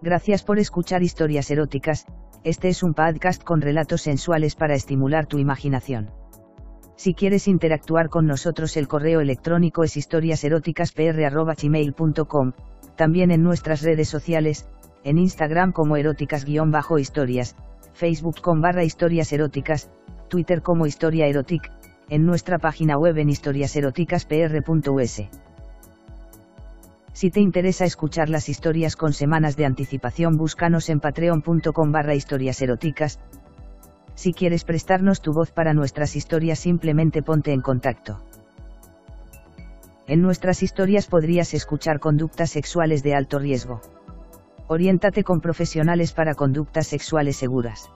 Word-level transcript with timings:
Gracias 0.00 0.44
por 0.44 0.60
escuchar 0.60 1.02
historias 1.02 1.50
eróticas, 1.50 2.06
este 2.44 2.68
es 2.68 2.84
un 2.84 2.94
podcast 2.94 3.42
con 3.42 3.60
relatos 3.60 4.02
sensuales 4.02 4.54
para 4.54 4.74
estimular 4.74 5.26
tu 5.26 5.38
imaginación. 5.38 6.12
Si 6.94 7.14
quieres 7.14 7.48
interactuar 7.48 8.08
con 8.08 8.24
nosotros 8.26 8.76
el 8.76 8.86
correo 8.86 9.20
electrónico 9.20 9.82
es 9.82 9.96
historiaseroticaspr.gmail.com, 9.96 12.52
también 12.96 13.32
en 13.32 13.42
nuestras 13.42 13.82
redes 13.82 14.08
sociales, 14.08 14.68
en 15.02 15.18
Instagram 15.18 15.72
como 15.72 15.96
eróticas-historias, 15.96 17.56
Facebook 17.92 18.40
con 18.40 18.60
barra 18.60 18.84
historias 18.84 19.32
eróticas, 19.32 19.90
Twitter 20.28 20.62
como 20.62 20.86
historia 20.86 21.26
erotic, 21.26 21.72
en 22.08 22.24
nuestra 22.24 22.58
página 22.58 22.96
web 22.96 23.18
en 23.18 23.30
historiaseroticaspr.us. 23.30 25.22
Si 27.18 27.32
te 27.32 27.40
interesa 27.40 27.84
escuchar 27.84 28.28
las 28.28 28.48
historias 28.48 28.94
con 28.94 29.12
semanas 29.12 29.56
de 29.56 29.66
anticipación, 29.66 30.36
búscanos 30.36 30.88
en 30.88 31.00
patreon.com 31.00 31.90
barra 31.90 32.14
historias 32.14 32.62
eróticas. 32.62 33.18
Si 34.14 34.32
quieres 34.32 34.62
prestarnos 34.62 35.20
tu 35.20 35.32
voz 35.32 35.50
para 35.50 35.74
nuestras 35.74 36.14
historias, 36.14 36.60
simplemente 36.60 37.24
ponte 37.24 37.52
en 37.52 37.60
contacto. 37.60 38.22
En 40.06 40.22
nuestras 40.22 40.62
historias 40.62 41.08
podrías 41.08 41.54
escuchar 41.54 41.98
conductas 41.98 42.50
sexuales 42.50 43.02
de 43.02 43.16
alto 43.16 43.40
riesgo. 43.40 43.80
Oriéntate 44.68 45.24
con 45.24 45.40
profesionales 45.40 46.12
para 46.12 46.34
conductas 46.34 46.86
sexuales 46.86 47.36
seguras. 47.36 47.90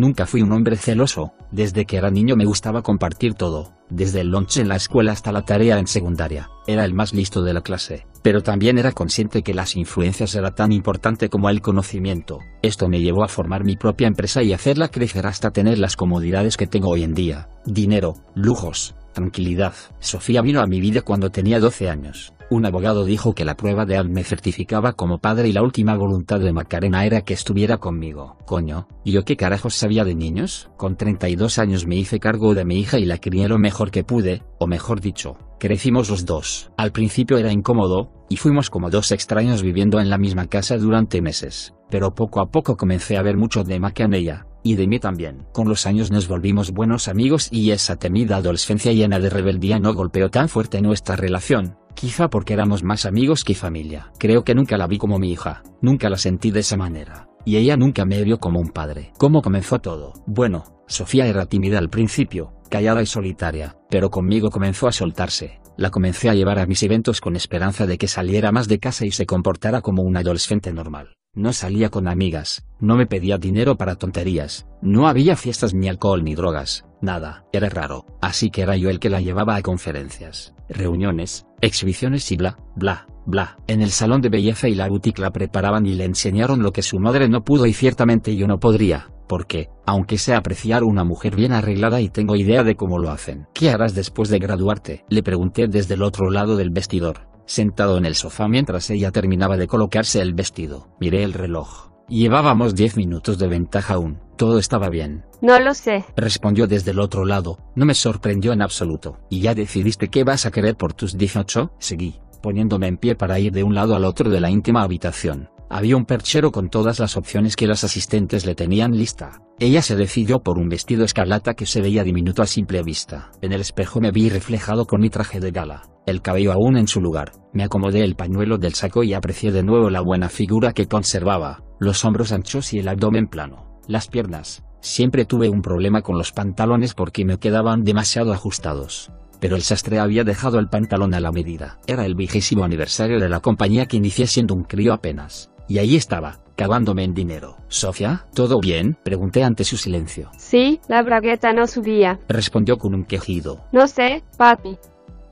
Nunca 0.00 0.24
fui 0.24 0.40
un 0.40 0.50
hombre 0.52 0.76
celoso, 0.76 1.34
desde 1.50 1.84
que 1.84 1.98
era 1.98 2.10
niño 2.10 2.34
me 2.34 2.46
gustaba 2.46 2.80
compartir 2.80 3.34
todo, 3.34 3.74
desde 3.90 4.22
el 4.22 4.28
lunch 4.28 4.56
en 4.56 4.66
la 4.66 4.76
escuela 4.76 5.12
hasta 5.12 5.30
la 5.30 5.44
tarea 5.44 5.78
en 5.78 5.86
secundaria, 5.86 6.48
era 6.66 6.86
el 6.86 6.94
más 6.94 7.12
listo 7.12 7.42
de 7.42 7.52
la 7.52 7.60
clase, 7.60 8.06
pero 8.22 8.42
también 8.42 8.78
era 8.78 8.92
consciente 8.92 9.42
que 9.42 9.52
las 9.52 9.76
influencias 9.76 10.34
era 10.34 10.54
tan 10.54 10.72
importante 10.72 11.28
como 11.28 11.50
el 11.50 11.60
conocimiento, 11.60 12.38
esto 12.62 12.88
me 12.88 13.02
llevó 13.02 13.24
a 13.24 13.28
formar 13.28 13.62
mi 13.62 13.76
propia 13.76 14.06
empresa 14.06 14.42
y 14.42 14.54
hacerla 14.54 14.88
crecer 14.88 15.26
hasta 15.26 15.50
tener 15.50 15.78
las 15.78 15.96
comodidades 15.96 16.56
que 16.56 16.66
tengo 16.66 16.88
hoy 16.88 17.02
en 17.02 17.12
día, 17.12 17.50
dinero, 17.66 18.14
lujos, 18.34 18.94
tranquilidad. 19.12 19.74
Sofía 19.98 20.40
vino 20.40 20.62
a 20.62 20.66
mi 20.66 20.80
vida 20.80 21.02
cuando 21.02 21.28
tenía 21.28 21.60
12 21.60 21.90
años. 21.90 22.32
Un 22.52 22.66
abogado 22.66 23.04
dijo 23.04 23.32
que 23.32 23.44
la 23.44 23.56
prueba 23.56 23.86
de 23.86 23.96
AD 23.96 24.06
me 24.06 24.24
certificaba 24.24 24.94
como 24.94 25.18
padre 25.18 25.48
y 25.48 25.52
la 25.52 25.62
última 25.62 25.96
voluntad 25.96 26.40
de 26.40 26.52
Macarena 26.52 27.06
era 27.06 27.20
que 27.20 27.32
estuviera 27.32 27.76
conmigo. 27.76 28.38
Coño, 28.44 28.88
¿yo 29.04 29.24
qué 29.24 29.36
carajos 29.36 29.74
sabía 29.74 30.04
de 30.04 30.16
niños? 30.16 30.68
Con 30.76 30.96
32 30.96 31.60
años 31.60 31.86
me 31.86 31.94
hice 31.94 32.18
cargo 32.18 32.56
de 32.56 32.64
mi 32.64 32.80
hija 32.80 32.98
y 32.98 33.04
la 33.04 33.18
crié 33.18 33.46
lo 33.46 33.60
mejor 33.60 33.92
que 33.92 34.02
pude, 34.02 34.42
o 34.58 34.66
mejor 34.66 35.00
dicho, 35.00 35.38
crecimos 35.60 36.10
los 36.10 36.26
dos. 36.26 36.72
Al 36.76 36.90
principio 36.90 37.38
era 37.38 37.52
incómodo, 37.52 38.10
y 38.28 38.36
fuimos 38.36 38.68
como 38.68 38.90
dos 38.90 39.12
extraños 39.12 39.62
viviendo 39.62 40.00
en 40.00 40.10
la 40.10 40.18
misma 40.18 40.46
casa 40.46 40.76
durante 40.76 41.22
meses, 41.22 41.74
pero 41.88 42.16
poco 42.16 42.40
a 42.40 42.50
poco 42.50 42.76
comencé 42.76 43.16
a 43.16 43.22
ver 43.22 43.36
mucho 43.36 43.62
de 43.62 43.78
Maca 43.78 44.02
en 44.02 44.14
ella, 44.14 44.46
y 44.64 44.74
de 44.74 44.88
mí 44.88 44.98
también. 44.98 45.46
Con 45.52 45.68
los 45.68 45.86
años 45.86 46.10
nos 46.10 46.26
volvimos 46.26 46.72
buenos 46.72 47.06
amigos 47.06 47.48
y 47.52 47.70
esa 47.70 47.94
temida 47.94 48.38
adolescencia 48.38 48.92
llena 48.92 49.20
de 49.20 49.30
rebeldía 49.30 49.78
no 49.78 49.94
golpeó 49.94 50.30
tan 50.30 50.48
fuerte 50.48 50.82
nuestra 50.82 51.14
relación, 51.14 51.76
quizá 52.00 52.30
porque 52.30 52.54
éramos 52.54 52.82
más 52.82 53.04
amigos 53.04 53.44
que 53.44 53.54
familia. 53.54 54.10
Creo 54.18 54.42
que 54.42 54.54
nunca 54.54 54.78
la 54.78 54.86
vi 54.86 54.96
como 54.96 55.18
mi 55.18 55.32
hija, 55.32 55.62
nunca 55.82 56.08
la 56.08 56.16
sentí 56.16 56.50
de 56.50 56.60
esa 56.60 56.78
manera, 56.78 57.28
y 57.44 57.56
ella 57.56 57.76
nunca 57.76 58.06
me 58.06 58.24
vio 58.24 58.38
como 58.38 58.58
un 58.58 58.70
padre. 58.70 59.12
¿Cómo 59.18 59.42
comenzó 59.42 59.80
todo? 59.80 60.14
Bueno, 60.26 60.64
Sofía 60.86 61.26
era 61.26 61.44
tímida 61.44 61.78
al 61.78 61.90
principio, 61.90 62.54
callada 62.70 63.02
y 63.02 63.06
solitaria, 63.06 63.76
pero 63.90 64.08
conmigo 64.08 64.50
comenzó 64.50 64.88
a 64.88 64.92
soltarse. 64.92 65.60
La 65.76 65.90
comencé 65.90 66.30
a 66.30 66.34
llevar 66.34 66.58
a 66.58 66.66
mis 66.66 66.82
eventos 66.82 67.20
con 67.20 67.36
esperanza 67.36 67.86
de 67.86 67.98
que 67.98 68.08
saliera 68.08 68.50
más 68.50 68.66
de 68.66 68.78
casa 68.78 69.04
y 69.04 69.10
se 69.10 69.26
comportara 69.26 69.82
como 69.82 70.02
un 70.02 70.16
adolescente 70.16 70.72
normal. 70.72 71.16
No 71.34 71.52
salía 71.52 71.90
con 71.90 72.08
amigas, 72.08 72.64
no 72.80 72.96
me 72.96 73.06
pedía 73.06 73.36
dinero 73.36 73.76
para 73.76 73.96
tonterías, 73.96 74.66
no 74.80 75.06
había 75.06 75.36
fiestas 75.36 75.74
ni 75.74 75.88
alcohol 75.88 76.24
ni 76.24 76.34
drogas, 76.34 76.84
nada, 77.00 77.44
era 77.52 77.68
raro, 77.68 78.06
así 78.20 78.50
que 78.50 78.62
era 78.62 78.76
yo 78.76 78.90
el 78.90 78.98
que 78.98 79.10
la 79.10 79.20
llevaba 79.20 79.56
a 79.56 79.62
conferencias, 79.62 80.54
reuniones, 80.68 81.46
exhibiciones 81.60 82.30
y 82.32 82.36
bla, 82.36 82.58
bla, 82.76 83.06
bla. 83.26 83.58
En 83.66 83.82
el 83.82 83.90
salón 83.90 84.20
de 84.20 84.28
belleza 84.28 84.68
y 84.68 84.74
la 84.74 84.88
boutique 84.88 85.20
la 85.20 85.30
preparaban 85.30 85.86
y 85.86 85.94
le 85.94 86.04
enseñaron 86.04 86.62
lo 86.62 86.72
que 86.72 86.82
su 86.82 86.98
madre 86.98 87.28
no 87.28 87.44
pudo 87.44 87.66
y 87.66 87.72
ciertamente 87.72 88.36
yo 88.36 88.46
no 88.46 88.58
podría, 88.58 89.10
porque, 89.28 89.68
aunque 89.86 90.18
sé 90.18 90.34
apreciar 90.34 90.84
una 90.84 91.04
mujer 91.04 91.36
bien 91.36 91.52
arreglada 91.52 92.00
y 92.00 92.08
tengo 92.08 92.36
idea 92.36 92.64
de 92.64 92.76
cómo 92.76 92.98
lo 92.98 93.10
hacen. 93.10 93.46
¿Qué 93.54 93.70
harás 93.70 93.94
después 93.94 94.28
de 94.28 94.38
graduarte? 94.38 95.04
Le 95.08 95.22
pregunté 95.22 95.68
desde 95.68 95.94
el 95.94 96.02
otro 96.02 96.30
lado 96.30 96.56
del 96.56 96.70
vestidor 96.70 97.30
sentado 97.50 97.98
en 97.98 98.06
el 98.06 98.14
sofá 98.14 98.48
mientras 98.48 98.90
ella 98.90 99.10
terminaba 99.10 99.56
de 99.56 99.66
colocarse 99.66 100.20
el 100.20 100.34
vestido. 100.34 100.88
Miré 101.00 101.24
el 101.24 101.32
reloj. 101.32 101.90
Llevábamos 102.08 102.74
diez 102.74 102.96
minutos 102.96 103.38
de 103.38 103.48
ventaja 103.48 103.94
aún. 103.94 104.18
Todo 104.40 104.58
estaba 104.58 104.88
bien. 104.88 105.26
No 105.42 105.60
lo 105.60 105.74
sé. 105.74 106.02
Respondió 106.16 106.66
desde 106.66 106.92
el 106.92 107.00
otro 107.00 107.26
lado. 107.26 107.58
No 107.74 107.84
me 107.84 107.92
sorprendió 107.92 108.54
en 108.54 108.62
absoluto. 108.62 109.18
¿Y 109.28 109.40
ya 109.40 109.54
decidiste 109.54 110.08
qué 110.08 110.24
vas 110.24 110.46
a 110.46 110.50
querer 110.50 110.76
por 110.76 110.94
tus 110.94 111.18
18? 111.18 111.72
Seguí, 111.78 112.20
poniéndome 112.42 112.86
en 112.86 112.96
pie 112.96 113.16
para 113.16 113.38
ir 113.38 113.52
de 113.52 113.64
un 113.64 113.74
lado 113.74 113.94
al 113.94 114.06
otro 114.06 114.30
de 114.30 114.40
la 114.40 114.48
íntima 114.48 114.82
habitación. 114.82 115.50
Había 115.68 115.94
un 115.94 116.06
perchero 116.06 116.52
con 116.52 116.70
todas 116.70 117.00
las 117.00 117.18
opciones 117.18 117.54
que 117.54 117.66
las 117.66 117.84
asistentes 117.84 118.46
le 118.46 118.54
tenían 118.54 118.96
lista. 118.96 119.42
Ella 119.58 119.82
se 119.82 119.94
decidió 119.94 120.38
por 120.38 120.56
un 120.56 120.70
vestido 120.70 121.04
escarlata 121.04 121.52
que 121.52 121.66
se 121.66 121.82
veía 121.82 122.02
diminuto 122.02 122.40
a 122.40 122.46
simple 122.46 122.82
vista. 122.82 123.32
En 123.42 123.52
el 123.52 123.60
espejo 123.60 124.00
me 124.00 124.10
vi 124.10 124.30
reflejado 124.30 124.86
con 124.86 125.02
mi 125.02 125.10
traje 125.10 125.38
de 125.38 125.50
gala, 125.50 125.82
el 126.06 126.22
cabello 126.22 126.52
aún 126.52 126.78
en 126.78 126.88
su 126.88 127.02
lugar. 127.02 127.32
Me 127.52 127.64
acomodé 127.64 128.04
el 128.04 128.16
pañuelo 128.16 128.56
del 128.56 128.72
saco 128.72 129.02
y 129.02 129.12
aprecié 129.12 129.52
de 129.52 129.62
nuevo 129.62 129.90
la 129.90 130.00
buena 130.00 130.30
figura 130.30 130.72
que 130.72 130.88
conservaba, 130.88 131.62
los 131.78 132.06
hombros 132.06 132.32
anchos 132.32 132.72
y 132.72 132.78
el 132.78 132.88
abdomen 132.88 133.26
plano, 133.26 133.69
las 133.86 134.08
piernas. 134.08 134.62
Siempre 134.80 135.24
tuve 135.24 135.48
un 135.48 135.62
problema 135.62 136.02
con 136.02 136.16
los 136.16 136.32
pantalones 136.32 136.94
porque 136.94 137.24
me 137.24 137.38
quedaban 137.38 137.84
demasiado 137.84 138.32
ajustados 138.32 139.10
pero 139.40 139.56
el 139.56 139.62
sastre 139.62 139.98
había 139.98 140.22
dejado 140.22 140.58
el 140.58 140.68
pantalón 140.68 141.14
a 141.14 141.20
la 141.20 141.32
medida. 141.32 141.78
Era 141.86 142.04
el 142.04 142.14
vigésimo 142.14 142.62
aniversario 142.62 143.18
de 143.18 143.28
la 143.28 143.40
compañía 143.40 143.86
que 143.86 143.96
inicié 143.96 144.26
siendo 144.26 144.54
un 144.54 144.64
crío 144.64 144.92
apenas. 144.92 145.50
Y 145.66 145.78
ahí 145.78 145.96
estaba, 145.96 146.40
cavándome 146.56 147.04
en 147.04 147.14
dinero. 147.14 147.56
Sofía, 147.68 148.26
¿todo 148.34 148.60
bien? 148.60 148.98
Pregunté 149.02 149.42
ante 149.42 149.64
su 149.64 149.76
silencio. 149.76 150.30
Sí, 150.36 150.80
la 150.88 151.02
bragueta 151.02 151.52
no 151.52 151.66
subía. 151.66 152.20
Respondió 152.28 152.76
con 152.76 152.94
un 152.94 153.04
quejido. 153.04 153.64
No 153.72 153.86
sé, 153.86 154.22
papi. 154.36 154.78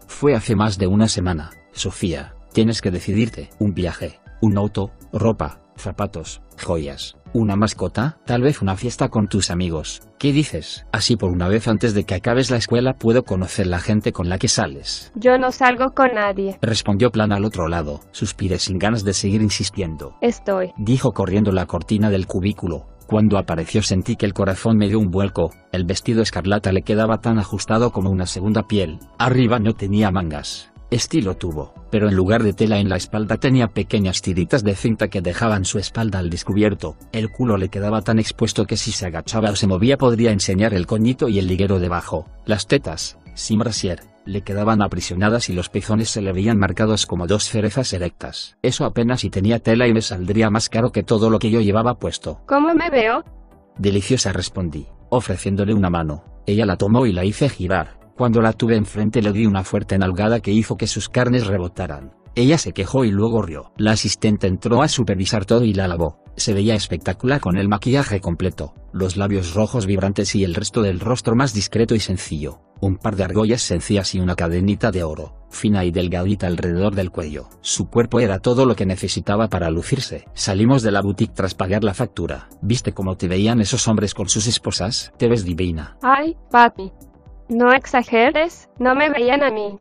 Fue 0.06 0.34
hace 0.34 0.56
más 0.56 0.78
de 0.78 0.86
una 0.86 1.06
semana. 1.06 1.50
Sofía, 1.72 2.34
tienes 2.52 2.80
que 2.80 2.90
decidirte. 2.90 3.50
Un 3.58 3.74
viaje, 3.74 4.20
un 4.40 4.56
auto, 4.56 4.90
ropa, 5.12 5.60
zapatos, 5.76 6.40
joyas, 6.56 7.16
una 7.32 7.56
mascota, 7.56 8.18
tal 8.24 8.42
vez 8.42 8.62
una 8.62 8.76
fiesta 8.76 9.08
con 9.08 9.28
tus 9.28 9.50
amigos. 9.50 10.02
¿Qué 10.18 10.32
dices? 10.32 10.86
Así 10.92 11.16
por 11.16 11.30
una 11.30 11.48
vez 11.48 11.68
antes 11.68 11.94
de 11.94 12.04
que 12.04 12.14
acabes 12.14 12.50
la 12.50 12.56
escuela 12.56 12.94
puedo 12.94 13.22
conocer 13.22 13.66
la 13.66 13.78
gente 13.78 14.12
con 14.12 14.28
la 14.28 14.38
que 14.38 14.48
sales. 14.48 15.12
Yo 15.14 15.38
no 15.38 15.52
salgo 15.52 15.90
con 15.94 16.14
nadie. 16.14 16.58
Respondió 16.60 17.10
Plan 17.10 17.32
al 17.32 17.44
otro 17.44 17.68
lado. 17.68 18.00
Suspiré 18.10 18.58
sin 18.58 18.78
ganas 18.78 19.04
de 19.04 19.12
seguir 19.12 19.42
insistiendo. 19.42 20.16
Estoy. 20.20 20.72
Dijo 20.76 21.12
corriendo 21.12 21.52
la 21.52 21.66
cortina 21.66 22.10
del 22.10 22.26
cubículo. 22.26 22.86
Cuando 23.08 23.38
apareció 23.38 23.82
sentí 23.82 24.16
que 24.16 24.26
el 24.26 24.34
corazón 24.34 24.76
me 24.76 24.88
dio 24.88 24.98
un 24.98 25.10
vuelco, 25.10 25.50
el 25.72 25.86
vestido 25.86 26.20
escarlata 26.20 26.72
le 26.72 26.82
quedaba 26.82 27.22
tan 27.22 27.38
ajustado 27.38 27.90
como 27.90 28.10
una 28.10 28.26
segunda 28.26 28.64
piel, 28.64 28.98
arriba 29.18 29.58
no 29.58 29.72
tenía 29.72 30.10
mangas, 30.10 30.70
estilo 30.90 31.36
tubo, 31.36 31.74
pero 31.90 32.08
en 32.08 32.14
lugar 32.14 32.42
de 32.42 32.52
tela 32.52 32.78
en 32.78 32.88
la 32.88 32.96
espalda 32.96 33.36
tenía 33.36 33.68
pequeñas 33.68 34.22
tiritas 34.22 34.64
de 34.64 34.74
cinta 34.74 35.08
que 35.08 35.20
dejaban 35.20 35.64
su 35.64 35.78
espalda 35.78 36.18
al 36.18 36.30
descubierto, 36.30 36.96
el 37.12 37.30
culo 37.30 37.56
le 37.56 37.68
quedaba 37.68 38.02
tan 38.02 38.18
expuesto 38.18 38.66
que 38.66 38.76
si 38.76 38.92
se 38.92 39.06
agachaba 39.06 39.50
o 39.50 39.56
se 39.56 39.66
movía 39.66 39.98
podría 39.98 40.32
enseñar 40.32 40.74
el 40.74 40.86
coñito 40.86 41.28
y 41.28 41.38
el 41.38 41.46
liguero 41.46 41.78
debajo, 41.78 42.26
las 42.46 42.66
tetas, 42.66 43.18
sin 43.34 43.58
brasier, 43.58 44.00
le 44.24 44.42
quedaban 44.42 44.82
aprisionadas 44.82 45.48
y 45.48 45.54
los 45.54 45.70
pezones 45.70 46.10
se 46.10 46.20
le 46.20 46.32
veían 46.32 46.58
marcados 46.58 47.06
como 47.06 47.26
dos 47.26 47.44
cerezas 47.44 47.92
erectas. 47.94 48.58
Eso 48.62 48.84
apenas 48.84 49.20
si 49.20 49.30
tenía 49.30 49.58
tela 49.58 49.86
y 49.86 49.94
me 49.94 50.02
saldría 50.02 50.50
más 50.50 50.68
caro 50.68 50.92
que 50.92 51.02
todo 51.02 51.30
lo 51.30 51.38
que 51.38 51.50
yo 51.50 51.60
llevaba 51.60 51.98
puesto. 51.98 52.42
¿Cómo 52.46 52.74
me 52.74 52.90
veo? 52.90 53.24
Deliciosa 53.78 54.32
respondí, 54.32 54.86
ofreciéndole 55.08 55.72
una 55.72 55.88
mano. 55.88 56.24
Ella 56.46 56.66
la 56.66 56.76
tomó 56.76 57.06
y 57.06 57.12
la 57.12 57.24
hice 57.24 57.48
girar. 57.48 57.97
Cuando 58.18 58.42
la 58.42 58.52
tuve 58.52 58.74
enfrente 58.74 59.22
le 59.22 59.30
di 59.30 59.46
una 59.46 59.62
fuerte 59.62 59.96
nalgada 59.96 60.40
que 60.40 60.50
hizo 60.50 60.76
que 60.76 60.88
sus 60.88 61.08
carnes 61.08 61.46
rebotaran. 61.46 62.14
Ella 62.34 62.58
se 62.58 62.72
quejó 62.72 63.04
y 63.04 63.12
luego 63.12 63.42
rió. 63.42 63.70
La 63.76 63.92
asistente 63.92 64.48
entró 64.48 64.82
a 64.82 64.88
supervisar 64.88 65.44
todo 65.44 65.64
y 65.64 65.72
la 65.72 65.86
lavó. 65.86 66.18
Se 66.36 66.52
veía 66.52 66.74
espectacular 66.74 67.40
con 67.40 67.56
el 67.56 67.68
maquillaje 67.68 68.20
completo, 68.20 68.74
los 68.92 69.16
labios 69.16 69.54
rojos 69.54 69.86
vibrantes 69.86 70.34
y 70.34 70.42
el 70.42 70.56
resto 70.56 70.82
del 70.82 70.98
rostro 70.98 71.36
más 71.36 71.54
discreto 71.54 71.94
y 71.94 72.00
sencillo. 72.00 72.58
Un 72.80 72.96
par 72.96 73.14
de 73.14 73.22
argollas 73.22 73.62
sencillas 73.62 74.12
y 74.16 74.20
una 74.20 74.34
cadenita 74.34 74.90
de 74.90 75.04
oro, 75.04 75.46
fina 75.48 75.84
y 75.84 75.92
delgadita 75.92 76.48
alrededor 76.48 76.96
del 76.96 77.12
cuello. 77.12 77.48
Su 77.60 77.88
cuerpo 77.88 78.18
era 78.18 78.40
todo 78.40 78.66
lo 78.66 78.74
que 78.74 78.86
necesitaba 78.86 79.46
para 79.46 79.70
lucirse. 79.70 80.24
Salimos 80.34 80.82
de 80.82 80.90
la 80.90 81.02
boutique 81.02 81.34
tras 81.34 81.54
pagar 81.54 81.84
la 81.84 81.94
factura. 81.94 82.48
¿Viste 82.62 82.92
cómo 82.92 83.16
te 83.16 83.28
veían 83.28 83.60
esos 83.60 83.86
hombres 83.86 84.12
con 84.12 84.28
sus 84.28 84.48
esposas? 84.48 85.12
Te 85.18 85.28
ves 85.28 85.44
divina. 85.44 85.96
Ay, 86.02 86.36
papi. 86.50 86.92
No 87.48 87.72
exageres, 87.72 88.68
no 88.78 88.94
me 88.94 89.10
veían 89.10 89.42
a 89.42 89.50
mí. 89.50 89.78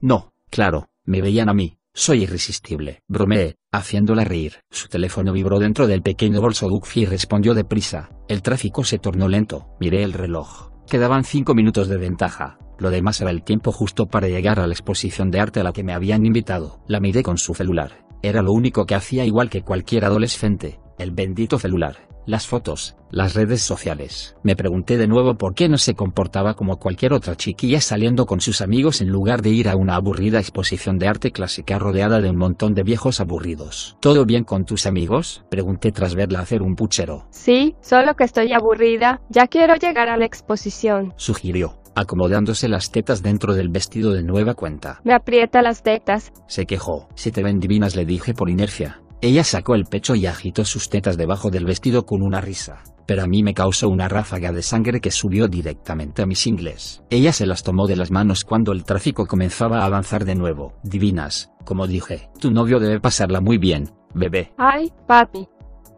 No, 0.00 0.32
claro, 0.50 0.88
me 1.04 1.22
veían 1.22 1.48
a 1.48 1.54
mí, 1.54 1.78
Soy 1.96 2.24
irresistible. 2.24 3.02
Bromeé, 3.06 3.54
haciéndola 3.70 4.24
reír. 4.24 4.54
Su 4.68 4.88
teléfono 4.88 5.32
vibró 5.32 5.60
dentro 5.60 5.86
del 5.86 6.02
pequeño 6.02 6.40
bolso 6.40 6.68
Duffy 6.68 7.02
y 7.02 7.06
respondió 7.06 7.54
deprisa. 7.54 8.10
El 8.26 8.42
tráfico 8.42 8.82
se 8.82 8.98
tornó 8.98 9.28
lento. 9.28 9.68
Miré 9.78 10.02
el 10.02 10.12
reloj. 10.12 10.72
Quedaban 10.88 11.22
cinco 11.22 11.54
minutos 11.54 11.86
de 11.86 11.96
ventaja. 11.96 12.58
Lo 12.80 12.90
demás 12.90 13.20
era 13.20 13.30
el 13.30 13.44
tiempo 13.44 13.70
justo 13.70 14.06
para 14.06 14.26
llegar 14.26 14.58
a 14.58 14.66
la 14.66 14.72
exposición 14.72 15.30
de 15.30 15.38
arte 15.38 15.60
a 15.60 15.62
la 15.62 15.72
que 15.72 15.84
me 15.84 15.94
habían 15.94 16.26
invitado. 16.26 16.82
La 16.88 16.98
miré 16.98 17.22
con 17.22 17.38
su 17.38 17.54
celular. 17.54 18.04
Era 18.22 18.42
lo 18.42 18.50
único 18.50 18.86
que 18.86 18.96
hacía 18.96 19.24
igual 19.24 19.48
que 19.48 19.62
cualquier 19.62 20.04
adolescente. 20.04 20.80
El 20.98 21.10
bendito 21.10 21.58
celular 21.58 21.96
las 22.26 22.46
fotos, 22.46 22.96
las 23.10 23.34
redes 23.34 23.62
sociales. 23.62 24.36
Me 24.42 24.56
pregunté 24.56 24.96
de 24.96 25.06
nuevo 25.06 25.34
por 25.36 25.54
qué 25.54 25.68
no 25.68 25.78
se 25.78 25.94
comportaba 25.94 26.54
como 26.54 26.78
cualquier 26.78 27.12
otra 27.12 27.36
chiquilla 27.36 27.80
saliendo 27.80 28.26
con 28.26 28.40
sus 28.40 28.60
amigos 28.60 29.00
en 29.00 29.08
lugar 29.08 29.42
de 29.42 29.50
ir 29.50 29.68
a 29.68 29.76
una 29.76 29.96
aburrida 29.96 30.40
exposición 30.40 30.98
de 30.98 31.08
arte 31.08 31.32
clásica 31.32 31.78
rodeada 31.78 32.20
de 32.20 32.30
un 32.30 32.36
montón 32.36 32.74
de 32.74 32.82
viejos 32.82 33.20
aburridos. 33.20 33.96
¿Todo 34.00 34.24
bien 34.24 34.44
con 34.44 34.64
tus 34.64 34.86
amigos? 34.86 35.44
Pregunté 35.50 35.92
tras 35.92 36.14
verla 36.14 36.40
hacer 36.40 36.62
un 36.62 36.76
puchero. 36.76 37.26
Sí, 37.30 37.76
solo 37.80 38.14
que 38.16 38.24
estoy 38.24 38.52
aburrida, 38.52 39.20
ya 39.28 39.46
quiero 39.46 39.74
llegar 39.76 40.08
a 40.08 40.16
la 40.16 40.24
exposición. 40.24 41.12
Sugirió 41.16 41.78
acomodándose 41.96 42.68
las 42.68 42.90
tetas 42.90 43.22
dentro 43.22 43.54
del 43.54 43.68
vestido 43.68 44.12
de 44.12 44.24
nueva 44.24 44.54
cuenta. 44.54 45.00
Me 45.04 45.14
aprieta 45.14 45.62
las 45.62 45.84
tetas. 45.84 46.32
Se 46.48 46.66
quejó. 46.66 47.08
Si 47.14 47.30
te 47.30 47.44
ven 47.44 47.60
divinas 47.60 47.94
le 47.94 48.04
dije 48.04 48.34
por 48.34 48.50
inercia. 48.50 49.03
Ella 49.24 49.42
sacó 49.42 49.74
el 49.74 49.86
pecho 49.86 50.14
y 50.14 50.26
agitó 50.26 50.66
sus 50.66 50.90
tetas 50.90 51.16
debajo 51.16 51.48
del 51.48 51.64
vestido 51.64 52.04
con 52.04 52.20
una 52.20 52.42
risa, 52.42 52.82
pero 53.06 53.22
a 53.22 53.26
mí 53.26 53.42
me 53.42 53.54
causó 53.54 53.88
una 53.88 54.06
ráfaga 54.06 54.52
de 54.52 54.60
sangre 54.60 55.00
que 55.00 55.10
subió 55.10 55.48
directamente 55.48 56.20
a 56.20 56.26
mis 56.26 56.46
ingles. 56.46 57.02
Ella 57.08 57.32
se 57.32 57.46
las 57.46 57.62
tomó 57.62 57.86
de 57.86 57.96
las 57.96 58.10
manos 58.10 58.44
cuando 58.44 58.72
el 58.72 58.84
tráfico 58.84 59.24
comenzaba 59.24 59.78
a 59.78 59.86
avanzar 59.86 60.26
de 60.26 60.34
nuevo. 60.34 60.74
Divinas, 60.82 61.50
como 61.64 61.86
dije, 61.86 62.28
tu 62.38 62.50
novio 62.50 62.78
debe 62.80 63.00
pasarla 63.00 63.40
muy 63.40 63.56
bien, 63.56 63.88
bebé. 64.12 64.52
Ay, 64.58 64.92
papi. 65.06 65.48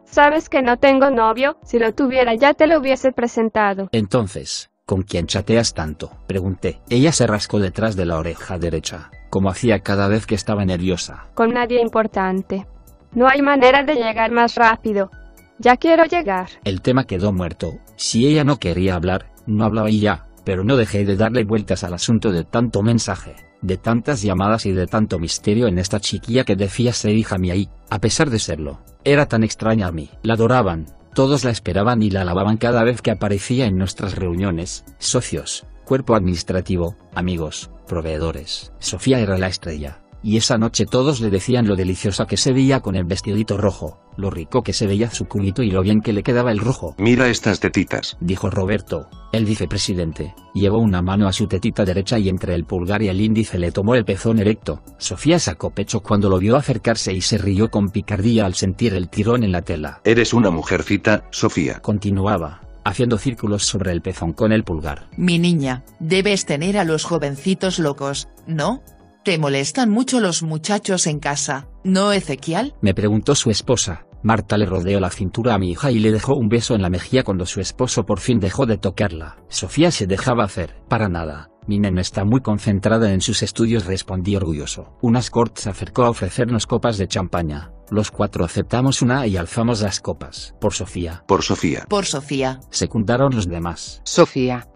¿Sabes 0.05 0.49
que 0.49 0.63
no 0.63 0.77
tengo 0.77 1.11
novio? 1.11 1.57
Si 1.65 1.81
lo 1.81 1.93
tuviera 1.95 2.33
ya 2.37 2.55
te 2.55 2.69
lo 2.69 2.79
hubiese 2.79 3.11
presentado. 3.11 3.89
Entonces, 3.91 4.71
¿con 4.85 5.03
quién 5.03 5.27
chateas 5.27 5.75
tanto? 5.75 6.13
Pregunté. 6.29 6.81
Ella 6.91 7.11
se 7.11 7.27
rascó 7.27 7.59
detrás 7.59 7.97
de 7.97 8.07
la 8.07 8.19
oreja 8.19 8.57
derecha, 8.61 9.11
como 9.31 9.51
hacía 9.51 9.81
cada 9.81 10.07
vez 10.07 10.27
que 10.27 10.37
estaba 10.37 10.65
nerviosa. 10.65 11.27
Con 11.35 11.55
nadie 11.55 11.83
importante. 11.83 12.69
No 13.17 13.27
hay 13.27 13.41
manera 13.41 13.83
de 13.83 13.95
llegar 13.95 14.31
más 14.31 14.57
rápido. 14.57 15.11
Ya 15.59 15.79
quiero 15.79 16.05
llegar. 16.05 16.51
El 16.65 16.83
tema 16.83 17.05
quedó 17.05 17.33
muerto. 17.33 17.79
Si 17.97 18.27
ella 18.27 18.45
no 18.45 18.59
quería 18.59 18.95
hablar, 18.95 19.33
no 19.47 19.65
hablaba 19.65 19.89
y 19.89 20.01
ya, 20.01 20.27
pero 20.45 20.65
no 20.65 20.77
dejé 20.77 21.07
de 21.07 21.17
darle 21.17 21.45
vueltas 21.45 21.83
al 21.83 21.95
asunto 21.95 22.31
de 22.31 22.45
tanto 22.45 22.83
mensaje, 22.83 23.35
de 23.63 23.79
tantas 23.79 24.21
llamadas 24.21 24.67
y 24.67 24.73
de 24.73 24.87
tanto 24.87 25.19
misterio 25.19 25.67
en 25.67 25.79
esta 25.79 25.99
chiquilla 25.99 26.45
que 26.45 26.57
decía 26.57 26.93
ser 26.93 27.17
hija 27.17 27.39
mía 27.39 27.57
y, 27.57 27.71
a 27.89 28.03
pesar 28.03 28.29
de 28.29 28.39
serlo, 28.39 28.81
era 29.03 29.25
tan 29.25 29.45
extraña 29.45 29.87
a 29.87 29.93
mí. 29.93 30.11
La 30.23 30.35
adoraban, 30.35 30.85
todos 31.15 31.43
la 31.43 31.53
esperaban 31.53 32.03
y 32.03 32.11
la 32.11 32.21
alababan 32.21 32.59
cada 32.59 32.85
vez 32.85 33.01
que 33.01 33.13
aparecía 33.13 33.65
en 33.65 33.79
nuestras 33.79 34.15
reuniones, 34.15 34.85
socios, 34.99 35.65
cuerpo 35.87 36.17
administrativo, 36.17 36.97
amigos, 37.15 37.71
proveedores. 37.89 38.75
Sofía 38.79 39.21
era 39.21 39.39
la 39.39 39.47
estrella 39.47 40.03
y 40.27 40.37
esa 40.39 40.59
noche 40.59 40.87
todos 40.87 41.21
le 41.21 41.31
decían 41.31 41.69
lo 41.69 41.77
deliciosa 41.77 42.27
que 42.27 42.37
se 42.37 42.53
veía 42.53 42.81
con 42.81 42.97
el 42.97 43.05
vestidito 43.05 43.57
rojo, 43.57 44.01
lo 44.17 44.29
rico 44.29 44.65
que 44.65 44.73
se 44.73 44.89
veía 44.89 45.09
su 45.09 45.27
culito 45.27 45.63
y 45.63 45.71
lo 45.71 45.83
bien 45.83 46.01
que 46.01 46.13
le 46.13 46.25
quedaba 46.25 46.51
el 46.51 46.59
rojo. 46.59 46.97
Mira 46.99 47.29
estas 47.29 47.61
tetitas, 47.61 48.17
dijo 48.19 48.51
Roberto, 48.51 49.09
el 49.33 49.45
vicepresidente. 49.45 50.35
Llevó 50.53 50.79
una 50.79 51.01
mano 51.01 51.29
a 51.29 51.33
su 51.33 51.47
tetita 51.47 51.85
derecha 51.85 52.19
y 52.19 52.29
entre 52.29 52.57
el 52.57 52.65
pulgar 52.65 53.03
y 53.03 53.09
el 53.09 53.21
índice 53.21 53.57
le 53.57 53.71
tomó 53.71 53.95
el 53.95 54.05
pezón 54.05 54.41
erecto. 54.41 54.83
Sofía 54.99 55.39
sacó 55.39 55.71
pecho 55.71 56.01
cuando 56.01 56.29
lo 56.29 56.41
vio 56.41 56.57
acercarse 56.57 57.13
y 57.13 57.21
se 57.21 57.39
rió 57.39 57.71
con 57.71 57.91
picardía 57.91 58.47
al 58.47 58.55
sentir 58.55 58.95
el 58.95 59.09
tirón 59.09 59.45
en 59.45 59.53
la 59.53 59.63
tela. 59.63 60.01
Eres 60.03 60.35
una 60.35 60.51
mujercita, 60.51 61.23
Sofía. 61.31 61.79
Continuaba 61.79 62.63
haciendo 62.83 63.19
círculos 63.19 63.65
sobre 63.65 63.91
el 63.91 64.01
pezón 64.01 64.33
con 64.33 64.53
el 64.53 64.63
pulgar. 64.63 65.09
Mi 65.17 65.41
niña, 65.41 65.83
debes 65.99 66.47
tener 66.47 66.79
a 66.79 66.85
los 66.85 67.05
jovencitos 67.05 67.81
locos, 67.81 68.29
¿no? 68.47 68.81
Te 69.27 69.39
molestan 69.39 69.91
mucho 69.91 70.21
los 70.21 70.45
muchachos 70.45 71.09
en 71.09 71.19
casa, 71.19 71.67
¿no 71.83 72.13
Ezequiel? 72.13 72.75
Me 72.81 72.95
preguntó 72.95 73.35
su 73.35 73.51
esposa. 73.51 74.07
Marta 74.23 74.57
le 74.57 74.67
rodeó 74.67 75.01
la 75.01 75.11
cintura 75.11 75.55
a 75.55 75.59
mi 75.59 75.73
hija 75.73 75.91
y 75.91 75.99
le 75.99 76.13
dejó 76.13 76.37
un 76.37 76.49
beso 76.49 76.77
en 76.77 76.83
la 76.83 76.91
mejilla 76.91 77.25
cuando 77.25 77.45
su 77.45 77.61
esposo 77.61 78.07
por 78.07 78.21
fin 78.21 78.39
dejó 78.39 78.67
de 78.67 78.79
tocarla. 78.79 79.39
Sofía 79.49 79.91
se 79.91 80.07
dejaba 80.07 80.45
hacer, 80.45 80.77
para 80.89 81.09
nada. 81.09 81.51
Mi 81.67 81.81
nena 81.81 82.03
está 82.03 82.25
muy 82.25 82.41
concentrada 82.41 83.13
en 83.13 83.21
sus 83.21 83.43
estudios, 83.43 83.87
respondí 83.87 84.37
orgulloso. 84.37 84.97
Unas 85.03 85.29
Cort 85.29 85.59
se 85.59 85.71
acercó 85.71 86.05
a 86.05 86.11
ofrecernos 86.11 86.69
copas 86.69 86.97
de 86.97 87.09
champaña. 87.09 87.73
Los 87.91 88.13
cuatro 88.13 88.45
aceptamos 88.45 89.03
una 89.03 89.27
y 89.27 89.37
alzamos 89.37 89.81
las 89.81 89.99
copas. 89.99 90.55
Por 90.61 90.73
Sofía. 90.73 91.25
Por 91.27 91.43
Sofía. 91.43 91.85
Por 91.89 92.07
Sofía. 92.07 92.61
Secundaron 92.71 93.35
los 93.35 93.49
demás. 93.49 94.03
Sofía. 94.05 94.69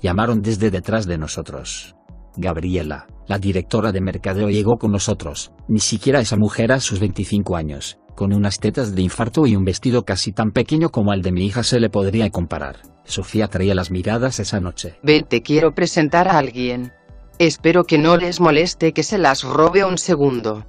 Llamaron 0.00 0.40
desde 0.40 0.70
detrás 0.70 1.04
de 1.06 1.18
nosotros. 1.18 1.96
Gabriela, 2.36 3.08
la 3.28 3.38
directora 3.38 3.92
de 3.92 4.00
mercadeo 4.00 4.48
llegó 4.48 4.78
con 4.78 4.90
nosotros, 4.90 5.52
ni 5.68 5.80
siquiera 5.80 6.20
esa 6.20 6.36
mujer 6.36 6.72
a 6.72 6.80
sus 6.80 6.98
25 6.98 7.56
años, 7.56 7.98
con 8.14 8.32
unas 8.32 8.58
tetas 8.58 8.94
de 8.94 9.02
infarto 9.02 9.46
y 9.46 9.54
un 9.54 9.64
vestido 9.64 10.04
casi 10.04 10.32
tan 10.32 10.50
pequeño 10.50 10.88
como 10.88 11.12
el 11.12 11.22
de 11.22 11.30
mi 11.30 11.44
hija 11.44 11.62
se 11.62 11.78
le 11.78 11.90
podría 11.90 12.30
comparar. 12.30 12.76
Sofía 13.04 13.48
traía 13.48 13.74
las 13.74 13.90
miradas 13.90 14.40
esa 14.40 14.60
noche. 14.60 14.98
Ven, 15.02 15.24
te 15.24 15.42
quiero 15.42 15.74
presentar 15.74 16.26
a 16.26 16.38
alguien. 16.38 16.92
Espero 17.38 17.84
que 17.84 17.98
no 17.98 18.16
les 18.16 18.40
moleste 18.40 18.92
que 18.92 19.02
se 19.02 19.18
las 19.18 19.44
robe 19.44 19.84
un 19.84 19.98
segundo. 19.98 20.66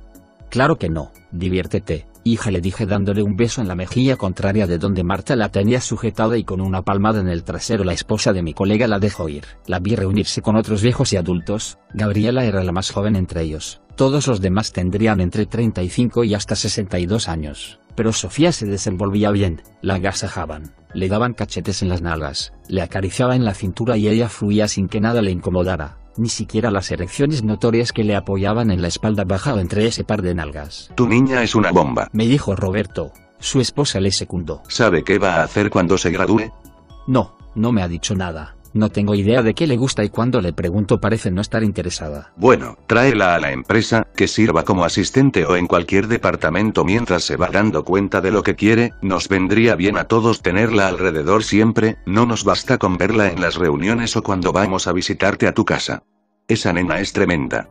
Claro 0.50 0.76
que 0.78 0.90
no, 0.90 1.12
diviértete, 1.32 2.08
hija 2.24 2.52
le 2.52 2.62
dije 2.62 2.86
dándole 2.86 3.24
un 3.24 3.36
beso 3.36 3.62
en 3.62 3.68
la 3.68 3.76
mejilla 3.76 4.16
contraria 4.16 4.68
de 4.68 4.78
donde 4.78 5.04
Marta 5.04 5.36
la 5.36 5.50
tenía 5.50 5.82
sujetada 5.82 6.38
y 6.38 6.44
con 6.44 6.62
una 6.62 6.82
palmada 6.82 7.22
en 7.22 7.28
el 7.28 7.44
trasero 7.44 7.84
la 7.84 7.94
esposa 7.94 8.34
de 8.34 8.44
mi 8.44 8.54
colega 8.54 8.88
la 8.88 9.00
dejó 9.00 9.30
ir. 9.30 9.46
La 9.68 9.80
vi 9.80 9.96
reunirse 9.96 10.42
con 10.42 10.56
otros 10.56 10.82
viejos 10.82 11.14
y 11.14 11.18
adultos, 11.18 11.78
Gabriela 11.94 12.46
era 12.46 12.64
la 12.64 12.72
más 12.72 12.92
joven 12.92 13.16
entre 13.16 13.42
ellos, 13.42 13.82
todos 13.96 14.28
los 14.28 14.42
demás 14.42 14.72
tendrían 14.72 15.22
entre 15.22 15.46
35 15.46 16.24
y 16.24 16.34
hasta 16.34 16.56
62 16.56 17.28
años, 17.28 17.80
pero 17.96 18.14
Sofía 18.14 18.52
se 18.52 18.66
desenvolvía 18.66 19.32
bien, 19.32 19.62
la 19.82 19.96
agasajaban, 19.96 20.74
le 20.94 21.10
daban 21.10 21.34
cachetes 21.34 21.82
en 21.82 21.90
las 21.90 22.02
nalgas, 22.02 22.54
le 22.68 22.82
acariciaba 22.82 23.36
en 23.36 23.46
la 23.46 23.54
cintura 23.54 23.98
y 23.98 24.08
ella 24.08 24.30
fluía 24.30 24.68
sin 24.68 24.88
que 24.88 25.02
nada 25.02 25.22
le 25.22 25.32
incomodara 25.32 25.99
ni 26.18 26.30
siquiera 26.30 26.72
las 26.72 26.92
erecciones 26.92 27.44
notorias 27.44 27.92
que 27.94 28.04
le 28.04 28.16
apoyaban 28.16 28.72
en 28.72 28.82
la 28.82 28.88
espalda 28.88 29.24
baja 29.24 29.54
o 29.54 29.60
entre 29.60 29.86
ese 29.86 30.04
par 30.04 30.22
de 30.22 30.36
nalgas. 30.36 30.92
Tu 30.96 31.08
niña 31.08 31.44
es 31.44 31.56
una 31.56 31.72
bomba. 31.72 32.10
Me 32.12 32.26
dijo 32.26 32.56
Roberto. 32.56 33.14
Su 33.40 33.62
esposa 33.62 34.00
le 34.00 34.12
secundó. 34.12 34.62
¿Sabe 34.68 35.04
qué 35.04 35.18
va 35.18 35.36
a 35.36 35.44
hacer 35.44 35.70
cuando 35.70 35.98
se 35.98 36.12
gradúe? 36.12 36.52
No, 37.08 37.38
no 37.56 37.72
me 37.72 37.82
ha 37.82 37.88
dicho 37.88 38.16
nada. 38.16 38.56
No 38.74 38.90
tengo 38.90 39.16
idea 39.16 39.42
de 39.42 39.54
qué 39.54 39.68
le 39.68 39.78
gusta 39.78 40.04
y 40.04 40.10
cuando 40.10 40.42
le 40.42 40.54
pregunto 40.54 41.00
parece 41.00 41.32
no 41.32 41.42
estar 41.42 41.64
interesada. 41.64 42.34
Bueno, 42.36 42.78
tráela 42.88 43.36
a 43.36 43.40
la 43.40 43.52
empresa, 43.52 44.08
que 44.16 44.28
sirva 44.28 44.64
como 44.64 44.86
asistente 44.86 45.46
o 45.46 45.56
en 45.56 45.68
cualquier 45.68 46.08
departamento 46.08 46.86
mientras 46.86 47.24
se 47.24 47.36
va 47.36 47.50
dando 47.50 47.84
cuenta 47.84 48.22
de 48.22 48.32
lo 48.32 48.44
que 48.44 48.56
quiere, 48.56 48.94
nos 49.02 49.28
vendría 49.28 49.76
bien 49.76 49.98
a 49.98 50.04
todos 50.04 50.42
tenerla 50.42 50.88
alrededor 50.88 51.44
siempre, 51.44 51.98
no 52.06 52.26
nos 52.26 52.44
basta 52.44 52.78
con 52.78 52.98
verla 52.98 53.28
en 53.28 53.42
las 53.42 53.56
reuniones 53.56 54.16
o 54.16 54.24
cuando 54.24 54.52
vamos 54.52 54.88
a 54.88 54.94
visitarte 54.94 55.48
a 55.48 55.54
tu 55.54 55.66
casa. 55.66 56.04
Esa 56.48 56.74
nena 56.74 57.00
es 57.00 57.14
tremenda. 57.14 57.70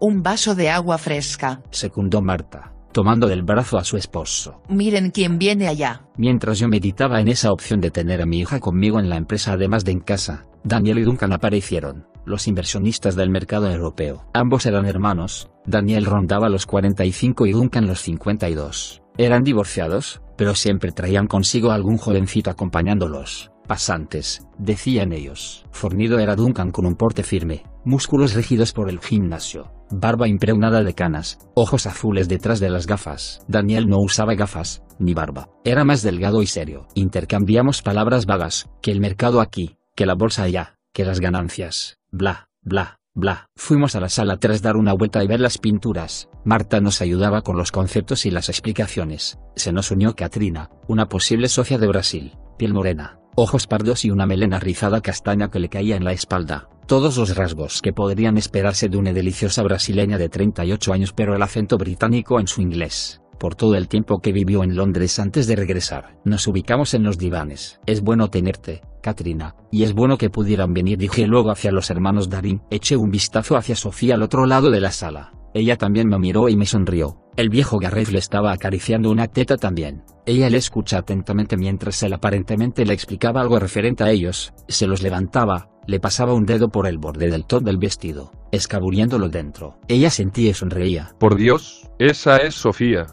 Un 0.00 0.22
vaso 0.22 0.54
de 0.54 0.70
agua 0.70 0.98
fresca. 0.98 1.62
Secundó 1.70 2.20
Marta 2.20 2.73
tomando 2.94 3.26
del 3.26 3.42
brazo 3.42 3.76
a 3.76 3.84
su 3.84 3.98
esposo. 3.98 4.62
Miren 4.68 5.10
quién 5.10 5.36
viene 5.38 5.66
allá. 5.66 6.06
Mientras 6.16 6.60
yo 6.60 6.68
meditaba 6.68 7.20
en 7.20 7.28
esa 7.28 7.50
opción 7.50 7.80
de 7.80 7.90
tener 7.90 8.22
a 8.22 8.26
mi 8.26 8.38
hija 8.38 8.60
conmigo 8.60 9.00
en 9.00 9.10
la 9.10 9.16
empresa 9.16 9.52
además 9.52 9.84
de 9.84 9.92
en 9.92 10.00
casa, 10.00 10.46
Daniel 10.62 11.00
y 11.00 11.02
Duncan 11.02 11.32
aparecieron, 11.32 12.06
los 12.24 12.46
inversionistas 12.46 13.16
del 13.16 13.30
mercado 13.30 13.70
europeo. 13.70 14.24
Ambos 14.32 14.64
eran 14.64 14.86
hermanos, 14.86 15.50
Daniel 15.66 16.06
rondaba 16.06 16.48
los 16.48 16.66
45 16.66 17.46
y 17.46 17.52
Duncan 17.52 17.86
los 17.86 18.00
52. 18.00 19.02
Eran 19.18 19.42
divorciados, 19.42 20.22
pero 20.36 20.54
siempre 20.54 20.92
traían 20.92 21.26
consigo 21.26 21.72
algún 21.72 21.98
jovencito 21.98 22.50
acompañándolos. 22.50 23.50
Pasantes, 23.66 24.46
decían 24.58 25.12
ellos. 25.12 25.64
Fornido 25.70 26.18
era 26.18 26.36
Duncan 26.36 26.70
con 26.70 26.86
un 26.86 26.96
porte 26.96 27.22
firme, 27.22 27.64
músculos 27.84 28.34
rígidos 28.34 28.72
por 28.72 28.90
el 28.90 29.00
gimnasio, 29.00 29.72
barba 29.90 30.28
impregnada 30.28 30.82
de 30.82 30.94
canas, 30.94 31.38
ojos 31.54 31.86
azules 31.86 32.28
detrás 32.28 32.60
de 32.60 32.70
las 32.70 32.86
gafas. 32.86 33.44
Daniel 33.48 33.88
no 33.88 33.98
usaba 33.98 34.34
gafas, 34.34 34.82
ni 34.98 35.14
barba. 35.14 35.48
Era 35.64 35.84
más 35.84 36.02
delgado 36.02 36.42
y 36.42 36.46
serio. 36.46 36.86
Intercambiamos 36.94 37.82
palabras 37.82 38.26
vagas, 38.26 38.68
que 38.82 38.90
el 38.90 39.00
mercado 39.00 39.40
aquí, 39.40 39.76
que 39.94 40.06
la 40.06 40.14
bolsa 40.14 40.42
allá, 40.42 40.76
que 40.92 41.04
las 41.04 41.20
ganancias, 41.20 41.98
bla, 42.10 42.48
bla, 42.62 42.98
bla. 43.14 43.48
Fuimos 43.56 43.94
a 43.94 44.00
la 44.00 44.08
sala 44.08 44.36
tras 44.36 44.60
dar 44.60 44.76
una 44.76 44.92
vuelta 44.92 45.22
y 45.22 45.26
ver 45.26 45.40
las 45.40 45.58
pinturas. 45.58 46.28
Marta 46.44 46.80
nos 46.80 47.00
ayudaba 47.00 47.42
con 47.42 47.56
los 47.56 47.72
conceptos 47.72 48.26
y 48.26 48.30
las 48.30 48.48
explicaciones. 48.48 49.38
Se 49.56 49.72
nos 49.72 49.90
unió 49.90 50.14
Katrina, 50.14 50.70
una 50.88 51.08
posible 51.08 51.48
socia 51.48 51.78
de 51.78 51.86
Brasil. 51.86 52.36
piel 52.58 52.74
morena, 52.74 53.18
ojos 53.36 53.66
pardos 53.66 54.04
y 54.04 54.10
una 54.10 54.26
melena 54.26 54.60
rizada 54.60 55.00
castaña 55.00 55.50
que 55.50 55.58
le 55.58 55.68
caía 55.68 55.96
en 55.96 56.04
la 56.04 56.12
espalda, 56.12 56.68
todos 56.86 57.16
los 57.16 57.36
rasgos 57.36 57.80
que 57.82 57.92
podrían 57.92 58.36
esperarse 58.36 58.88
de 58.88 58.96
una 58.96 59.12
deliciosa 59.12 59.62
brasileña 59.62 60.18
de 60.18 60.28
38 60.28 60.92
años 60.92 61.12
pero 61.12 61.34
el 61.34 61.42
acento 61.42 61.78
británico 61.78 62.38
en 62.38 62.46
su 62.46 62.60
inglés. 62.60 63.23
Por 63.38 63.54
todo 63.54 63.74
el 63.74 63.88
tiempo 63.88 64.20
que 64.20 64.32
vivió 64.32 64.62
en 64.62 64.76
Londres 64.76 65.18
antes 65.18 65.46
de 65.46 65.56
regresar, 65.56 66.18
nos 66.24 66.46
ubicamos 66.46 66.94
en 66.94 67.02
los 67.02 67.18
divanes. 67.18 67.80
Es 67.86 68.00
bueno 68.00 68.28
tenerte, 68.28 68.82
Katrina, 69.02 69.56
y 69.70 69.82
es 69.82 69.92
bueno 69.92 70.16
que 70.16 70.30
pudieran 70.30 70.72
venir, 70.72 70.98
dije 70.98 71.26
luego 71.26 71.50
hacia 71.50 71.72
los 71.72 71.90
hermanos 71.90 72.30
Darin. 72.30 72.62
Eché 72.70 72.96
un 72.96 73.10
vistazo 73.10 73.56
hacia 73.56 73.76
Sofía 73.76 74.14
al 74.14 74.22
otro 74.22 74.46
lado 74.46 74.70
de 74.70 74.80
la 74.80 74.90
sala. 74.90 75.32
Ella 75.54 75.76
también 75.76 76.08
me 76.08 76.18
miró 76.18 76.48
y 76.48 76.56
me 76.56 76.66
sonrió. 76.66 77.20
El 77.36 77.48
viejo 77.48 77.78
Garrett 77.78 78.08
le 78.08 78.18
estaba 78.18 78.52
acariciando 78.52 79.10
una 79.10 79.28
teta 79.28 79.56
también. 79.56 80.02
Ella 80.26 80.50
le 80.50 80.58
escucha 80.58 80.98
atentamente 80.98 81.56
mientras 81.56 82.02
él 82.02 82.12
aparentemente 82.12 82.84
le 82.84 82.94
explicaba 82.94 83.40
algo 83.40 83.58
referente 83.58 84.02
a 84.02 84.10
ellos, 84.10 84.52
se 84.68 84.86
los 84.86 85.02
levantaba, 85.02 85.68
le 85.86 86.00
pasaba 86.00 86.34
un 86.34 86.46
dedo 86.46 86.68
por 86.68 86.86
el 86.86 86.98
borde 86.98 87.30
del 87.30 87.46
top 87.46 87.62
del 87.62 87.78
vestido, 87.78 88.32
escabulliéndolo 88.52 89.28
dentro. 89.28 89.78
Ella 89.86 90.10
sentía 90.10 90.50
y 90.50 90.54
sonreía. 90.54 91.14
Por 91.20 91.36
Dios, 91.36 91.90
esa 91.98 92.38
es 92.38 92.54
Sofía. 92.54 93.06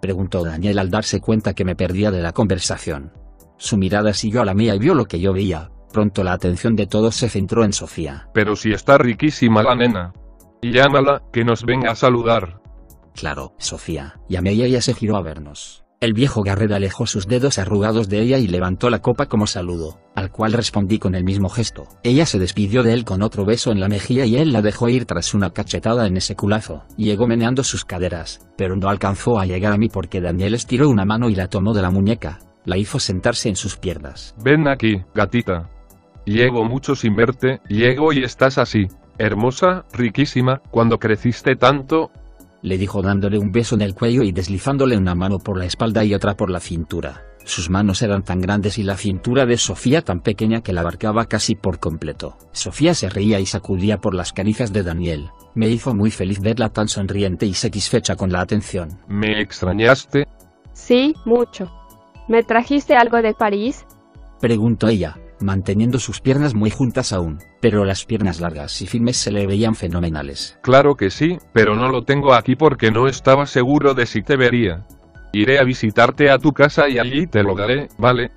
Preguntó 0.00 0.44
Daniel 0.44 0.78
al 0.78 0.90
darse 0.90 1.20
cuenta 1.20 1.54
que 1.54 1.64
me 1.64 1.76
perdía 1.76 2.10
de 2.10 2.20
la 2.20 2.32
conversación. 2.32 3.12
Su 3.56 3.76
mirada 3.76 4.12
siguió 4.12 4.42
a 4.42 4.44
la 4.44 4.54
mía 4.54 4.74
y 4.74 4.78
vio 4.78 4.94
lo 4.94 5.06
que 5.06 5.20
yo 5.20 5.32
veía. 5.32 5.70
Pronto 5.92 6.22
la 6.22 6.32
atención 6.32 6.76
de 6.76 6.86
todos 6.86 7.14
se 7.14 7.28
centró 7.28 7.64
en 7.64 7.72
Sofía. 7.72 8.28
Pero 8.34 8.54
si 8.56 8.72
está 8.72 8.98
riquísima 8.98 9.62
la 9.62 9.74
nena. 9.74 10.12
Llámala, 10.60 11.22
que 11.32 11.44
nos 11.44 11.64
venga 11.64 11.92
a 11.92 11.94
saludar. 11.94 12.60
Claro, 13.14 13.54
Sofía. 13.58 14.20
Llamé 14.28 14.52
y 14.52 14.62
ella 14.62 14.82
se 14.82 14.92
giró 14.92 15.16
a 15.16 15.22
vernos. 15.22 15.85
El 15.98 16.12
viejo 16.12 16.42
Garrett 16.42 16.72
alejó 16.72 17.06
sus 17.06 17.26
dedos 17.26 17.58
arrugados 17.58 18.10
de 18.10 18.20
ella 18.20 18.36
y 18.36 18.48
levantó 18.48 18.90
la 18.90 19.00
copa 19.00 19.26
como 19.26 19.46
saludo, 19.46 19.98
al 20.14 20.30
cual 20.30 20.52
respondí 20.52 20.98
con 20.98 21.14
el 21.14 21.24
mismo 21.24 21.48
gesto. 21.48 21.88
Ella 22.02 22.26
se 22.26 22.38
despidió 22.38 22.82
de 22.82 22.92
él 22.92 23.06
con 23.06 23.22
otro 23.22 23.46
beso 23.46 23.72
en 23.72 23.80
la 23.80 23.88
mejilla 23.88 24.26
y 24.26 24.36
él 24.36 24.52
la 24.52 24.60
dejó 24.60 24.90
ir 24.90 25.06
tras 25.06 25.32
una 25.32 25.54
cachetada 25.54 26.06
en 26.06 26.18
ese 26.18 26.36
culazo. 26.36 26.84
Llegó 26.98 27.26
meneando 27.26 27.64
sus 27.64 27.86
caderas, 27.86 28.46
pero 28.58 28.76
no 28.76 28.90
alcanzó 28.90 29.40
a 29.40 29.46
llegar 29.46 29.72
a 29.72 29.78
mí 29.78 29.88
porque 29.88 30.20
Daniel 30.20 30.52
estiró 30.54 30.90
una 30.90 31.06
mano 31.06 31.30
y 31.30 31.34
la 31.34 31.48
tomó 31.48 31.72
de 31.72 31.80
la 31.80 31.90
muñeca, 31.90 32.40
la 32.66 32.76
hizo 32.76 32.98
sentarse 32.98 33.48
en 33.48 33.56
sus 33.56 33.78
piernas. 33.78 34.34
Ven 34.36 34.68
aquí, 34.68 35.02
gatita. 35.14 35.70
Llego 36.26 36.62
mucho 36.64 36.94
sin 36.94 37.16
verte, 37.16 37.62
llego 37.68 38.12
y 38.12 38.22
estás 38.22 38.58
así. 38.58 38.88
Hermosa, 39.16 39.86
riquísima, 39.94 40.60
cuando 40.70 40.98
creciste 40.98 41.56
tanto, 41.56 42.10
le 42.66 42.78
dijo 42.78 43.00
dándole 43.00 43.38
un 43.38 43.52
beso 43.52 43.76
en 43.76 43.82
el 43.82 43.94
cuello 43.94 44.24
y 44.24 44.32
deslizándole 44.32 44.96
una 44.96 45.14
mano 45.14 45.38
por 45.38 45.56
la 45.56 45.66
espalda 45.66 46.04
y 46.04 46.14
otra 46.14 46.36
por 46.36 46.50
la 46.50 46.58
cintura. 46.58 47.22
Sus 47.44 47.70
manos 47.70 48.02
eran 48.02 48.24
tan 48.24 48.40
grandes 48.40 48.76
y 48.78 48.82
la 48.82 48.96
cintura 48.96 49.46
de 49.46 49.56
Sofía 49.56 50.02
tan 50.02 50.18
pequeña 50.18 50.62
que 50.62 50.72
la 50.72 50.80
abarcaba 50.80 51.26
casi 51.26 51.54
por 51.54 51.78
completo. 51.78 52.36
Sofía 52.50 52.94
se 52.94 53.08
reía 53.08 53.38
y 53.38 53.46
sacudía 53.46 53.98
por 53.98 54.16
las 54.16 54.32
caricias 54.32 54.72
de 54.72 54.82
Daniel. 54.82 55.30
Me 55.54 55.68
hizo 55.68 55.94
muy 55.94 56.10
feliz 56.10 56.40
verla 56.40 56.70
tan 56.70 56.88
sonriente 56.88 57.46
y 57.46 57.54
satisfecha 57.54 58.16
con 58.16 58.32
la 58.32 58.40
atención. 58.40 58.98
¿Me 59.06 59.40
extrañaste? 59.40 60.26
Sí, 60.72 61.14
mucho. 61.24 61.70
¿Me 62.26 62.42
trajiste 62.42 62.96
algo 62.96 63.22
de 63.22 63.32
París? 63.32 63.86
Preguntó 64.40 64.88
ella, 64.88 65.16
manteniendo 65.38 66.00
sus 66.00 66.20
piernas 66.20 66.54
muy 66.56 66.70
juntas 66.70 67.12
aún, 67.12 67.38
pero 67.68 67.84
las 67.84 68.04
piernas 68.04 68.38
largas 68.38 68.80
y 68.80 68.86
firmes 68.86 69.16
se 69.16 69.32
le 69.32 69.44
veían 69.44 69.74
fenomenales. 69.74 70.56
Claro 70.62 70.94
que 70.94 71.10
sí, 71.10 71.38
pero 71.52 71.74
no 71.74 71.88
lo 71.88 72.04
tengo 72.04 72.32
aquí 72.32 72.54
porque 72.54 72.92
no 72.92 73.08
estaba 73.08 73.44
seguro 73.44 73.92
de 73.92 74.06
si 74.06 74.22
te 74.22 74.36
vería. 74.36 74.86
Iré 75.32 75.58
a 75.58 75.64
visitarte 75.64 76.30
a 76.30 76.38
tu 76.38 76.52
casa 76.52 76.88
y 76.88 77.00
allí 77.00 77.26
te 77.26 77.42
lo 77.42 77.56
daré, 77.56 77.88
¿vale? 77.98 78.30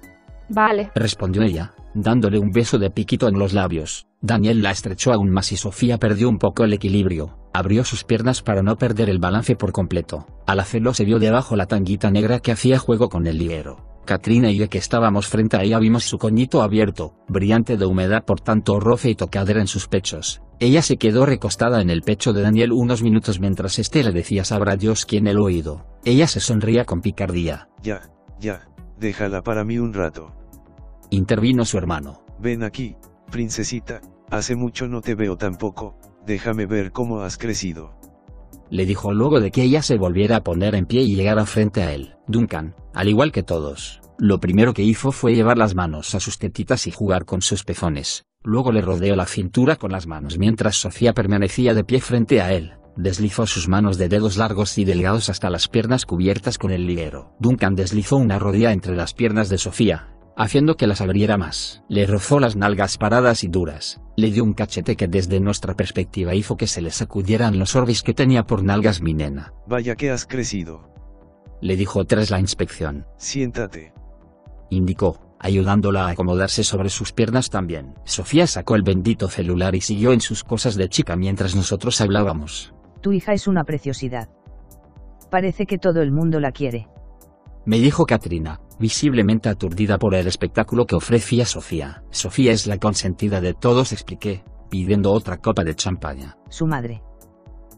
Vale, 0.50 0.90
respondió 0.96 1.44
ella, 1.44 1.76
dándole 1.94 2.40
un 2.40 2.50
beso 2.50 2.80
de 2.80 2.90
piquito 2.90 3.28
en 3.28 3.38
los 3.38 3.54
labios. 3.54 4.08
Daniel 4.20 4.64
la 4.64 4.72
estrechó 4.72 5.14
aún 5.14 5.30
más 5.30 5.52
y 5.52 5.58
Sofía 5.58 6.00
perdió 6.00 6.28
un 6.28 6.40
poco 6.40 6.64
el 6.64 6.74
equilibrio. 6.74 7.38
Abrió 7.54 7.84
sus 7.84 8.04
piernas 8.04 8.42
para 8.42 8.64
no 8.64 8.78
perder 8.78 9.12
el 9.12 9.20
balance 9.20 9.56
por 9.56 9.72
completo. 9.72 10.26
Al 10.48 10.60
hacerlo 10.60 10.96
se 10.96 11.06
vio 11.06 11.20
debajo 11.20 11.56
la 11.56 11.68
tanguita 11.68 12.10
negra 12.10 12.40
que 12.40 12.52
hacía 12.52 12.80
juego 12.80 13.10
con 13.10 13.28
el 13.28 13.38
liguero. 13.38 13.89
Katrina 14.10 14.50
y 14.50 14.58
yo 14.58 14.68
que 14.70 14.80
estábamos 14.80 15.28
frente 15.28 15.56
a 15.56 15.62
ella 15.62 15.78
vimos 15.78 16.04
su 16.04 16.18
coñito 16.18 16.64
abierto, 16.64 17.14
brillante 17.28 17.78
de 17.78 17.86
humedad 17.86 18.26
por 18.26 18.42
tanto 18.42 18.80
roce 18.80 19.12
y 19.12 19.16
tocadera 19.16 19.62
en 19.62 19.68
sus 19.68 19.88
pechos. 19.88 20.42
Ella 20.60 20.82
se 20.82 20.98
quedó 20.98 21.28
recostada 21.28 21.80
en 21.80 21.92
el 21.92 22.02
pecho 22.02 22.34
de 22.34 22.42
Daniel 22.42 22.72
unos 22.72 23.04
minutos 23.04 23.40
mientras 23.40 23.78
este 23.78 24.04
le 24.04 24.12
decía 24.12 24.44
sabrá 24.44 24.78
Dios 24.78 25.06
quién 25.06 25.28
el 25.28 25.38
oído. 25.38 25.86
Ella 26.06 26.26
se 26.26 26.40
sonría 26.40 26.86
con 26.86 27.02
picardía. 27.02 27.70
Ya, 27.84 28.10
ya, 28.40 28.68
déjala 28.98 29.44
para 29.44 29.64
mí 29.64 29.78
un 29.78 29.94
rato. 29.94 30.34
Intervino 31.12 31.64
su 31.64 31.78
hermano. 31.78 32.24
Ven 32.40 32.64
aquí, 32.64 32.96
princesita, 33.30 34.02
hace 34.32 34.56
mucho 34.56 34.88
no 34.88 35.02
te 35.02 35.14
veo 35.14 35.38
tampoco, 35.38 36.00
déjame 36.26 36.66
ver 36.66 36.92
cómo 36.92 37.22
has 37.22 37.38
crecido 37.38 37.94
le 38.70 38.86
dijo 38.86 39.14
luego 39.14 39.40
de 39.40 39.52
que 39.52 39.64
ella 39.64 39.82
se 39.82 39.98
volviera 39.98 40.38
a 40.38 40.44
poner 40.44 40.76
en 40.76 40.86
pie 40.86 41.02
y 41.02 41.16
llegara 41.16 41.46
frente 41.46 41.84
a 41.84 41.94
él. 41.94 42.16
Duncan, 42.28 42.76
al 42.94 43.10
igual 43.10 43.32
que 43.32 43.44
todos, 43.44 44.02
lo 44.18 44.40
primero 44.40 44.74
que 44.74 44.84
hizo 44.84 45.12
fue 45.12 45.34
llevar 45.34 45.58
las 45.58 45.76
manos 45.76 46.14
a 46.16 46.20
sus 46.20 46.38
tetitas 46.38 46.88
y 46.88 46.92
jugar 46.92 47.26
con 47.26 47.42
sus 47.42 47.64
pezones. 47.64 48.26
Luego 48.44 48.72
le 48.72 48.82
rodeó 48.82 49.16
la 49.16 49.26
cintura 49.26 49.76
con 49.76 49.92
las 49.92 50.08
manos 50.08 50.38
mientras 50.38 50.76
Sofía 50.76 51.14
permanecía 51.14 51.74
de 51.74 51.84
pie 51.84 52.02
frente 52.02 52.42
a 52.42 52.54
él. 52.54 52.74
Deslizó 52.96 53.48
sus 53.48 53.68
manos 53.68 53.98
de 53.98 54.10
dedos 54.10 54.36
largos 54.36 54.78
y 54.78 54.84
delgados 54.84 55.30
hasta 55.30 55.50
las 55.50 55.68
piernas 55.68 56.06
cubiertas 56.06 56.58
con 56.58 56.72
el 56.72 56.86
liguero. 56.86 57.34
Duncan 57.40 57.76
deslizó 57.76 58.18
una 58.18 58.40
rodilla 58.40 58.74
entre 58.74 58.96
las 58.96 59.14
piernas 59.14 59.48
de 59.48 59.58
Sofía, 59.58 60.10
haciendo 60.40 60.78
que 60.78 60.88
las 60.88 61.02
abriera 61.02 61.38
más. 61.38 61.84
Le 61.90 62.08
rozó 62.08 62.40
las 62.40 62.56
nalgas 62.56 62.98
paradas 62.98 63.44
y 63.44 63.50
duras, 63.50 64.00
le 64.16 64.32
dio 64.32 64.46
un 64.46 64.54
cachete 64.54 64.96
que 64.96 65.10
desde 65.10 65.42
nuestra 65.42 65.76
perspectiva 65.76 66.34
hizo 66.34 66.56
que 66.56 66.66
se 66.66 66.82
le 66.82 66.92
sacudieran 66.92 67.60
los 67.60 67.76
orbis 67.76 68.02
que 68.02 68.14
tenía 68.14 68.44
por 68.44 68.64
nalgas 68.64 69.02
mi 69.02 69.14
nena. 69.14 69.54
Vaya 69.68 69.96
que 69.96 70.10
has 70.10 70.26
crecido. 70.26 70.90
Le 71.62 71.76
dijo 71.76 72.06
tras 72.06 72.30
la 72.30 72.40
inspección. 72.40 73.06
Siéntate. 73.18 73.92
Indicó, 74.70 75.36
ayudándola 75.40 76.08
a 76.08 76.12
acomodarse 76.12 76.64
sobre 76.64 76.88
sus 76.90 77.12
piernas 77.12 77.50
también. 77.50 77.96
Sofía 78.06 78.48
sacó 78.48 78.76
el 78.76 78.84
bendito 78.84 79.28
celular 79.28 79.76
y 79.76 79.82
siguió 79.82 80.14
en 80.14 80.22
sus 80.22 80.46
cosas 80.46 80.76
de 80.76 80.88
chica 80.88 81.18
mientras 81.18 81.54
nosotros 81.54 82.00
hablábamos. 82.00 82.74
Tu 83.02 83.12
hija 83.12 83.34
es 83.34 83.46
una 83.46 83.66
preciosidad. 83.66 84.30
Parece 85.30 85.66
que 85.66 85.78
todo 85.78 86.02
el 86.02 86.14
mundo 86.14 86.40
la 86.40 86.54
quiere. 86.54 86.88
Me 87.66 87.80
dijo 87.80 88.06
Katrina, 88.06 88.62
visiblemente 88.80 89.50
aturdida 89.50 89.98
por 89.98 90.16
el 90.16 90.28
espectáculo 90.28 90.86
que 90.86 90.96
ofrecía 90.96 91.46
Sofía. 91.46 92.04
Sofía 92.10 92.52
es 92.52 92.68
la 92.68 92.78
consentida 92.78 93.42
de 93.42 93.54
todos, 93.54 93.92
expliqué, 93.92 94.44
pidiendo 94.70 95.12
otra 95.12 95.38
copa 95.38 95.64
de 95.64 95.76
champaña. 95.76 96.38
Su 96.50 96.66
madre. 96.66 97.04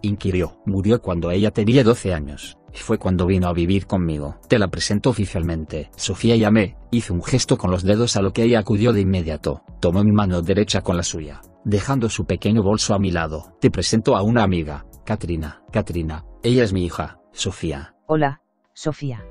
Inquirió. 0.01 0.61
Murió 0.65 1.01
cuando 1.01 1.31
ella 1.31 1.51
tenía 1.51 1.83
12 1.83 2.13
años. 2.13 2.57
Fue 2.73 2.97
cuando 2.97 3.25
vino 3.25 3.47
a 3.47 3.53
vivir 3.53 3.85
conmigo. 3.85 4.37
Te 4.47 4.57
la 4.57 4.69
presento 4.69 5.09
oficialmente. 5.09 5.91
Sofía 5.95 6.35
llamé, 6.35 6.77
hizo 6.89 7.13
un 7.13 7.23
gesto 7.23 7.57
con 7.57 7.69
los 7.69 7.83
dedos 7.83 8.15
a 8.15 8.21
lo 8.21 8.31
que 8.31 8.43
ella 8.43 8.59
acudió 8.59 8.93
de 8.93 9.01
inmediato. 9.01 9.63
Tomó 9.79 10.03
mi 10.03 10.11
mano 10.11 10.41
derecha 10.41 10.81
con 10.81 10.97
la 10.97 11.03
suya, 11.03 11.41
dejando 11.65 12.09
su 12.09 12.25
pequeño 12.25 12.63
bolso 12.63 12.93
a 12.93 12.99
mi 12.99 13.11
lado. 13.11 13.57
Te 13.59 13.71
presento 13.71 14.15
a 14.15 14.21
una 14.23 14.43
amiga, 14.43 14.85
Katrina. 15.05 15.63
Katrina, 15.71 16.25
ella 16.43 16.63
es 16.63 16.73
mi 16.73 16.85
hija, 16.85 17.19
Sofía. 17.33 17.95
Hola, 18.07 18.41
Sofía. 18.73 19.23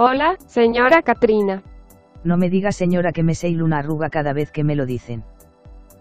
Hola, 0.00 0.36
señora 0.46 1.02
Katrina. 1.02 1.64
No 2.22 2.36
me 2.36 2.48
diga 2.48 2.70
señora 2.70 3.10
que 3.10 3.24
me 3.24 3.34
seilo 3.34 3.64
una 3.64 3.78
arruga 3.78 4.10
cada 4.10 4.32
vez 4.32 4.52
que 4.52 4.62
me 4.62 4.76
lo 4.76 4.86
dicen. 4.86 5.24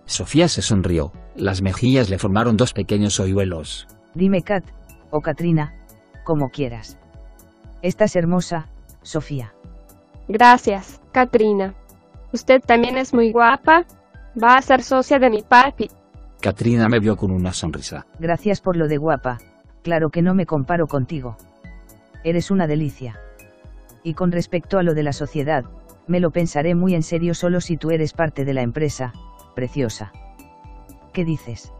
Sofía 0.05 0.47
se 0.49 0.61
sonrió, 0.61 1.11
las 1.35 1.63
mejillas 1.63 2.07
le 2.07 2.19
formaron 2.19 2.57
dos 2.57 2.73
pequeños 2.73 3.19
hoyuelos. 3.19 3.87
Dime 4.13 4.43
Kat, 4.43 4.63
o 5.09 5.21
Katrina, 5.21 5.73
como 6.25 6.49
quieras. 6.49 6.99
Estás 7.81 8.15
hermosa, 8.15 8.67
Sofía. 9.01 9.55
Gracias, 10.27 11.01
Katrina. 11.11 11.73
Usted 12.31 12.61
también 12.61 12.99
es 12.99 13.15
muy 13.15 13.31
guapa. 13.31 13.87
Va 14.39 14.57
a 14.57 14.61
ser 14.61 14.83
socia 14.83 15.17
de 15.17 15.31
mi 15.31 15.41
papi. 15.41 15.89
Katrina 16.39 16.87
me 16.87 16.99
vio 16.99 17.17
con 17.17 17.31
una 17.31 17.51
sonrisa. 17.51 18.05
Gracias 18.19 18.61
por 18.61 18.77
lo 18.77 18.87
de 18.87 18.97
guapa. 18.97 19.39
Claro 19.81 20.11
que 20.11 20.21
no 20.21 20.35
me 20.35 20.45
comparo 20.45 20.85
contigo. 20.85 21.35
Eres 22.23 22.51
una 22.51 22.67
delicia. 22.67 23.19
Y 24.03 24.13
con 24.13 24.31
respecto 24.31 24.77
a 24.77 24.83
lo 24.83 24.93
de 24.93 25.03
la 25.03 25.13
sociedad, 25.13 25.65
me 26.07 26.19
lo 26.19 26.31
pensaré 26.31 26.75
muy 26.75 26.95
en 26.95 27.03
serio 27.03 27.33
solo 27.33 27.61
si 27.61 27.77
tú 27.77 27.91
eres 27.91 28.13
parte 28.13 28.45
de 28.45 28.53
la 28.53 28.61
empresa, 28.61 29.13
preciosa. 29.55 30.11
¿Qué 31.13 31.25
dices? 31.25 31.73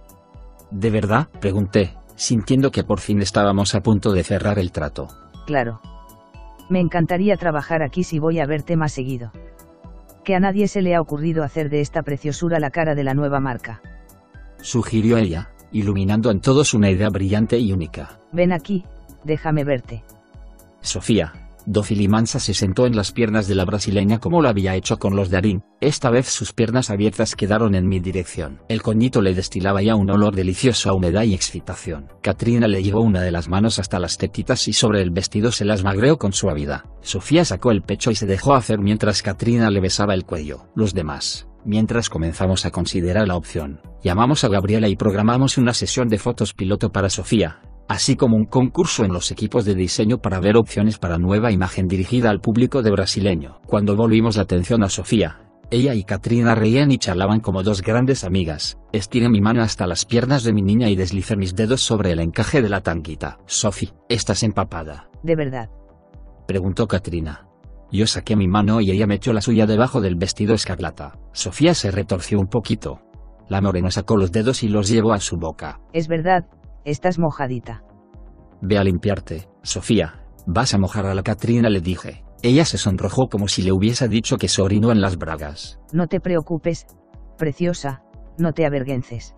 ¿De 0.71 0.89
verdad? 0.89 1.29
pregunté, 1.39 1.95
sintiendo 2.15 2.71
que 2.71 2.83
por 2.83 2.99
fin 2.99 3.21
estábamos 3.21 3.75
a 3.75 3.81
punto 3.81 4.11
de 4.11 4.23
cerrar 4.23 4.59
el 4.59 4.71
trato. 4.71 5.07
Claro. 5.45 5.79
Me 6.69 6.79
encantaría 6.81 7.37
trabajar 7.37 7.81
aquí 7.81 8.03
si 8.03 8.19
voy 8.19 8.39
a 8.39 8.45
verte 8.45 8.75
más 8.75 8.91
seguido. 8.91 9.31
Que 10.25 10.35
a 10.35 10.39
nadie 10.41 10.67
se 10.67 10.81
le 10.81 10.95
ha 10.95 10.99
ocurrido 11.01 11.43
hacer 11.43 11.69
de 11.69 11.79
esta 11.79 12.03
preciosura 12.03 12.59
la 12.59 12.69
cara 12.69 12.95
de 12.95 13.05
la 13.05 13.13
nueva 13.13 13.39
marca. 13.39 13.81
Sugirió 14.59 15.17
ella, 15.17 15.51
iluminando 15.71 16.31
en 16.31 16.41
todos 16.41 16.73
una 16.73 16.89
idea 16.89 17.09
brillante 17.09 17.57
y 17.57 17.71
única. 17.71 18.19
Ven 18.33 18.51
aquí, 18.51 18.83
déjame 19.23 19.63
verte. 19.63 20.03
Sofía, 20.81 21.31
Mansa 22.07 22.39
se 22.39 22.53
sentó 22.53 22.85
en 22.85 22.95
las 22.95 23.11
piernas 23.11 23.47
de 23.47 23.55
la 23.55 23.65
brasileña 23.65 24.19
como 24.19 24.41
lo 24.41 24.49
había 24.49 24.75
hecho 24.75 24.97
con 24.97 25.15
los 25.15 25.29
de 25.29 25.37
esta 25.79 26.09
vez 26.09 26.27
sus 26.27 26.53
piernas 26.53 26.89
abiertas 26.89 27.35
quedaron 27.35 27.75
en 27.75 27.87
mi 27.87 27.99
dirección. 27.99 28.61
El 28.67 28.81
coñito 28.81 29.21
le 29.21 29.35
destilaba 29.35 29.83
ya 29.83 29.95
un 29.95 30.09
olor 30.09 30.35
delicioso 30.35 30.89
a 30.89 30.93
humedad 30.93 31.23
y 31.23 31.35
excitación. 31.35 32.07
Katrina 32.23 32.67
le 32.67 32.81
llevó 32.81 33.01
una 33.01 33.21
de 33.21 33.31
las 33.31 33.47
manos 33.47 33.77
hasta 33.77 33.99
las 33.99 34.17
tetitas 34.17 34.67
y 34.67 34.73
sobre 34.73 35.01
el 35.01 35.11
vestido 35.11 35.51
se 35.51 35.65
las 35.65 35.83
magreó 35.83 36.17
con 36.17 36.33
suavidad. 36.33 36.85
Sofía 37.01 37.45
sacó 37.45 37.71
el 37.71 37.83
pecho 37.83 38.09
y 38.09 38.15
se 38.15 38.25
dejó 38.25 38.55
hacer 38.55 38.79
mientras 38.79 39.21
Katrina 39.21 39.69
le 39.69 39.81
besaba 39.81 40.15
el 40.15 40.25
cuello. 40.25 40.65
Los 40.75 40.95
demás, 40.95 41.47
mientras 41.63 42.09
comenzamos 42.09 42.65
a 42.65 42.71
considerar 42.71 43.27
la 43.27 43.35
opción, 43.35 43.81
llamamos 44.03 44.43
a 44.43 44.47
Gabriela 44.47 44.87
y 44.87 44.95
programamos 44.95 45.57
una 45.57 45.73
sesión 45.73 46.07
de 46.07 46.17
fotos 46.17 46.53
piloto 46.53 46.91
para 46.91 47.09
Sofía, 47.09 47.59
así 47.87 48.15
como 48.15 48.35
un 48.35 48.45
concurso 48.45 49.05
en 49.05 49.13
los 49.13 49.31
equipos 49.31 49.65
de 49.65 49.75
diseño 49.75 50.17
para 50.19 50.39
ver 50.39 50.57
opciones 50.57 50.97
para 50.97 51.17
nueva 51.17 51.51
imagen 51.51 51.87
dirigida 51.87 52.29
al 52.29 52.41
público 52.41 52.81
de 52.81 52.91
brasileño. 52.91 53.59
Cuando 53.65 53.95
volvimos 53.95 54.37
la 54.37 54.43
atención 54.43 54.83
a 54.83 54.89
Sofía, 54.89 55.39
ella 55.69 55.93
y 55.95 56.03
Katrina 56.03 56.55
reían 56.55 56.91
y 56.91 56.97
charlaban 56.97 57.41
como 57.41 57.61
dos 57.61 57.81
grandes 57.81 58.23
amigas. 58.23 58.77
Estiré 58.93 59.27
mi 59.27 59.41
mano 59.41 59.61
hasta 59.61 59.85
las 59.85 60.05
piernas 60.05 60.43
de 60.43 60.53
mi 60.53 60.61
niña 60.61 60.89
y 60.89 60.95
deslicé 60.95 61.35
mis 61.35 61.55
dedos 61.55 61.81
sobre 61.81 62.11
el 62.11 62.19
encaje 62.19 62.61
de 62.61 62.69
la 62.69 62.81
tanguita. 62.81 63.39
Sophie, 63.45 63.91
¿estás 64.07 64.43
empapada? 64.43 65.09
De 65.23 65.35
verdad. 65.35 65.69
Preguntó 66.47 66.87
Katrina. 66.87 67.47
Yo 67.91 68.07
saqué 68.07 68.35
mi 68.35 68.47
mano 68.47 68.79
y 68.79 68.91
ella 68.91 69.07
metió 69.07 69.33
la 69.33 69.41
suya 69.41 69.65
debajo 69.65 69.99
del 69.99 70.15
vestido 70.15 70.53
escarlata. 70.53 71.19
Sofía 71.33 71.73
se 71.73 71.91
retorció 71.91 72.39
un 72.39 72.47
poquito. 72.47 73.01
La 73.49 73.61
morena 73.61 73.91
sacó 73.91 74.17
los 74.17 74.31
dedos 74.31 74.63
y 74.63 74.69
los 74.69 74.89
llevó 74.89 75.13
a 75.13 75.19
su 75.19 75.37
boca. 75.37 75.79
Es 75.93 76.07
verdad, 76.07 76.45
estás 76.91 77.19
mojadita. 77.19 77.83
Ve 78.61 78.77
a 78.77 78.83
limpiarte, 78.83 79.49
Sofía. 79.61 80.23
Vas 80.45 80.73
a 80.73 80.77
mojar 80.77 81.05
a 81.05 81.13
la 81.13 81.21
Katrina, 81.21 81.69
le 81.69 81.81
dije. 81.81 82.23
Ella 82.41 82.63
se 82.63 82.77
sonrojó 82.77 83.27
como 83.27 83.47
si 83.47 83.61
le 83.61 83.73
hubiese 83.73 84.07
dicho 84.07 84.37
que 84.37 84.47
se 84.47 84.61
orinó 84.61 84.91
en 84.91 85.01
las 85.01 85.17
bragas. 85.17 85.79
No 85.91 86.07
te 86.07 86.21
preocupes, 86.21 86.87
preciosa, 87.37 88.03
no 88.37 88.53
te 88.53 88.65
avergüences. 88.65 89.35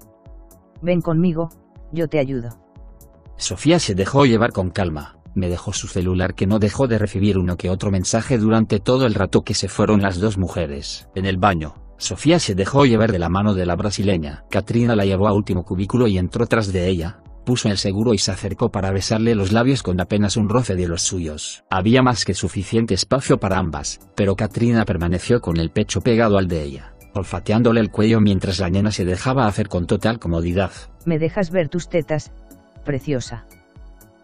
Ven 0.81 1.01
conmigo, 1.01 1.49
yo 1.91 2.07
te 2.07 2.19
ayudo. 2.19 2.49
Sofía 3.37 3.79
se 3.79 3.95
dejó 3.95 4.25
llevar 4.25 4.51
con 4.51 4.69
calma, 4.69 5.17
me 5.33 5.49
dejó 5.49 5.73
su 5.73 5.87
celular 5.87 6.35
que 6.35 6.45
no 6.45 6.59
dejó 6.59 6.87
de 6.87 6.99
recibir 6.99 7.37
uno 7.37 7.57
que 7.57 7.69
otro 7.69 7.89
mensaje 7.89 8.37
durante 8.37 8.79
todo 8.79 9.05
el 9.07 9.15
rato 9.15 9.41
que 9.41 9.55
se 9.55 9.69
fueron 9.69 10.01
las 10.01 10.19
dos 10.19 10.37
mujeres. 10.37 11.09
En 11.15 11.25
el 11.25 11.37
baño, 11.37 11.73
Sofía 11.97 12.39
se 12.39 12.53
dejó 12.53 12.85
llevar 12.85 13.11
de 13.11 13.19
la 13.19 13.29
mano 13.29 13.53
de 13.55 13.65
la 13.65 13.75
brasileña. 13.75 14.45
Katrina 14.51 14.95
la 14.95 15.05
llevó 15.05 15.27
a 15.27 15.33
último 15.33 15.63
cubículo 15.63 16.07
y 16.07 16.17
entró 16.17 16.45
tras 16.45 16.71
de 16.71 16.87
ella, 16.87 17.21
puso 17.49 17.67
el 17.67 17.79
seguro 17.79 18.13
y 18.13 18.19
se 18.19 18.29
acercó 18.29 18.69
para 18.69 18.91
besarle 18.91 19.33
los 19.33 19.51
labios 19.51 19.81
con 19.81 19.99
apenas 19.99 20.37
un 20.37 20.49
roce 20.49 20.75
de 20.75 20.87
los 20.87 21.01
suyos. 21.01 21.63
Había 21.71 22.03
más 22.03 22.23
que 22.23 22.35
suficiente 22.35 22.93
espacio 22.93 23.39
para 23.39 23.57
ambas, 23.57 24.01
pero 24.13 24.35
Katrina 24.35 24.85
permaneció 24.85 25.41
con 25.41 25.57
el 25.57 25.71
pecho 25.71 25.99
pegado 26.01 26.37
al 26.37 26.47
de 26.47 26.61
ella, 26.61 26.93
olfateándole 27.15 27.79
el 27.81 27.89
cuello 27.89 28.21
mientras 28.21 28.59
la 28.59 28.69
nena 28.69 28.91
se 28.91 29.03
dejaba 29.03 29.47
hacer 29.47 29.67
con 29.67 29.87
total 29.87 30.19
comodidad. 30.19 30.69
¿Me 31.05 31.17
dejas 31.17 31.49
ver 31.49 31.69
tus 31.69 31.89
tetas? 31.89 32.31
Preciosa. 32.85 33.47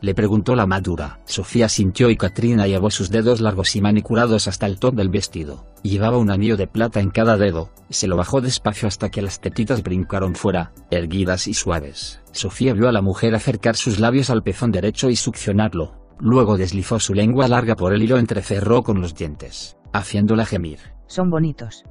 Le 0.01 0.13
preguntó 0.13 0.55
la 0.55 0.67
madura. 0.67 1.19
Sofía 1.25 1.67
sintió 1.67 2.11
y 2.11 2.17
Katrina 2.17 2.67
llevó 2.67 2.91
sus 2.91 3.09
dedos 3.09 3.41
largos 3.41 3.75
y 3.75 3.81
manicurados 3.81 4.47
hasta 4.47 4.67
el 4.67 4.77
top 4.77 4.93
del 4.93 5.09
vestido. 5.09 5.65
Llevaba 5.81 6.19
un 6.19 6.29
anillo 6.29 6.57
de 6.57 6.67
plata 6.67 6.99
en 6.99 7.09
cada 7.09 7.37
dedo, 7.37 7.71
se 7.89 8.05
lo 8.05 8.17
bajó 8.17 8.39
despacio 8.39 8.87
hasta 8.87 9.09
que 9.09 9.23
las 9.23 9.41
tetitas 9.41 9.81
brincaron 9.81 10.35
fuera, 10.35 10.73
erguidas 10.91 11.47
y 11.47 11.55
suaves. 11.55 12.21
Sofía 12.35 12.73
vio 12.73 12.89
a 12.89 12.91
la 12.91 13.01
mujer 13.01 13.33
acercar 13.33 13.77
sus 13.77 13.97
labios 13.97 14.29
al 14.29 14.43
pezón 14.43 14.71
derecho 14.71 15.09
y 15.09 15.15
succionarlo. 15.15 15.93
Luego 16.19 16.57
deslizó 16.57 16.99
su 16.99 17.13
lengua 17.13 17.47
larga 17.47 17.77
por 17.77 17.93
el 17.93 18.03
hilo 18.03 18.17
entrecerró 18.17 18.83
con 18.83 18.99
los 18.99 19.15
dientes, 19.15 19.77
haciéndola 19.93 20.45
gemir. 20.45 20.79
Son 21.07 21.29
bonitos. 21.29 21.85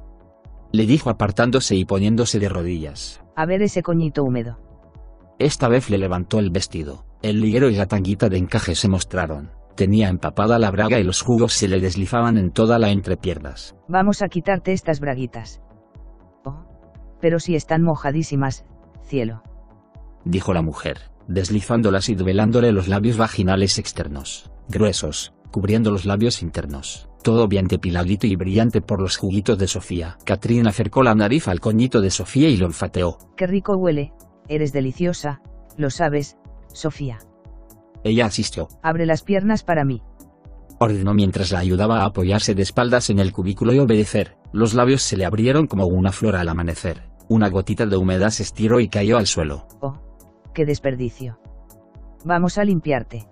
Le 0.71 0.85
dijo 0.85 1.09
apartándose 1.09 1.75
y 1.75 1.85
poniéndose 1.85 2.37
de 2.37 2.49
rodillas. 2.49 3.23
A 3.35 3.47
ver 3.47 3.63
ese 3.63 3.81
coñito 3.81 4.23
húmedo. 4.23 4.59
Esta 5.39 5.67
vez 5.67 5.89
le 5.89 5.97
levantó 5.97 6.37
el 6.37 6.51
vestido. 6.51 7.05
El 7.23 7.41
liguero 7.41 7.71
y 7.71 7.75
la 7.75 7.87
tanguita 7.87 8.29
de 8.29 8.37
encaje 8.37 8.75
se 8.75 8.87
mostraron. 8.87 9.49
Tenía 9.75 10.09
empapada 10.09 10.59
la 10.59 10.69
braga 10.69 10.99
y 10.99 11.03
los 11.03 11.23
jugos 11.23 11.53
se 11.53 11.67
le 11.67 11.79
deslizaban 11.79 12.37
en 12.37 12.51
toda 12.51 12.77
la 12.77 12.91
entrepiernas. 12.91 13.75
Vamos 13.87 14.21
a 14.21 14.29
quitarte 14.29 14.73
estas 14.73 14.99
braguitas. 14.99 15.59
Oh, 16.43 16.65
pero 17.19 17.39
si 17.39 17.55
están 17.55 17.81
mojadísimas, 17.81 18.63
cielo. 19.01 19.41
Dijo 20.25 20.53
la 20.53 20.63
mujer, 20.63 21.11
deslizándolas 21.27 22.09
y 22.09 22.15
develándole 22.15 22.71
los 22.71 22.87
labios 22.87 23.17
vaginales 23.17 23.77
externos, 23.77 24.51
gruesos, 24.67 25.33
cubriendo 25.51 25.91
los 25.91 26.05
labios 26.05 26.41
internos. 26.41 27.07
Todo 27.23 27.47
bien 27.47 27.67
depiladito 27.67 28.27
y 28.27 28.35
brillante 28.35 28.81
por 28.81 29.01
los 29.01 29.17
juguitos 29.17 29.57
de 29.57 29.67
Sofía. 29.67 30.17
Katrina 30.25 30.69
acercó 30.69 31.01
la 31.03 31.15
nariz 31.15 31.47
al 31.47 31.59
coñito 31.59 32.01
de 32.01 32.11
Sofía 32.11 32.49
y 32.49 32.57
lo 32.57 32.65
olfateó. 32.65 33.17
Qué 33.37 33.47
rico 33.47 33.75
huele, 33.77 34.13
eres 34.49 34.73
deliciosa, 34.73 35.41
lo 35.77 35.89
sabes, 35.89 36.37
Sofía. 36.73 37.19
Ella 38.03 38.25
asistió. 38.25 38.67
Abre 38.83 39.05
las 39.05 39.23
piernas 39.23 39.63
para 39.63 39.85
mí. 39.85 40.01
Ordenó 40.79 41.13
mientras 41.13 41.51
la 41.51 41.59
ayudaba 41.59 42.01
a 42.01 42.05
apoyarse 42.05 42.53
de 42.53 42.61
espaldas 42.61 43.09
en 43.09 43.19
el 43.19 43.31
cubículo 43.31 43.73
y 43.73 43.79
obedecer. 43.79 44.37
Los 44.51 44.73
labios 44.73 45.01
se 45.01 45.17
le 45.17 45.25
abrieron 45.25 45.67
como 45.67 45.85
una 45.85 46.11
flor 46.11 46.35
al 46.35 46.49
amanecer. 46.49 47.03
Una 47.27 47.49
gotita 47.49 47.85
de 47.85 47.97
humedad 47.97 48.29
se 48.29 48.43
estiró 48.43 48.79
y 48.79 48.89
cayó 48.89 49.17
al 49.17 49.25
suelo. 49.25 49.67
Oh, 49.81 49.97
qué 50.55 50.65
desperdicio. 50.65 51.37
Vamos 52.23 52.57
a 52.57 52.63
limpiarte. 52.63 53.27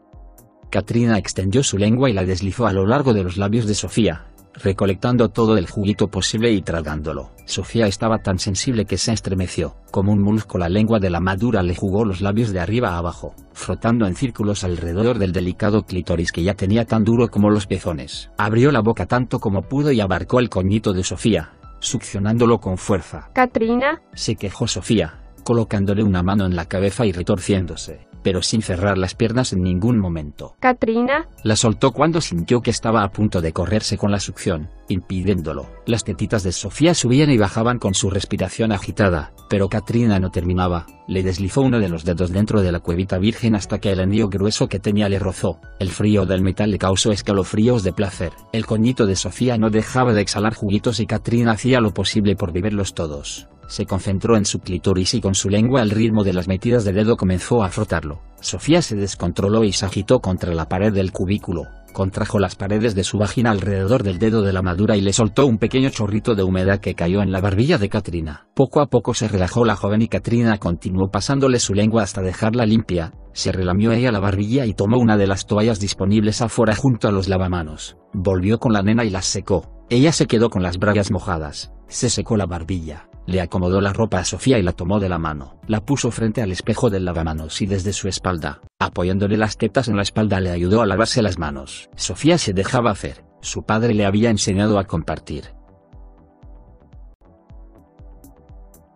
Katrina 0.69 1.17
extendió 1.17 1.63
su 1.63 1.79
lengua 1.79 2.09
y 2.09 2.13
la 2.13 2.25
deslizó 2.25 2.67
a 2.67 2.73
lo 2.73 2.85
largo 2.85 3.13
de 3.13 3.23
los 3.23 3.37
labios 3.37 3.65
de 3.65 3.73
Sofía, 3.73 4.25
recolectando 4.53 5.29
todo 5.29 5.57
el 5.57 5.67
juguito 5.67 6.09
posible 6.09 6.51
y 6.51 6.61
tragándolo. 6.61 7.31
Sofía 7.45 7.87
estaba 7.87 8.19
tan 8.19 8.39
sensible 8.39 8.85
que 8.85 8.97
se 8.97 9.13
estremeció, 9.13 9.75
como 9.91 10.11
un 10.11 10.21
musgo 10.21 10.57
la 10.57 10.69
lengua 10.69 10.99
de 10.99 11.09
la 11.09 11.19
madura 11.19 11.63
le 11.63 11.75
jugó 11.75 12.05
los 12.05 12.21
labios 12.21 12.51
de 12.51 12.59
arriba 12.59 12.89
a 12.89 12.97
abajo, 12.97 13.35
frotando 13.53 14.05
en 14.05 14.15
círculos 14.15 14.63
alrededor 14.63 15.17
del 15.17 15.31
delicado 15.31 15.83
clítoris 15.83 16.31
que 16.31 16.43
ya 16.43 16.53
tenía 16.53 16.85
tan 16.85 17.03
duro 17.03 17.29
como 17.29 17.49
los 17.49 17.67
pezones. 17.67 18.31
Abrió 18.37 18.71
la 18.71 18.81
boca 18.81 19.05
tanto 19.05 19.39
como 19.39 19.63
pudo 19.63 19.91
y 19.91 20.01
abarcó 20.01 20.39
el 20.39 20.49
coñito 20.49 20.93
de 20.93 21.03
Sofía, 21.03 21.51
succionándolo 21.79 22.59
con 22.59 22.77
fuerza. 22.77 23.29
Katrina, 23.33 24.01
Se 24.13 24.35
quejó 24.35 24.67
Sofía, 24.67 25.22
colocándole 25.43 26.03
una 26.03 26.23
mano 26.23 26.45
en 26.45 26.55
la 26.55 26.65
cabeza 26.65 27.05
y 27.05 27.11
retorciéndose, 27.11 28.07
pero 28.23 28.41
sin 28.41 28.61
cerrar 28.61 28.97
las 28.97 29.15
piernas 29.15 29.53
en 29.53 29.61
ningún 29.61 29.99
momento. 29.99 30.55
Katrina, 30.59 31.27
La 31.43 31.55
soltó 31.55 31.91
cuando 31.91 32.21
sintió 32.21 32.61
que 32.61 32.71
estaba 32.71 33.03
a 33.03 33.09
punto 33.11 33.41
de 33.41 33.53
correrse 33.53 33.97
con 33.97 34.11
la 34.11 34.19
succión, 34.19 34.69
impidiéndolo. 34.93 35.67
Las 35.85 36.03
tetitas 36.03 36.43
de 36.43 36.51
Sofía 36.51 36.93
subían 36.93 37.29
y 37.29 37.37
bajaban 37.37 37.79
con 37.79 37.93
su 37.93 38.09
respiración 38.09 38.71
agitada, 38.71 39.33
pero 39.49 39.67
Katrina 39.67 40.19
no 40.19 40.31
terminaba. 40.31 40.85
Le 41.07 41.23
deslizó 41.23 41.61
uno 41.61 41.79
de 41.79 41.89
los 41.89 42.05
dedos 42.05 42.31
dentro 42.31 42.61
de 42.61 42.71
la 42.71 42.79
cuevita 42.79 43.17
virgen 43.17 43.55
hasta 43.55 43.79
que 43.79 43.91
el 43.91 43.99
anillo 43.99 44.29
grueso 44.29 44.67
que 44.67 44.79
tenía 44.79 45.09
le 45.09 45.19
rozó. 45.19 45.59
El 45.79 45.89
frío 45.89 46.25
del 46.25 46.41
metal 46.41 46.71
le 46.71 46.77
causó 46.77 47.11
escalofríos 47.11 47.83
de 47.83 47.91
placer. 47.91 48.31
El 48.53 48.65
coñito 48.65 49.05
de 49.05 49.15
Sofía 49.17 49.57
no 49.57 49.69
dejaba 49.69 50.13
de 50.13 50.21
exhalar 50.21 50.53
juguitos 50.53 50.99
y 50.99 51.05
Katrina 51.05 51.51
hacía 51.51 51.81
lo 51.81 51.93
posible 51.93 52.35
por 52.35 52.53
beberlos 52.53 52.93
todos. 52.93 53.47
Se 53.67 53.85
concentró 53.85 54.37
en 54.37 54.45
su 54.45 54.59
clítoris 54.59 55.13
y 55.13 55.21
con 55.21 55.35
su 55.35 55.49
lengua 55.49 55.81
al 55.81 55.89
ritmo 55.89 56.23
de 56.23 56.33
las 56.33 56.47
metidas 56.47 56.83
de 56.83 56.93
dedo 56.93 57.17
comenzó 57.17 57.63
a 57.63 57.69
frotarlo. 57.69 58.21
Sofía 58.39 58.81
se 58.81 58.95
descontroló 58.95 59.63
y 59.63 59.71
se 59.71 59.85
agitó 59.85 60.19
contra 60.19 60.53
la 60.53 60.67
pared 60.67 60.93
del 60.93 61.11
cubículo, 61.11 61.67
contrajo 61.93 62.39
las 62.39 62.55
paredes 62.55 62.95
de 62.95 63.03
su 63.03 63.17
vagina 63.17 63.51
alrededor 63.51 64.03
del 64.03 64.19
dedo 64.19 64.41
de 64.41 64.51
la 64.51 64.61
madura 64.61 64.97
y 64.97 65.01
le 65.01 65.13
soltó 65.13 65.45
un 65.45 65.57
pequeño 65.57 65.89
chorrito 65.89 66.35
de 66.35 66.43
humedad 66.43 66.79
que 66.79 66.95
cayó 66.95 67.21
en 67.21 67.31
la 67.31 67.39
barbilla 67.39 67.77
de 67.77 67.87
Katrina. 67.87 68.47
Poco 68.53 68.81
a 68.81 68.87
poco 68.87 69.13
se 69.13 69.27
relajó 69.29 69.63
la 69.63 69.77
joven 69.77 70.01
y 70.01 70.09
Katrina 70.09 70.57
continuó 70.57 71.09
pasándole 71.09 71.59
su 71.59 71.73
lengua 71.73 72.03
hasta 72.03 72.21
dejarla 72.21 72.65
limpia. 72.65 73.13
Se 73.31 73.51
relamió 73.51 73.93
ella 73.93 74.11
la 74.11 74.19
barbilla 74.19 74.65
y 74.65 74.73
tomó 74.73 74.97
una 74.97 75.15
de 75.15 75.27
las 75.27 75.47
toallas 75.47 75.79
disponibles 75.79 76.41
afuera 76.41 76.75
junto 76.75 77.07
a 77.07 77.11
los 77.11 77.29
lavamanos. 77.29 77.95
Volvió 78.13 78.59
con 78.59 78.73
la 78.73 78.81
nena 78.81 79.05
y 79.05 79.09
las 79.09 79.25
secó. 79.25 79.85
Ella 79.89 80.11
se 80.11 80.27
quedó 80.27 80.49
con 80.49 80.63
las 80.63 80.77
bragas 80.77 81.11
mojadas. 81.11 81.71
Se 81.87 82.09
secó 82.09 82.35
la 82.35 82.45
barbilla. 82.45 83.07
Le 83.25 83.39
acomodó 83.39 83.79
la 83.79 83.93
ropa 83.93 84.19
a 84.19 84.25
Sofía 84.25 84.59
y 84.59 84.63
la 84.63 84.73
tomó 84.73 84.99
de 84.99 85.09
la 85.09 85.17
mano. 85.17 85.59
La 85.67 85.85
puso 85.85 86.11
frente 86.11 86.41
al 86.41 86.51
espejo 86.51 86.89
del 86.89 87.05
lavamanos 87.05 87.61
y 87.61 87.65
desde 87.65 87.93
su 87.93 88.07
espalda, 88.07 88.61
apoyándole 88.79 89.37
las 89.37 89.57
tetas 89.57 89.87
en 89.87 89.95
la 89.95 90.01
espalda, 90.01 90.39
le 90.39 90.51
ayudó 90.51 90.81
a 90.81 90.85
lavarse 90.85 91.21
las 91.21 91.39
manos. 91.39 91.89
Sofía 91.95 92.37
se 92.37 92.53
dejaba 92.53 92.91
hacer. 92.91 93.23
Su 93.41 93.63
padre 93.63 93.93
le 93.93 94.05
había 94.05 94.29
enseñado 94.29 94.77
a 94.77 94.85
compartir. 94.85 95.45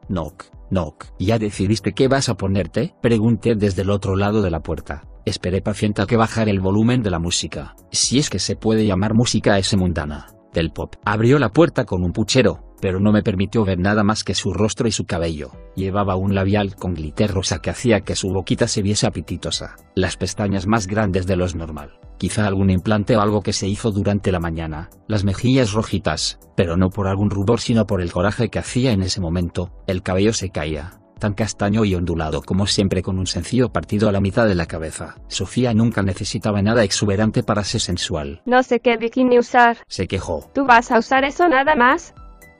Knock, 0.09 0.45
knock. 0.69 1.05
¿Ya 1.19 1.37
decidiste 1.39 1.93
qué 1.93 2.07
vas 2.07 2.29
a 2.29 2.35
ponerte? 2.35 2.95
Pregunté 3.01 3.55
desde 3.55 3.81
el 3.81 3.89
otro 3.89 4.15
lado 4.15 4.41
de 4.41 4.51
la 4.51 4.61
puerta. 4.61 5.03
Esperé 5.25 5.61
paciente 5.61 6.01
a 6.01 6.05
que 6.05 6.15
bajara 6.15 6.49
el 6.49 6.61
volumen 6.61 7.01
de 7.01 7.11
la 7.11 7.19
música, 7.19 7.75
si 7.91 8.17
es 8.17 8.29
que 8.29 8.39
se 8.39 8.55
puede 8.55 8.85
llamar 8.85 9.13
música 9.13 9.55
a 9.55 9.59
ese 9.59 9.75
mundana, 9.75 10.27
del 10.53 10.71
pop. 10.71 10.95
Abrió 11.03 11.37
la 11.37 11.49
puerta 11.49 11.83
con 11.83 12.05
un 12.05 12.13
puchero, 12.13 12.66
pero 12.81 12.99
no 12.99 13.11
me 13.11 13.23
permitió 13.23 13.65
ver 13.65 13.79
nada 13.79 14.03
más 14.03 14.23
que 14.23 14.33
su 14.33 14.53
rostro 14.53 14.87
y 14.87 14.91
su 14.91 15.05
cabello. 15.05 15.51
Llevaba 15.75 16.15
un 16.15 16.35
labial 16.35 16.75
con 16.75 16.93
glitter 16.93 17.31
rosa 17.31 17.59
que 17.59 17.69
hacía 17.69 18.01
que 18.01 18.15
su 18.15 18.29
boquita 18.29 18.67
se 18.67 18.81
viese 18.81 19.07
apetitosa, 19.07 19.75
las 19.95 20.17
pestañas 20.17 20.67
más 20.67 20.87
grandes 20.87 21.27
de 21.27 21.35
los 21.35 21.55
normal, 21.55 21.99
quizá 22.17 22.47
algún 22.47 22.69
implante 22.69 23.17
o 23.17 23.21
algo 23.21 23.41
que 23.41 23.53
se 23.53 23.67
hizo 23.67 23.91
durante 23.91 24.31
la 24.31 24.39
mañana, 24.39 24.89
las 25.07 25.23
mejillas 25.23 25.73
rojitas, 25.73 26.39
pero 26.55 26.77
no 26.77 26.89
por 26.89 27.07
algún 27.07 27.29
rubor 27.29 27.59
sino 27.59 27.85
por 27.85 28.01
el 28.01 28.11
coraje 28.11 28.49
que 28.49 28.59
hacía 28.59 28.91
en 28.91 29.01
ese 29.01 29.21
momento, 29.21 29.71
el 29.87 30.01
cabello 30.03 30.33
se 30.33 30.49
caía, 30.49 30.99
tan 31.17 31.33
castaño 31.33 31.85
y 31.85 31.95
ondulado 31.95 32.41
como 32.41 32.67
siempre 32.67 33.01
con 33.01 33.19
un 33.19 33.27
sencillo 33.27 33.69
partido 33.69 34.09
a 34.09 34.11
la 34.11 34.21
mitad 34.21 34.47
de 34.47 34.55
la 34.55 34.65
cabeza. 34.65 35.15
Sofía 35.27 35.73
nunca 35.73 36.03
necesitaba 36.03 36.61
nada 36.61 36.83
exuberante 36.83 37.43
para 37.43 37.63
ser 37.63 37.81
sensual. 37.81 38.41
No 38.45 38.63
sé 38.63 38.79
qué 38.79 38.97
bikini 38.97 39.39
usar. 39.39 39.77
Se 39.87 40.07
quejó. 40.07 40.49
¿Tú 40.53 40.65
vas 40.65 40.91
a 40.91 40.99
usar 40.99 41.23
eso 41.23 41.47
nada 41.47 41.75
más? 41.75 42.13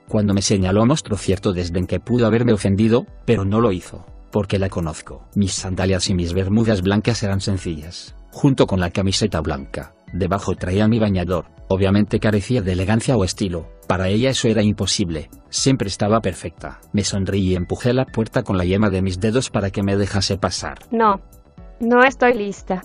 Cuando 0.08 0.32
me 0.32 0.40
señaló 0.40 0.86
mostró 0.86 1.16
cierto 1.16 1.52
desdén 1.52 1.86
que 1.86 2.00
pudo 2.00 2.26
haberme 2.26 2.54
ofendido, 2.54 3.06
pero 3.26 3.44
no 3.44 3.60
lo 3.60 3.72
hizo, 3.72 4.06
porque 4.32 4.58
la 4.58 4.70
conozco. 4.70 5.28
Mis 5.34 5.52
sandalias 5.52 6.08
y 6.08 6.14
mis 6.14 6.32
bermudas 6.32 6.80
blancas 6.80 7.22
eran 7.22 7.42
sencillas, 7.42 8.14
junto 8.30 8.66
con 8.66 8.80
la 8.80 8.90
camiseta 8.90 9.40
blanca. 9.42 9.92
Debajo 10.14 10.54
traía 10.54 10.88
mi 10.88 10.98
bañador, 10.98 11.44
obviamente 11.68 12.20
carecía 12.20 12.62
de 12.62 12.72
elegancia 12.72 13.18
o 13.18 13.24
estilo, 13.24 13.68
para 13.86 14.08
ella 14.08 14.30
eso 14.30 14.48
era 14.48 14.62
imposible, 14.62 15.28
siempre 15.50 15.88
estaba 15.88 16.20
perfecta. 16.20 16.80
Me 16.94 17.04
sonreí 17.04 17.52
y 17.52 17.54
empujé 17.54 17.92
la 17.92 18.06
puerta 18.06 18.42
con 18.42 18.56
la 18.56 18.64
yema 18.64 18.88
de 18.88 19.02
mis 19.02 19.20
dedos 19.20 19.50
para 19.50 19.70
que 19.70 19.82
me 19.82 19.96
dejase 19.96 20.38
pasar. 20.38 20.78
No. 20.90 21.20
No 21.80 22.02
estoy 22.02 22.32
lista. 22.32 22.82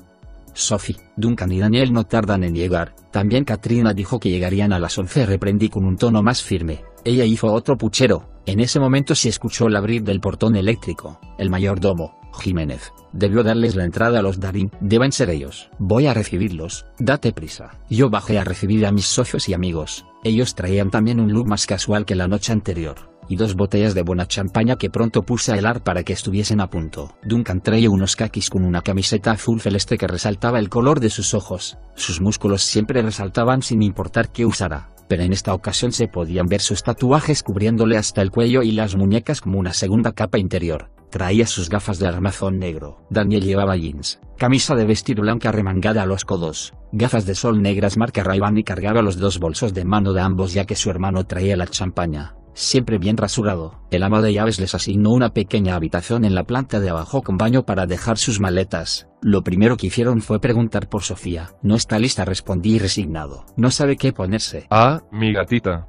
Sophie, 0.54 0.98
Duncan 1.16 1.52
y 1.52 1.60
Daniel 1.60 1.94
no 1.94 2.04
tardan 2.04 2.44
en 2.44 2.54
llegar. 2.54 2.94
También 3.12 3.44
Katrina 3.44 3.94
dijo 3.94 4.20
que 4.20 4.30
llegarían 4.30 4.72
a 4.72 4.80
las 4.80 4.98
11. 4.98 5.26
Reprendí 5.26 5.70
con 5.70 5.86
un 5.86 5.98
tono 5.98 6.22
más 6.22 6.44
firme. 6.44 6.84
Ella 7.06 7.26
hizo 7.26 7.48
otro 7.48 7.78
puchero. 7.78 8.30
En 8.46 8.60
ese 8.60 8.80
momento 8.80 9.14
se 9.16 9.30
escuchó 9.30 9.68
el 9.68 9.76
abrir 9.76 10.04
del 10.04 10.22
portón 10.22 10.56
eléctrico. 10.56 11.20
El 11.38 11.50
mayordomo, 11.50 12.18
Jiménez, 12.40 12.94
debió 13.12 13.44
darles 13.44 13.76
la 13.76 13.84
entrada 13.84 14.20
a 14.20 14.22
los 14.22 14.40
Darín. 14.40 14.72
Deben 14.80 15.12
ser 15.12 15.30
ellos. 15.30 15.70
Voy 15.80 16.08
a 16.08 16.14
recibirlos. 16.14 16.86
Date 17.00 17.34
prisa. 17.34 17.80
Yo 17.90 18.10
bajé 18.10 18.40
a 18.40 18.46
recibir 18.46 18.86
a 18.86 18.92
mis 18.92 19.06
socios 19.06 19.50
y 19.50 19.54
amigos. 19.54 20.06
Ellos 20.24 20.56
traían 20.56 20.92
también 20.92 21.20
un 21.20 21.34
look 21.34 21.48
más 21.48 21.66
casual 21.66 22.06
que 22.06 22.16
la 22.16 22.28
noche 22.28 22.54
anterior 22.54 23.14
y 23.30 23.36
dos 23.36 23.56
botellas 23.56 23.94
de 23.94 24.02
buena 24.02 24.28
champaña 24.28 24.76
que 24.76 24.90
pronto 24.90 25.24
puse 25.24 25.52
a 25.54 25.58
helar 25.58 25.84
para 25.84 26.04
que 26.04 26.14
estuviesen 26.14 26.62
a 26.62 26.70
punto. 26.70 27.16
Duncan 27.24 27.62
traía 27.62 27.90
unos 27.90 28.16
caquis 28.16 28.50
con 28.50 28.64
una 28.64 28.82
camiseta 28.82 29.32
azul 29.32 29.62
celeste 29.62 29.98
que 29.98 30.08
resaltaba 30.08 30.60
el 30.60 30.70
color 30.70 31.00
de 31.00 31.10
sus 31.10 31.34
ojos. 31.34 31.78
Sus 31.96 32.22
músculos 32.22 32.64
siempre 32.64 33.02
resaltaban 33.02 33.62
sin 33.62 33.82
importar 33.82 34.32
qué 34.32 34.46
usara, 34.46 34.90
pero 35.14 35.26
en 35.26 35.32
esta 35.32 35.54
ocasión 35.54 35.92
se 35.92 36.08
podían 36.08 36.48
ver 36.48 36.60
sus 36.60 36.82
tatuajes 36.82 37.44
cubriéndole 37.44 37.98
hasta 37.98 38.24
el 38.24 38.32
cuello 38.32 38.64
y 38.64 38.72
las 38.72 38.96
muñecas 38.96 39.42
como 39.42 39.60
una 39.60 39.72
segunda 39.72 40.14
capa 40.14 40.40
interior. 40.40 40.90
Traía 41.12 41.46
sus 41.46 41.70
gafas 41.70 42.00
de 42.00 42.08
armazón 42.08 42.58
negro. 42.58 43.06
Daniel 43.12 43.44
llevaba 43.44 43.78
jeans, 43.78 44.20
camisa 44.40 44.74
de 44.74 44.86
vestir 44.86 45.22
blanca 45.22 45.52
remangada 45.52 46.02
a 46.02 46.08
los 46.08 46.26
codos, 46.26 46.74
gafas 46.92 47.28
de 47.28 47.36
sol 47.36 47.62
negras 47.62 47.96
marca 47.96 48.24
ray 48.24 48.40
y 48.56 48.64
cargaba 48.64 49.04
los 49.04 49.18
dos 49.18 49.38
bolsos 49.38 49.76
de 49.76 49.86
mano 49.86 50.14
de 50.14 50.22
ambos 50.22 50.52
ya 50.52 50.66
que 50.66 50.76
su 50.76 50.90
hermano 50.90 51.28
traía 51.28 51.56
la 51.58 51.68
champaña 51.68 52.34
siempre 52.56 52.98
bien 52.98 53.18
rasurado. 53.18 53.80
El 53.92 54.04
ama 54.04 54.22
de 54.22 54.34
llaves 54.34 54.60
les 54.60 54.74
asignó 54.76 55.12
una 55.12 55.34
pequeña 55.34 55.76
habitación 55.76 56.26
en 56.26 56.36
la 56.36 56.44
planta 56.44 56.80
de 56.80 56.90
abajo 56.90 57.22
con 57.22 57.38
baño 57.38 57.66
para 57.66 57.86
dejar 57.86 58.18
sus 58.18 58.40
maletas. 58.40 59.08
Lo 59.24 59.42
primero 59.42 59.78
que 59.78 59.88
hicieron 59.88 60.22
fue 60.22 60.42
preguntar 60.42 60.90
por 60.90 61.02
Sofía. 61.04 61.54
No 61.62 61.76
está 61.76 61.98
lista, 61.98 62.26
respondí 62.26 62.78
resignado. 62.78 63.46
No 63.56 63.72
sabe 63.72 63.96
qué 63.96 64.12
ponerse. 64.12 64.68
Ah, 64.70 65.02
mi 65.12 65.32
gatita. 65.32 65.88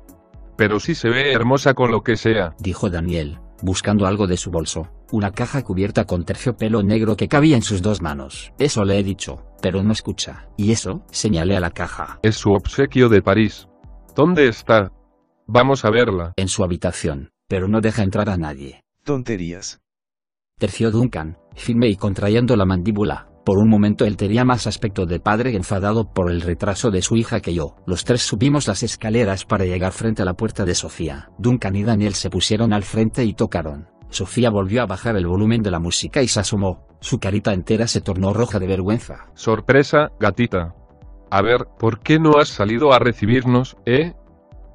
Pero 0.57 0.79
sí 0.79 0.94
se 0.94 1.09
ve 1.09 1.33
hermosa 1.33 1.75
con 1.75 1.90
lo 1.90 2.03
que 2.03 2.16
sea, 2.16 2.55
dijo 2.61 2.90
Daniel, 2.90 3.40
buscando 3.61 4.07
algo 4.07 4.29
de 4.29 4.37
su 4.37 4.53
bolso. 4.53 4.88
Una 5.11 5.33
caja 5.33 5.62
cubierta 5.64 6.05
con 6.05 6.25
terciopelo 6.25 6.85
negro 6.85 7.16
que 7.16 7.27
cabía 7.27 7.57
en 7.57 7.62
sus 7.62 7.83
dos 7.83 8.01
manos. 8.01 8.53
Eso 8.61 8.85
le 8.85 9.01
he 9.01 9.03
dicho, 9.03 9.42
pero 9.61 9.83
no 9.83 9.92
escucha. 9.92 10.49
¿Y 10.57 10.70
eso? 10.70 11.05
Señalé 11.11 11.57
a 11.57 11.61
la 11.61 11.73
caja. 11.73 12.20
Es 12.23 12.37
su 12.37 12.53
obsequio 12.53 13.09
de 13.09 13.20
París. 13.20 13.66
¿Dónde 14.14 14.47
está? 14.47 14.92
Vamos 15.49 15.85
a 15.85 15.90
verla. 15.90 16.35
En 16.37 16.47
su 16.47 16.62
habitación, 16.62 17.33
pero 17.49 17.66
no 17.66 17.81
deja 17.81 18.05
entrar 18.05 18.31
a 18.31 18.37
nadie. 18.37 18.85
Tonterías. 19.03 19.81
Terció 20.57 20.92
Duncan, 20.92 21.37
firme 21.54 21.88
y 21.88 21.96
contrayendo 21.96 22.56
la 22.56 22.64
mandíbula. 22.64 23.28
Por 23.44 23.58
un 23.58 23.68
momento 23.68 24.06
él 24.06 24.16
tenía 24.16 24.44
más 24.44 24.66
aspecto 24.66 25.04
de 25.04 25.20
padre 25.20 25.54
enfadado 25.54 26.10
por 26.12 26.30
el 26.30 26.40
retraso 26.40 26.90
de 26.90 27.02
su 27.02 27.16
hija 27.16 27.40
que 27.40 27.52
yo. 27.52 27.76
Los 27.86 28.04
tres 28.04 28.22
subimos 28.22 28.66
las 28.66 28.82
escaleras 28.82 29.44
para 29.44 29.66
llegar 29.66 29.92
frente 29.92 30.22
a 30.22 30.24
la 30.24 30.34
puerta 30.34 30.64
de 30.64 30.74
Sofía. 30.74 31.28
Duncan 31.38 31.76
y 31.76 31.82
Daniel 31.82 32.14
se 32.14 32.30
pusieron 32.30 32.72
al 32.72 32.84
frente 32.84 33.24
y 33.24 33.34
tocaron. 33.34 33.88
Sofía 34.08 34.48
volvió 34.48 34.80
a 34.80 34.86
bajar 34.86 35.16
el 35.16 35.26
volumen 35.26 35.62
de 35.62 35.70
la 35.70 35.78
música 35.78 36.22
y 36.22 36.28
se 36.28 36.40
asomó. 36.40 36.86
Su 37.00 37.18
carita 37.18 37.52
entera 37.52 37.86
se 37.86 38.00
tornó 38.00 38.32
roja 38.32 38.58
de 38.58 38.66
vergüenza. 38.66 39.26
Sorpresa, 39.34 40.10
gatita. 40.18 40.74
A 41.30 41.42
ver, 41.42 41.66
¿por 41.78 42.00
qué 42.00 42.18
no 42.18 42.38
has 42.38 42.48
salido 42.48 42.94
a 42.94 42.98
recibirnos, 42.98 43.76
eh? 43.84 44.14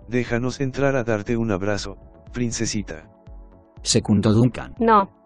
Déjanos 0.08 0.60
entrar 0.60 0.96
a 0.96 1.04
darte 1.04 1.38
un 1.38 1.52
abrazo, 1.52 1.98
princesita. 2.34 3.10
Secundó 3.82 4.34
Duncan. 4.34 4.76
No. 4.80 5.19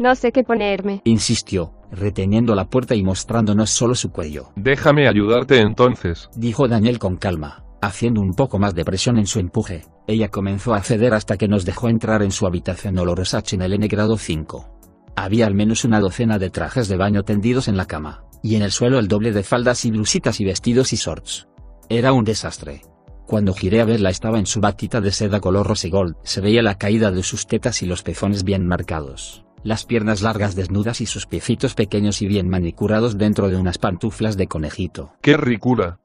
No 0.00 0.14
sé 0.14 0.32
qué 0.32 0.44
ponerme. 0.44 1.02
Insistió, 1.04 1.74
reteniendo 1.92 2.54
la 2.54 2.64
puerta 2.64 2.94
y 2.94 3.02
mostrándonos 3.02 3.68
solo 3.68 3.94
su 3.94 4.10
cuello. 4.10 4.48
Déjame 4.56 5.06
ayudarte 5.06 5.60
entonces. 5.60 6.30
Dijo 6.34 6.68
Daniel 6.68 6.98
con 6.98 7.18
calma, 7.18 7.66
haciendo 7.82 8.22
un 8.22 8.32
poco 8.32 8.58
más 8.58 8.74
de 8.74 8.86
presión 8.86 9.18
en 9.18 9.26
su 9.26 9.40
empuje. 9.40 9.84
Ella 10.06 10.30
comenzó 10.30 10.72
a 10.72 10.80
ceder 10.80 11.12
hasta 11.12 11.36
que 11.36 11.48
nos 11.48 11.66
dejó 11.66 11.90
entrar 11.90 12.22
en 12.22 12.30
su 12.30 12.46
habitación 12.46 12.98
olorosa 12.98 13.42
Chanel 13.42 13.74
N 13.74 13.88
grado 13.88 14.16
5. 14.16 14.78
Había 15.16 15.46
al 15.46 15.54
menos 15.54 15.84
una 15.84 16.00
docena 16.00 16.38
de 16.38 16.48
trajes 16.48 16.88
de 16.88 16.96
baño 16.96 17.22
tendidos 17.22 17.68
en 17.68 17.76
la 17.76 17.84
cama, 17.84 18.24
y 18.42 18.54
en 18.54 18.62
el 18.62 18.70
suelo 18.70 18.98
el 18.98 19.06
doble 19.06 19.32
de 19.32 19.42
faldas 19.42 19.84
y 19.84 19.90
blusitas 19.90 20.40
y 20.40 20.46
vestidos 20.46 20.94
y 20.94 20.96
shorts. 20.96 21.46
Era 21.90 22.14
un 22.14 22.24
desastre. 22.24 22.80
Cuando 23.26 23.52
giré 23.52 23.82
a 23.82 23.84
verla 23.84 24.08
estaba 24.08 24.38
en 24.38 24.46
su 24.46 24.60
batita 24.60 25.02
de 25.02 25.12
seda 25.12 25.40
color 25.40 25.66
rose 25.66 25.90
gold. 25.90 26.16
Se 26.22 26.40
veía 26.40 26.62
la 26.62 26.78
caída 26.78 27.10
de 27.10 27.22
sus 27.22 27.46
tetas 27.46 27.82
y 27.82 27.86
los 27.86 28.02
pezones 28.02 28.44
bien 28.44 28.66
marcados. 28.66 29.44
Las 29.62 29.84
piernas 29.84 30.22
largas 30.22 30.54
desnudas 30.54 31.00
y 31.00 31.06
sus 31.06 31.26
piecitos 31.26 31.74
pequeños 31.74 32.22
y 32.22 32.26
bien 32.26 32.48
manicurados 32.48 33.18
dentro 33.18 33.48
de 33.48 33.56
unas 33.56 33.78
pantuflas 33.78 34.36
de 34.36 34.46
conejito. 34.46 35.12
¡Qué 35.20 35.36
ricura! 35.36 36.00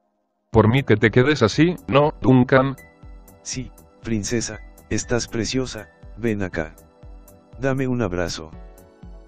Por 0.51 0.69
mí 0.69 0.83
que 0.83 0.97
te 0.97 1.11
quedes 1.11 1.41
así, 1.41 1.75
¿no, 1.87 2.13
Duncan? 2.21 2.75
Sí, 3.41 3.71
princesa, 4.03 4.59
estás 4.89 5.27
preciosa, 5.27 5.89
ven 6.17 6.43
acá. 6.43 6.75
Dame 7.59 7.87
un 7.87 8.01
abrazo. 8.01 8.51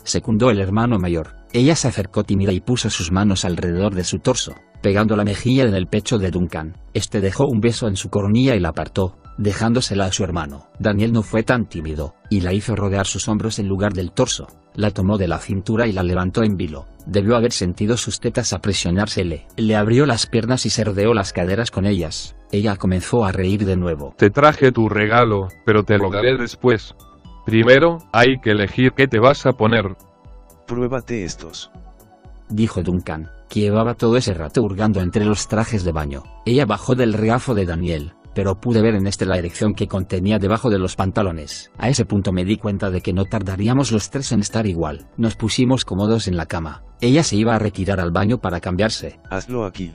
Secundó 0.04 0.50
el 0.52 0.60
hermano 0.60 1.00
mayor. 1.00 1.36
Ella 1.54 1.76
se 1.76 1.88
acercó 1.88 2.24
tímida 2.24 2.52
y 2.52 2.60
puso 2.60 2.90
sus 2.90 3.12
manos 3.12 3.46
alrededor 3.46 3.96
de 3.96 4.04
su 4.04 4.20
torso 4.20 4.54
pegando 4.82 5.16
la 5.16 5.24
mejilla 5.24 5.64
en 5.64 5.74
el 5.74 5.88
pecho 5.88 6.18
de 6.18 6.32
Duncan. 6.32 6.76
Este 6.94 7.22
dejó 7.22 7.48
un 7.48 7.62
beso 7.62 7.88
en 7.88 7.96
su 7.96 8.10
coronilla 8.10 8.56
y 8.56 8.60
la 8.60 8.70
apartó, 8.70 9.18
dejándosela 9.38 10.06
a 10.06 10.12
su 10.12 10.24
hermano. 10.24 10.68
Daniel 10.80 11.14
no 11.14 11.24
fue 11.24 11.44
tan 11.44 11.68
tímido, 11.68 12.16
y 12.30 12.42
la 12.42 12.54
hizo 12.54 12.76
rodear 12.76 13.06
sus 13.06 13.28
hombros 13.28 13.60
en 13.60 13.68
lugar 13.68 13.94
del 13.94 14.12
torso. 14.12 14.48
La 14.74 14.92
tomó 14.92 15.18
de 15.18 15.28
la 15.28 15.40
cintura 15.40 15.88
y 15.88 15.92
la 15.92 16.04
levantó 16.04 16.44
en 16.44 16.56
vilo. 16.56 16.86
Debió 17.06 17.36
haber 17.36 17.52
sentido 17.52 17.98
sus 17.98 18.20
tetas 18.20 18.54
a 18.54 18.60
presionársele. 18.60 19.48
Le 19.56 19.76
abrió 19.76 20.06
las 20.06 20.28
piernas 20.28 20.66
y 20.66 20.70
se 20.70 20.84
rodeó 20.84 21.14
las 21.14 21.34
caderas 21.34 21.72
con 21.72 21.86
ellas. 21.86 22.36
Ella 22.52 22.76
comenzó 22.76 23.26
a 23.26 23.32
reír 23.32 23.66
de 23.66 23.76
nuevo. 23.76 24.14
Te 24.18 24.30
traje 24.30 24.72
tu 24.72 24.88
regalo, 24.88 25.48
pero 25.66 25.84
te 25.84 25.98
lo 25.98 26.12
daré 26.12 26.38
después. 26.38 26.96
Primero, 27.46 28.00
hay 28.12 28.40
que 28.42 28.52
elegir 28.52 28.92
qué 28.96 29.08
te 29.08 29.20
vas 29.20 29.46
a 29.46 29.54
poner. 29.54 29.96
Pruébate 30.68 31.24
estos. 31.24 31.72
Dijo 32.50 32.84
Duncan 32.84 33.32
que 33.50 33.62
llevaba 33.62 33.94
todo 33.94 34.18
ese 34.18 34.34
rato 34.34 34.62
hurgando 34.62 35.02
entre 35.02 35.26
los 35.26 35.48
trajes 35.48 35.84
de 35.84 35.92
baño. 35.92 36.24
Ella 36.46 36.66
bajó 36.66 36.96
del 36.96 37.14
regazo 37.14 37.54
de 37.54 37.66
Daniel, 37.66 38.14
pero 38.38 38.62
pude 38.62 38.84
ver 38.84 38.94
en 38.94 39.08
este 39.08 39.26
la 39.26 39.40
erección 39.40 39.74
que 39.74 39.88
contenía 39.88 40.38
debajo 40.38 40.70
de 40.70 40.78
los 40.78 40.96
pantalones. 40.96 41.72
A 41.80 41.90
ese 41.90 42.06
punto 42.06 42.32
me 42.32 42.46
di 42.46 42.58
cuenta 42.58 42.92
de 42.92 43.02
que 43.02 43.12
no 43.12 43.26
tardaríamos 43.26 43.92
los 43.92 44.12
tres 44.12 44.32
en 44.32 44.42
estar 44.42 44.68
igual. 44.68 45.08
Nos 45.18 45.36
pusimos 45.36 45.86
cómodos 45.86 46.28
en 46.28 46.38
la 46.38 46.46
cama. 46.46 46.84
Ella 47.02 47.24
se 47.24 47.36
iba 47.36 47.56
a 47.56 47.58
retirar 47.58 48.00
al 48.00 48.12
baño 48.12 48.38
para 48.38 48.60
cambiarse. 48.60 49.20
Hazlo 49.32 49.66
aquí. 49.66 49.92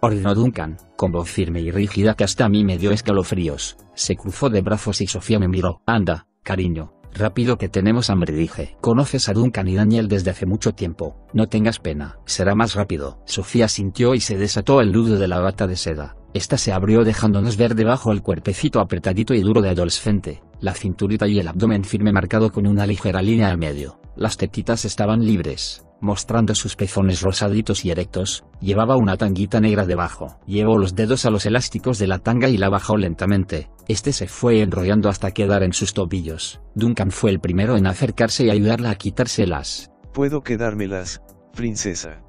Ordenó 0.00 0.36
Duncan, 0.36 0.76
con 0.94 1.10
voz 1.10 1.28
firme 1.28 1.60
y 1.60 1.72
rígida 1.72 2.14
que 2.14 2.22
hasta 2.22 2.44
a 2.44 2.48
mí 2.48 2.62
me 2.62 2.78
dio 2.78 2.92
escalofríos. 2.92 3.76
Se 3.96 4.14
cruzó 4.14 4.48
de 4.48 4.60
brazos 4.60 5.00
y 5.00 5.08
Sofía 5.08 5.40
me 5.40 5.48
miró. 5.48 5.80
Anda, 5.86 6.28
cariño, 6.44 6.92
Rápido 7.18 7.56
que 7.56 7.70
tenemos 7.70 8.10
hambre 8.10 8.34
dije. 8.34 8.76
Conoces 8.82 9.30
a 9.30 9.32
Duncan 9.32 9.68
y 9.68 9.74
Daniel 9.74 10.06
desde 10.06 10.30
hace 10.30 10.44
mucho 10.44 10.72
tiempo. 10.72 11.16
No 11.32 11.48
tengas 11.48 11.78
pena. 11.78 12.18
Será 12.26 12.54
más 12.54 12.74
rápido. 12.74 13.22
Sofía 13.24 13.68
sintió 13.68 14.14
y 14.14 14.20
se 14.20 14.36
desató 14.36 14.82
el 14.82 14.92
nudo 14.92 15.18
de 15.18 15.26
la 15.26 15.40
bata 15.40 15.66
de 15.66 15.76
seda. 15.76 16.14
Esta 16.36 16.58
se 16.58 16.70
abrió 16.70 17.02
dejándonos 17.02 17.56
ver 17.56 17.74
debajo 17.74 18.12
el 18.12 18.20
cuerpecito 18.20 18.78
apretadito 18.80 19.32
y 19.32 19.40
duro 19.40 19.62
de 19.62 19.70
adolescente, 19.70 20.42
la 20.60 20.74
cinturita 20.74 21.26
y 21.26 21.38
el 21.38 21.48
abdomen 21.48 21.82
firme 21.82 22.12
marcado 22.12 22.52
con 22.52 22.66
una 22.66 22.86
ligera 22.86 23.22
línea 23.22 23.48
al 23.48 23.56
medio. 23.56 23.98
Las 24.16 24.36
tetitas 24.36 24.84
estaban 24.84 25.24
libres, 25.24 25.86
mostrando 26.02 26.54
sus 26.54 26.76
pezones 26.76 27.22
rosaditos 27.22 27.86
y 27.86 27.90
erectos, 27.90 28.44
llevaba 28.60 28.98
una 28.98 29.16
tanguita 29.16 29.62
negra 29.62 29.86
debajo. 29.86 30.38
Llevó 30.46 30.76
los 30.76 30.94
dedos 30.94 31.24
a 31.24 31.30
los 31.30 31.46
elásticos 31.46 31.98
de 31.98 32.06
la 32.06 32.18
tanga 32.18 32.50
y 32.50 32.58
la 32.58 32.68
bajó 32.68 32.98
lentamente. 32.98 33.70
Este 33.88 34.12
se 34.12 34.28
fue 34.28 34.60
enrollando 34.60 35.08
hasta 35.08 35.30
quedar 35.30 35.62
en 35.62 35.72
sus 35.72 35.94
tobillos. 35.94 36.60
Duncan 36.74 37.12
fue 37.12 37.30
el 37.30 37.40
primero 37.40 37.78
en 37.78 37.86
acercarse 37.86 38.44
y 38.44 38.50
ayudarla 38.50 38.90
a 38.90 38.96
quitárselas. 38.96 39.90
¿Puedo 40.12 40.42
quedármelas, 40.42 41.22
princesa? 41.54 42.25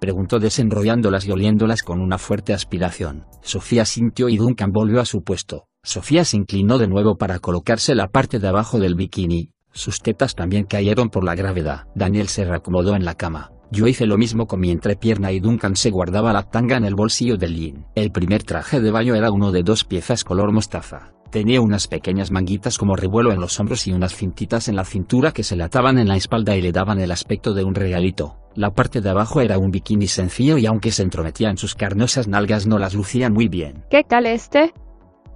Preguntó 0.00 0.38
desenrollándolas 0.38 1.26
y 1.26 1.30
oliéndolas 1.30 1.82
con 1.82 2.00
una 2.00 2.16
fuerte 2.16 2.54
aspiración. 2.54 3.26
Sofía 3.42 3.84
sintió 3.84 4.28
y 4.30 4.38
Duncan 4.38 4.72
volvió 4.72 5.00
a 5.00 5.04
su 5.04 5.22
puesto. 5.22 5.66
Sofía 5.82 6.24
se 6.24 6.38
inclinó 6.38 6.78
de 6.78 6.88
nuevo 6.88 7.18
para 7.18 7.38
colocarse 7.38 7.94
la 7.94 8.08
parte 8.08 8.38
de 8.38 8.48
abajo 8.48 8.78
del 8.78 8.94
bikini. 8.94 9.52
Sus 9.72 10.00
tetas 10.00 10.34
también 10.34 10.64
cayeron 10.64 11.10
por 11.10 11.22
la 11.22 11.34
gravedad. 11.34 11.84
Daniel 11.94 12.28
se 12.28 12.44
reacomodó 12.44 12.96
en 12.96 13.04
la 13.04 13.14
cama. 13.14 13.52
Yo 13.70 13.86
hice 13.86 14.06
lo 14.06 14.18
mismo 14.18 14.46
con 14.46 14.58
mi 14.58 14.70
entrepierna 14.70 15.30
y 15.30 15.38
Duncan 15.38 15.76
se 15.76 15.90
guardaba 15.90 16.32
la 16.32 16.42
tanga 16.42 16.76
en 16.76 16.84
el 16.84 16.96
bolsillo 16.96 17.36
del 17.36 17.54
jean. 17.54 17.86
El 17.94 18.10
primer 18.10 18.42
traje 18.42 18.80
de 18.80 18.90
baño 18.90 19.14
era 19.14 19.30
uno 19.30 19.52
de 19.52 19.62
dos 19.62 19.84
piezas 19.84 20.24
color 20.24 20.50
mostaza. 20.50 21.12
Tenía 21.30 21.60
unas 21.60 21.86
pequeñas 21.86 22.32
manguitas 22.32 22.76
como 22.76 22.96
revuelo 22.96 23.30
en 23.30 23.40
los 23.40 23.60
hombros 23.60 23.86
y 23.86 23.92
unas 23.92 24.16
cintitas 24.16 24.66
en 24.66 24.74
la 24.74 24.84
cintura 24.84 25.30
que 25.30 25.44
se 25.44 25.54
le 25.54 25.62
ataban 25.62 25.98
en 25.98 26.08
la 26.08 26.16
espalda 26.16 26.56
y 26.56 26.62
le 26.62 26.72
daban 26.72 26.98
el 27.00 27.12
aspecto 27.12 27.54
de 27.54 27.62
un 27.62 27.76
regalito. 27.76 28.36
La 28.56 28.74
parte 28.74 29.00
de 29.00 29.10
abajo 29.10 29.40
era 29.40 29.56
un 29.56 29.70
bikini 29.70 30.08
sencillo 30.08 30.58
y 30.58 30.66
aunque 30.66 30.90
se 30.90 31.04
entrometía 31.04 31.48
en 31.48 31.56
sus 31.56 31.76
carnosas 31.76 32.26
nalgas 32.26 32.66
no 32.66 32.80
las 32.80 32.94
lucían 32.94 33.32
muy 33.32 33.46
bien. 33.46 33.84
¿Qué 33.90 34.02
tal 34.02 34.26
este? 34.26 34.74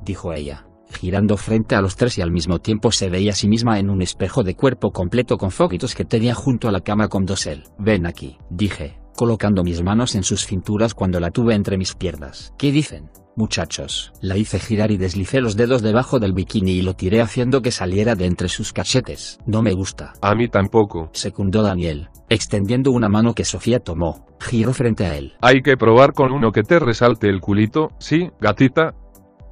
Dijo 0.05 0.33
ella, 0.33 0.67
girando 0.93 1.37
frente 1.37 1.77
a 1.77 1.81
los 1.81 1.95
tres 1.95 2.19
y 2.19 2.23
al 2.23 2.33
mismo 2.33 2.59
tiempo 2.59 2.91
se 2.91 3.09
veía 3.09 3.31
a 3.31 3.37
sí 3.37 3.47
misma 3.47 3.79
en 3.79 3.89
un 3.89 4.03
espejo 4.03 4.43
de 4.43 4.57
cuerpo 4.57 4.91
completo 4.91 5.39
con 5.39 5.53
foquitos 5.53 5.95
que 5.95 6.05
tenía 6.05 6.35
junto 6.35 6.67
a 6.67 6.73
la 6.73 6.81
cama 6.81 7.07
con 7.07 7.25
dosel. 7.25 7.63
Ven 7.79 8.05
aquí, 8.07 8.37
dije, 8.51 8.99
colocando 9.15 9.63
mis 9.63 9.81
manos 9.81 10.17
en 10.17 10.25
sus 10.25 10.45
cinturas 10.45 10.93
cuando 10.93 11.21
la 11.21 11.31
tuve 11.31 11.55
entre 11.55 11.79
mis 11.79 11.95
piernas. 11.95 12.53
¿Qué 12.59 12.73
dicen? 12.73 13.11
Muchachos, 13.37 14.13
la 14.21 14.37
hice 14.37 14.61
girar 14.61 14.93
y 14.93 14.97
deslicé 14.97 15.41
los 15.41 15.57
dedos 15.57 15.83
debajo 15.83 16.21
del 16.21 16.35
bikini 16.35 16.71
y 16.71 16.83
lo 16.83 16.95
tiré 16.95 17.21
haciendo 17.21 17.63
que 17.63 17.73
saliera 17.73 18.15
de 18.15 18.27
entre 18.27 18.49
sus 18.49 18.73
cachetes. 18.73 19.39
No 19.45 19.61
me 19.61 19.73
gusta. 19.73 20.13
A 20.23 20.37
mí 20.37 20.49
tampoco. 20.49 21.11
Secundó 21.13 21.63
Daniel, 21.63 22.11
extendiendo 22.29 22.93
una 22.93 23.09
mano 23.09 23.35
que 23.35 23.45
Sofía 23.45 23.81
tomó. 23.81 24.27
Giró 24.39 24.73
frente 24.73 25.07
a 25.07 25.17
él. 25.17 25.33
Hay 25.41 25.63
que 25.63 25.77
probar 25.77 26.13
con 26.13 26.31
uno 26.31 26.53
que 26.53 26.63
te 26.63 26.79
resalte 26.79 27.29
el 27.29 27.41
culito, 27.41 27.89
¿sí, 27.99 28.31
gatita? 28.41 28.95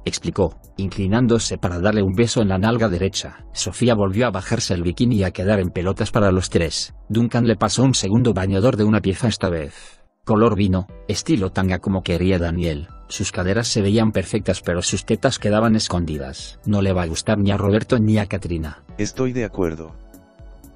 Explicó, 0.05 0.55
inclinándose 0.77 1.57
para 1.57 1.79
darle 1.79 2.03
un 2.03 2.13
beso 2.13 2.41
en 2.41 2.49
la 2.49 2.57
nalga 2.57 2.87
derecha. 2.87 3.45
Sofía 3.51 3.95
volvió 3.95 4.27
a 4.27 4.31
bajarse 4.31 4.73
el 4.73 4.83
bikini 4.83 5.17
y 5.17 5.23
a 5.23 5.31
quedar 5.31 5.59
en 5.59 5.71
pelotas 5.71 6.11
para 6.11 6.31
los 6.31 6.49
tres. 6.49 6.93
Duncan 7.09 7.47
le 7.47 7.57
pasó 7.57 7.83
un 7.83 7.95
segundo 7.95 8.33
bañador 8.33 8.77
de 8.77 8.85
una 8.85 9.01
pieza 9.01 9.27
esta 9.27 9.49
vez. 9.49 10.02
Color 10.25 10.55
vino, 10.55 10.87
estilo 11.09 11.51
tanga 11.51 11.79
como 11.79 12.01
quería 12.01 12.39
Daniel. 12.39 12.87
Sus 13.09 13.33
caderas 13.33 13.67
se 13.67 13.81
veían 13.81 14.13
perfectas 14.13 14.61
pero 14.61 14.81
sus 14.81 15.05
tetas 15.05 15.37
quedaban 15.37 15.75
escondidas. 15.75 16.59
No 16.65 16.81
le 16.81 16.93
va 16.93 17.03
a 17.03 17.07
gustar 17.07 17.37
ni 17.37 17.51
a 17.51 17.57
Roberto 17.57 17.99
ni 17.99 18.17
a 18.17 18.25
Katrina. 18.25 18.85
Estoy 18.97 19.33
de 19.33 19.43
acuerdo. 19.43 19.93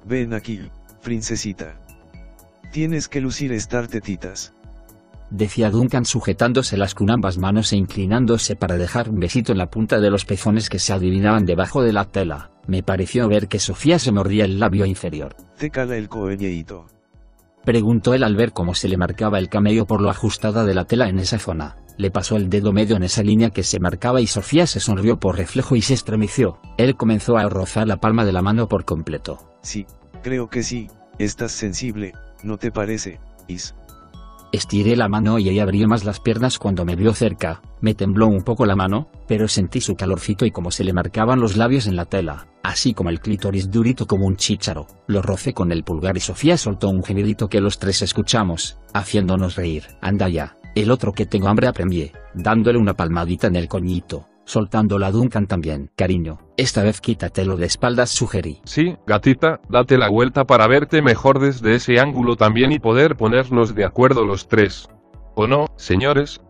Ven 0.04 0.34
aquí, 0.34 0.60
princesita. 1.02 1.80
Tienes 2.72 3.08
que 3.08 3.22
lucir 3.22 3.52
estar 3.52 3.88
tetitas. 3.88 4.52
Decía 5.30 5.70
Duncan 5.70 6.04
sujetándoselas 6.04 6.94
con 6.94 7.10
ambas 7.10 7.38
manos 7.38 7.72
e 7.72 7.76
inclinándose 7.76 8.54
para 8.54 8.76
dejar 8.76 9.08
un 9.08 9.18
besito 9.18 9.52
en 9.52 9.58
la 9.58 9.70
punta 9.70 9.98
de 9.98 10.10
los 10.10 10.26
pezones 10.26 10.68
que 10.68 10.78
se 10.78 10.92
adivinaban 10.92 11.46
debajo 11.46 11.82
de 11.82 11.94
la 11.94 12.04
tela. 12.04 12.50
Me 12.66 12.82
pareció 12.82 13.28
ver 13.28 13.48
que 13.48 13.60
Sofía 13.60 13.98
se 13.98 14.12
mordía 14.12 14.44
el 14.44 14.58
labio 14.58 14.84
inferior. 14.84 15.34
Te 15.56 15.70
cala 15.70 15.96
el 15.96 16.10
coelleito. 16.10 16.86
Preguntó 17.64 18.14
él 18.14 18.24
al 18.24 18.36
ver 18.36 18.52
cómo 18.52 18.74
se 18.74 18.88
le 18.88 18.96
marcaba 18.96 19.38
el 19.38 19.48
camello 19.48 19.86
por 19.86 20.00
lo 20.00 20.10
ajustada 20.10 20.64
de 20.64 20.74
la 20.74 20.84
tela 20.84 21.08
en 21.08 21.18
esa 21.18 21.38
zona. 21.38 21.76
Le 21.96 22.10
pasó 22.10 22.36
el 22.36 22.48
dedo 22.48 22.72
medio 22.72 22.96
en 22.96 23.02
esa 23.02 23.22
línea 23.22 23.50
que 23.50 23.64
se 23.64 23.80
marcaba 23.80 24.20
y 24.20 24.26
Sofía 24.26 24.66
se 24.66 24.80
sonrió 24.80 25.18
por 25.18 25.36
reflejo 25.36 25.74
y 25.74 25.82
se 25.82 25.94
estremeció. 25.94 26.60
Él 26.76 26.96
comenzó 26.96 27.36
a 27.36 27.48
rozar 27.48 27.88
la 27.88 27.96
palma 27.96 28.24
de 28.24 28.32
la 28.32 28.40
mano 28.40 28.68
por 28.68 28.84
completo. 28.84 29.38
Sí, 29.62 29.86
creo 30.22 30.48
que 30.48 30.62
sí, 30.62 30.88
estás 31.18 31.52
sensible, 31.52 32.12
¿no 32.44 32.56
te 32.56 32.70
parece, 32.70 33.20
Is? 33.48 33.74
Estiré 34.50 34.96
la 34.96 35.08
mano 35.08 35.38
y 35.38 35.50
ella 35.50 35.64
abrió 35.64 35.86
más 35.88 36.04
las 36.04 36.20
piernas 36.20 36.58
cuando 36.58 36.86
me 36.86 36.96
vio 36.96 37.12
cerca, 37.12 37.60
me 37.82 37.94
tembló 37.94 38.28
un 38.28 38.42
poco 38.42 38.64
la 38.64 38.76
mano, 38.76 39.10
pero 39.26 39.46
sentí 39.46 39.82
su 39.82 39.94
calorcito 39.94 40.46
y 40.46 40.50
como 40.50 40.70
se 40.70 40.84
le 40.84 40.94
marcaban 40.94 41.38
los 41.38 41.58
labios 41.58 41.86
en 41.86 41.96
la 41.96 42.06
tela, 42.06 42.48
así 42.62 42.94
como 42.94 43.10
el 43.10 43.20
clítoris 43.20 43.70
durito 43.70 44.06
como 44.06 44.26
un 44.26 44.36
chícharo. 44.36 44.86
Lo 45.06 45.20
rocé 45.20 45.52
con 45.52 45.70
el 45.70 45.84
pulgar 45.84 46.16
y 46.16 46.20
Sofía 46.20 46.56
soltó 46.56 46.88
un 46.88 47.04
gemidito 47.04 47.48
que 47.48 47.60
los 47.60 47.78
tres 47.78 48.00
escuchamos, 48.00 48.78
haciéndonos 48.94 49.56
reír. 49.56 49.84
Anda 50.00 50.30
ya, 50.30 50.56
el 50.74 50.90
otro 50.90 51.12
que 51.12 51.26
tengo 51.26 51.48
hambre 51.48 51.68
apremié, 51.68 52.12
dándole 52.32 52.78
una 52.78 52.94
palmadita 52.94 53.48
en 53.48 53.56
el 53.56 53.68
coñito, 53.68 54.28
soltándola 54.46 55.08
a 55.08 55.12
Duncan 55.12 55.46
también. 55.46 55.90
Cariño, 55.94 56.38
esta 56.58 56.82
vez 56.82 57.00
quítatelo 57.00 57.56
de 57.56 57.66
espaldas 57.66 58.10
sugerí. 58.10 58.60
Sí, 58.64 58.96
gatita, 59.06 59.60
date 59.70 59.96
la 59.96 60.10
vuelta 60.10 60.44
para 60.44 60.66
verte 60.66 61.00
mejor 61.02 61.38
desde 61.38 61.76
ese 61.76 62.00
ángulo 62.00 62.34
también 62.34 62.72
y 62.72 62.80
poder 62.80 63.16
ponernos 63.16 63.74
de 63.76 63.84
acuerdo 63.84 64.24
los 64.24 64.48
tres. 64.48 64.88
¿O 65.36 65.46
no, 65.46 65.66
señores? 65.76 66.40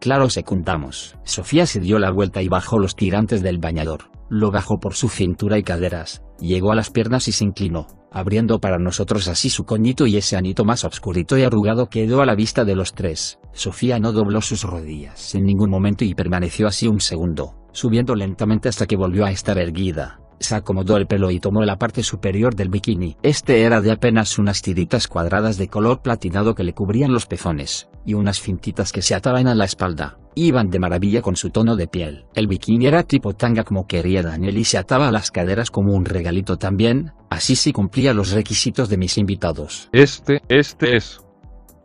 Claro, 0.00 0.30
secundamos. 0.30 1.16
Sofía 1.24 1.66
se 1.66 1.80
dio 1.80 1.98
la 1.98 2.12
vuelta 2.12 2.40
y 2.40 2.48
bajó 2.48 2.78
los 2.78 2.94
tirantes 2.94 3.42
del 3.42 3.58
bañador. 3.58 4.10
Lo 4.30 4.52
bajó 4.52 4.78
por 4.78 4.94
su 4.94 5.08
cintura 5.08 5.58
y 5.58 5.64
caderas, 5.64 6.22
llegó 6.38 6.70
a 6.70 6.76
las 6.76 6.90
piernas 6.90 7.26
y 7.26 7.32
se 7.32 7.44
inclinó, 7.44 7.88
abriendo 8.12 8.60
para 8.60 8.78
nosotros 8.78 9.26
así 9.26 9.50
su 9.50 9.64
coñito 9.64 10.06
y 10.06 10.18
ese 10.18 10.36
anito 10.36 10.64
más 10.64 10.84
obscurito 10.84 11.36
y 11.36 11.42
arrugado 11.42 11.88
quedó 11.88 12.22
a 12.22 12.26
la 12.26 12.36
vista 12.36 12.64
de 12.64 12.76
los 12.76 12.94
tres. 12.94 13.40
Sofía 13.52 13.98
no 13.98 14.12
dobló 14.12 14.40
sus 14.40 14.62
rodillas 14.62 15.34
en 15.34 15.44
ningún 15.44 15.70
momento 15.70 16.04
y 16.04 16.14
permaneció 16.14 16.68
así 16.68 16.86
un 16.86 17.00
segundo, 17.00 17.54
subiendo 17.72 18.14
lentamente 18.14 18.68
hasta 18.68 18.86
que 18.86 18.96
volvió 18.96 19.24
a 19.24 19.30
estar 19.30 19.58
erguida. 19.58 20.20
Se 20.40 20.54
acomodó 20.54 20.96
el 20.96 21.06
pelo 21.06 21.30
y 21.30 21.40
tomó 21.40 21.62
la 21.62 21.78
parte 21.78 22.02
superior 22.02 22.54
del 22.54 22.68
bikini. 22.68 23.16
Este 23.22 23.62
era 23.62 23.80
de 23.80 23.90
apenas 23.90 24.38
unas 24.38 24.62
tiritas 24.62 25.08
cuadradas 25.08 25.58
de 25.58 25.68
color 25.68 26.00
platinado 26.00 26.54
que 26.54 26.62
le 26.62 26.74
cubrían 26.74 27.12
los 27.12 27.26
pezones, 27.26 27.88
y 28.06 28.14
unas 28.14 28.40
cintitas 28.40 28.92
que 28.92 29.02
se 29.02 29.14
ataban 29.16 29.48
a 29.48 29.54
la 29.54 29.64
espalda. 29.64 30.18
Iban 30.36 30.70
de 30.70 30.78
maravilla 30.78 31.22
con 31.22 31.34
su 31.34 31.50
tono 31.50 31.74
de 31.74 31.88
piel. 31.88 32.26
El 32.34 32.46
bikini 32.46 32.86
era 32.86 33.02
tipo 33.02 33.34
tanga 33.34 33.64
como 33.64 33.88
quería 33.88 34.22
Daniel 34.22 34.56
y 34.56 34.64
se 34.64 34.78
ataba 34.78 35.08
a 35.08 35.12
las 35.12 35.32
caderas 35.32 35.72
como 35.72 35.92
un 35.92 36.04
regalito 36.04 36.56
también, 36.56 37.12
así 37.30 37.56
sí 37.56 37.72
cumplía 37.72 38.14
los 38.14 38.30
requisitos 38.30 38.88
de 38.88 38.96
mis 38.96 39.18
invitados. 39.18 39.88
Este, 39.92 40.40
este 40.48 40.96
es. 40.96 41.20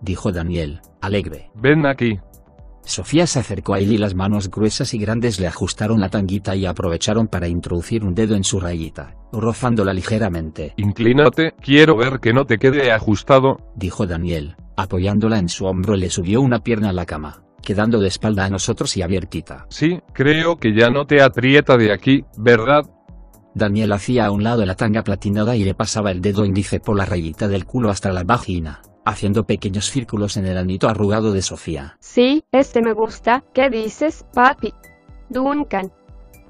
Dijo 0.02 0.32
Daniel, 0.32 0.82
alegre. 1.02 1.50
Ven 1.56 1.88
aquí. 1.88 2.20
Sofía 2.86 3.28
se 3.28 3.40
acercó 3.40 3.74
a 3.74 3.80
él 3.80 3.94
y 3.94 3.98
las 3.98 4.14
manos 4.14 4.50
gruesas 4.50 4.94
y 4.94 4.98
grandes 4.98 5.40
le 5.40 5.48
ajustaron 5.48 6.02
la 6.02 6.10
tanguita 6.10 6.56
y 6.56 6.66
aprovecharon 6.66 7.28
para 7.28 7.48
introducir 7.48 8.04
un 8.04 8.14
dedo 8.14 8.36
en 8.36 8.44
su 8.44 8.60
rayita, 8.60 9.16
rozándola 9.32 9.94
ligeramente. 9.94 10.74
Inclínate, 10.78 11.54
quiero 11.62 11.96
ver 11.96 12.20
que 12.20 12.34
no 12.34 12.46
te 12.46 12.58
quede 12.58 12.92
ajustado, 12.92 13.58
dijo 13.76 14.06
Daniel, 14.06 14.58
apoyándola 14.76 15.40
en 15.40 15.50
su 15.50 15.66
hombro 15.66 15.96
le 15.96 16.10
subió 16.10 16.42
una 16.42 16.60
pierna 16.60 16.90
a 16.90 16.94
la 16.94 17.06
cama, 17.06 17.44
quedando 17.62 18.00
de 18.00 18.10
espalda 18.10 18.46
a 18.46 18.50
nosotros 18.50 18.96
y 18.98 19.02
abiertita. 19.02 19.66
Sí, 19.70 20.02
creo 20.14 20.58
que 20.58 20.76
ya 20.76 20.90
no 20.90 21.06
te 21.06 21.22
aprieta 21.22 21.78
de 21.78 21.94
aquí, 21.94 22.26
¿verdad? 22.38 22.84
Daniel 23.56 23.94
hacía 23.94 24.26
a 24.26 24.32
un 24.32 24.44
lado 24.44 24.66
la 24.66 24.76
tanga 24.76 25.04
platinada 25.04 25.56
y 25.56 25.64
le 25.64 25.76
pasaba 25.76 26.12
el 26.12 26.22
dedo 26.22 26.44
índice 26.44 26.80
por 26.80 26.98
la 26.98 27.06
rayita 27.06 27.48
del 27.48 27.66
culo 27.66 27.92
hasta 27.92 28.12
la 28.12 28.24
vagina 28.24 28.82
haciendo 29.06 29.46
pequeños 29.46 29.90
círculos 29.90 30.38
en 30.38 30.46
el 30.46 30.58
anito 30.58 30.88
arrugado 30.90 31.34
de 31.34 31.42
Sofía. 31.42 31.98
Sí, 32.00 32.44
este 32.52 32.82
me 32.82 32.94
gusta. 32.94 33.44
¿Qué 33.54 33.70
dices, 33.70 34.26
papi? 34.34 34.74
Duncan. 35.30 35.92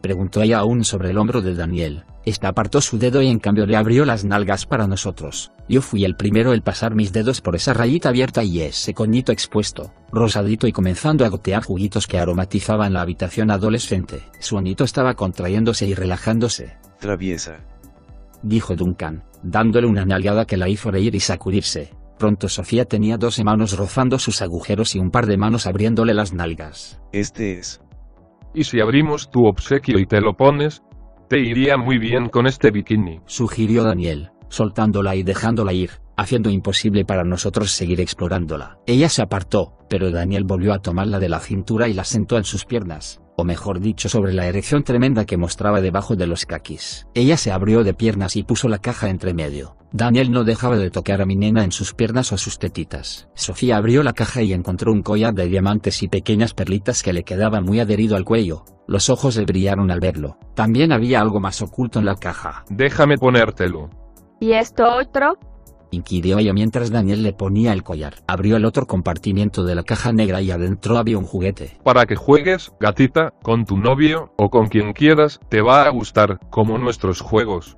Preguntó 0.02 0.42
ella 0.42 0.60
aún 0.60 0.84
sobre 0.84 1.12
el 1.12 1.18
hombro 1.18 1.42
de 1.42 1.56
Daniel. 1.56 2.04
Este 2.26 2.48
apartó 2.48 2.82
su 2.82 2.98
dedo 2.98 3.22
y 3.22 3.28
en 3.28 3.40
cambio 3.40 3.66
le 3.66 3.76
abrió 3.76 4.06
las 4.06 4.24
nalgas 4.24 4.66
para 4.66 4.88
nosotros. 4.88 5.52
Yo 5.68 5.82
fui 5.82 6.06
el 6.06 6.16
primero 6.16 6.54
el 6.54 6.62
pasar 6.62 6.96
mis 6.96 7.12
dedos 7.12 7.42
por 7.42 7.56
esa 7.56 7.74
rayita 7.74 8.10
abierta 8.10 8.44
y 8.44 8.62
ese 8.62 8.94
coñito 8.94 9.32
expuesto, 9.32 9.94
rosadito 10.12 10.68
y 10.68 10.72
comenzando 10.72 11.26
a 11.26 11.30
gotear 11.30 11.64
juguitos 11.64 12.08
que 12.08 12.20
aromatizaban 12.20 12.94
la 12.94 13.02
habitación 13.02 13.52
adolescente. 13.52 14.24
Su 14.40 14.58
anito 14.58 14.84
estaba 14.84 15.16
contrayéndose 15.16 15.86
y 15.86 15.94
relajándose. 15.96 16.78
Traviesa. 17.00 17.60
Dijo 18.42 18.76
Duncan, 18.76 19.24
dándole 19.42 19.88
una 19.88 20.06
nalgada 20.06 20.46
que 20.46 20.58
la 20.58 20.70
hizo 20.70 20.92
reír 20.92 21.16
y 21.16 21.22
sacudirse. 21.22 21.92
Pronto 22.18 22.48
Sofía 22.48 22.86
tenía 22.86 23.18
dos 23.18 23.44
manos 23.44 23.78
rozando 23.78 24.20
sus 24.20 24.42
agujeros 24.42 24.96
y 24.96 25.00
un 25.00 25.12
par 25.12 25.26
de 25.26 25.38
manos 25.38 25.68
abriéndole 25.68 26.14
las 26.14 26.34
nalgas. 26.34 27.02
Este 27.12 27.58
es. 27.58 27.82
¿Y 28.54 28.66
si 28.66 28.80
abrimos 28.80 29.32
tu 29.32 29.46
obsequio 29.46 30.00
y 30.00 30.06
te 30.06 30.22
lo 30.22 30.34
pones? 30.34 30.84
Te 31.28 31.40
iría 31.40 31.78
muy 31.78 31.98
bien 31.98 32.30
con 32.30 32.46
este 32.46 32.70
bikini. 32.70 33.22
Sugirió 33.26 33.84
Daniel, 33.84 34.32
soltándola 34.50 35.16
y 35.16 35.24
dejándola 35.24 35.74
ir, 35.74 35.90
haciendo 36.24 36.50
imposible 36.50 37.06
para 37.06 37.24
nosotros 37.24 37.72
seguir 37.72 38.02
explorándola. 38.02 38.80
Ella 38.88 39.10
se 39.10 39.22
apartó, 39.22 39.78
pero 39.90 40.12
Daniel 40.12 40.44
volvió 40.44 40.74
a 40.74 40.80
tomarla 40.80 41.20
de 41.20 41.30
la 41.30 41.40
cintura 41.40 41.88
y 41.88 41.94
la 41.94 42.04
sentó 42.04 42.38
en 42.38 42.44
sus 42.44 42.66
piernas, 42.66 43.22
o 43.36 43.44
mejor 43.44 43.80
dicho 43.80 44.10
sobre 44.10 44.34
la 44.34 44.48
erección 44.48 44.84
tremenda 44.84 45.26
que 45.26 45.38
mostraba 45.38 45.82
debajo 45.82 46.16
de 46.16 46.28
los 46.28 46.46
caquis. 46.46 47.08
Ella 47.14 47.38
se 47.38 47.52
abrió 47.52 47.84
de 47.84 47.94
piernas 47.94 48.36
y 48.36 48.44
puso 48.44 48.68
la 48.68 48.80
caja 48.80 49.10
entre 49.10 49.34
medio. 49.34 49.76
Daniel 49.92 50.32
no 50.32 50.44
dejaba 50.44 50.78
de 50.78 50.90
tocar 50.90 51.22
a 51.22 51.26
mi 51.26 51.36
nena 51.36 51.64
en 51.64 51.72
sus 51.72 51.94
piernas 51.94 52.32
o 52.34 52.38
sus 52.38 52.58
tetitas. 52.58 53.30
Sofía 53.36 53.78
abrió 53.78 54.02
la 54.02 54.14
caja 54.14 54.42
y 54.42 54.54
encontró 54.54 54.92
un 54.92 55.04
collar 55.04 55.36
de 55.36 55.48
diamantes 55.48 56.02
y 56.02 56.08
pequeñas 56.08 56.56
perlitas 56.56 57.04
que 57.04 57.14
le 57.14 57.24
quedaba 57.24 57.62
muy 57.62 57.80
adherido 57.80 58.16
al 58.16 58.26
cuello. 58.26 58.66
Los 58.88 59.10
ojos 59.10 59.38
le 59.38 59.46
brillaron 59.46 59.92
al 59.92 60.00
verlo. 60.00 60.38
También 60.56 60.92
había 60.92 61.22
algo 61.22 61.40
más 61.40 61.62
oculto 61.62 62.00
en 62.00 62.06
la 62.06 62.16
caja. 62.16 62.66
Déjame 62.70 63.18
ponértelo. 63.18 63.92
¿Y 64.40 64.54
esto 64.54 64.84
otro? 64.98 65.38
Inquirió 65.94 66.40
ella 66.40 66.54
mientras 66.54 66.92
Daniel 66.92 67.24
le 67.24 67.34
ponía 67.34 67.74
el 67.74 67.84
collar. 67.84 68.16
Abrió 68.28 68.58
el 68.58 68.66
otro 68.66 68.88
compartimiento 68.88 69.64
de 69.64 69.76
la 69.76 69.84
caja 69.84 70.12
negra 70.12 70.42
y 70.42 70.52
adentro 70.52 70.98
había 70.98 71.18
un 71.18 71.26
juguete. 71.26 71.78
Para 71.84 72.06
que 72.06 72.16
juegues, 72.16 72.72
gatita, 72.80 73.34
con 73.42 73.66
tu 73.66 73.78
novio, 73.78 74.34
o 74.38 74.50
con 74.50 74.68
quien 74.68 74.94
quieras, 74.94 75.40
te 75.50 75.62
va 75.62 75.84
a 75.84 75.90
gustar, 75.90 76.40
como 76.50 76.78
nuestros 76.78 77.22
juegos. 77.22 77.78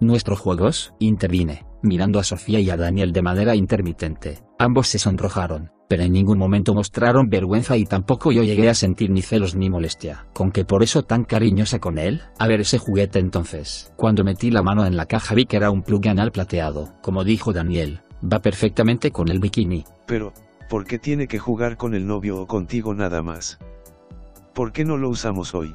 ¿Nuestros 0.00 0.40
juegos? 0.40 0.94
intervine, 0.98 1.64
mirando 1.82 2.18
a 2.18 2.24
Sofía 2.24 2.60
y 2.60 2.70
a 2.70 2.76
Daniel 2.76 3.12
de 3.12 3.22
manera 3.22 3.54
intermitente. 3.54 4.42
Ambos 4.62 4.86
se 4.86 5.00
sonrojaron, 5.00 5.72
pero 5.88 6.04
en 6.04 6.12
ningún 6.12 6.38
momento 6.38 6.72
mostraron 6.72 7.28
vergüenza 7.28 7.76
y 7.76 7.84
tampoco 7.84 8.30
yo 8.30 8.44
llegué 8.44 8.68
a 8.68 8.74
sentir 8.74 9.10
ni 9.10 9.20
celos 9.20 9.56
ni 9.56 9.68
molestia. 9.68 10.28
¿Con 10.32 10.52
que 10.52 10.64
por 10.64 10.84
eso 10.84 11.02
tan 11.02 11.24
cariñosa 11.24 11.80
con 11.80 11.98
él? 11.98 12.22
A 12.38 12.46
ver 12.46 12.60
ese 12.60 12.78
juguete 12.78 13.18
entonces. 13.18 13.92
Cuando 13.96 14.22
metí 14.22 14.52
la 14.52 14.62
mano 14.62 14.86
en 14.86 14.96
la 14.96 15.06
caja 15.06 15.34
vi 15.34 15.46
que 15.46 15.56
era 15.56 15.72
un 15.72 15.82
plug 15.82 16.06
anal 16.06 16.30
plateado. 16.30 16.94
Como 17.02 17.24
dijo 17.24 17.52
Daniel, 17.52 18.02
va 18.22 18.38
perfectamente 18.38 19.10
con 19.10 19.30
el 19.30 19.40
bikini. 19.40 19.84
Pero, 20.06 20.32
¿por 20.70 20.84
qué 20.84 21.00
tiene 21.00 21.26
que 21.26 21.40
jugar 21.40 21.76
con 21.76 21.92
el 21.96 22.06
novio 22.06 22.40
o 22.40 22.46
contigo 22.46 22.94
nada 22.94 23.20
más? 23.20 23.58
¿Por 24.54 24.70
qué 24.70 24.84
no 24.84 24.96
lo 24.96 25.08
usamos 25.08 25.56
hoy? 25.56 25.74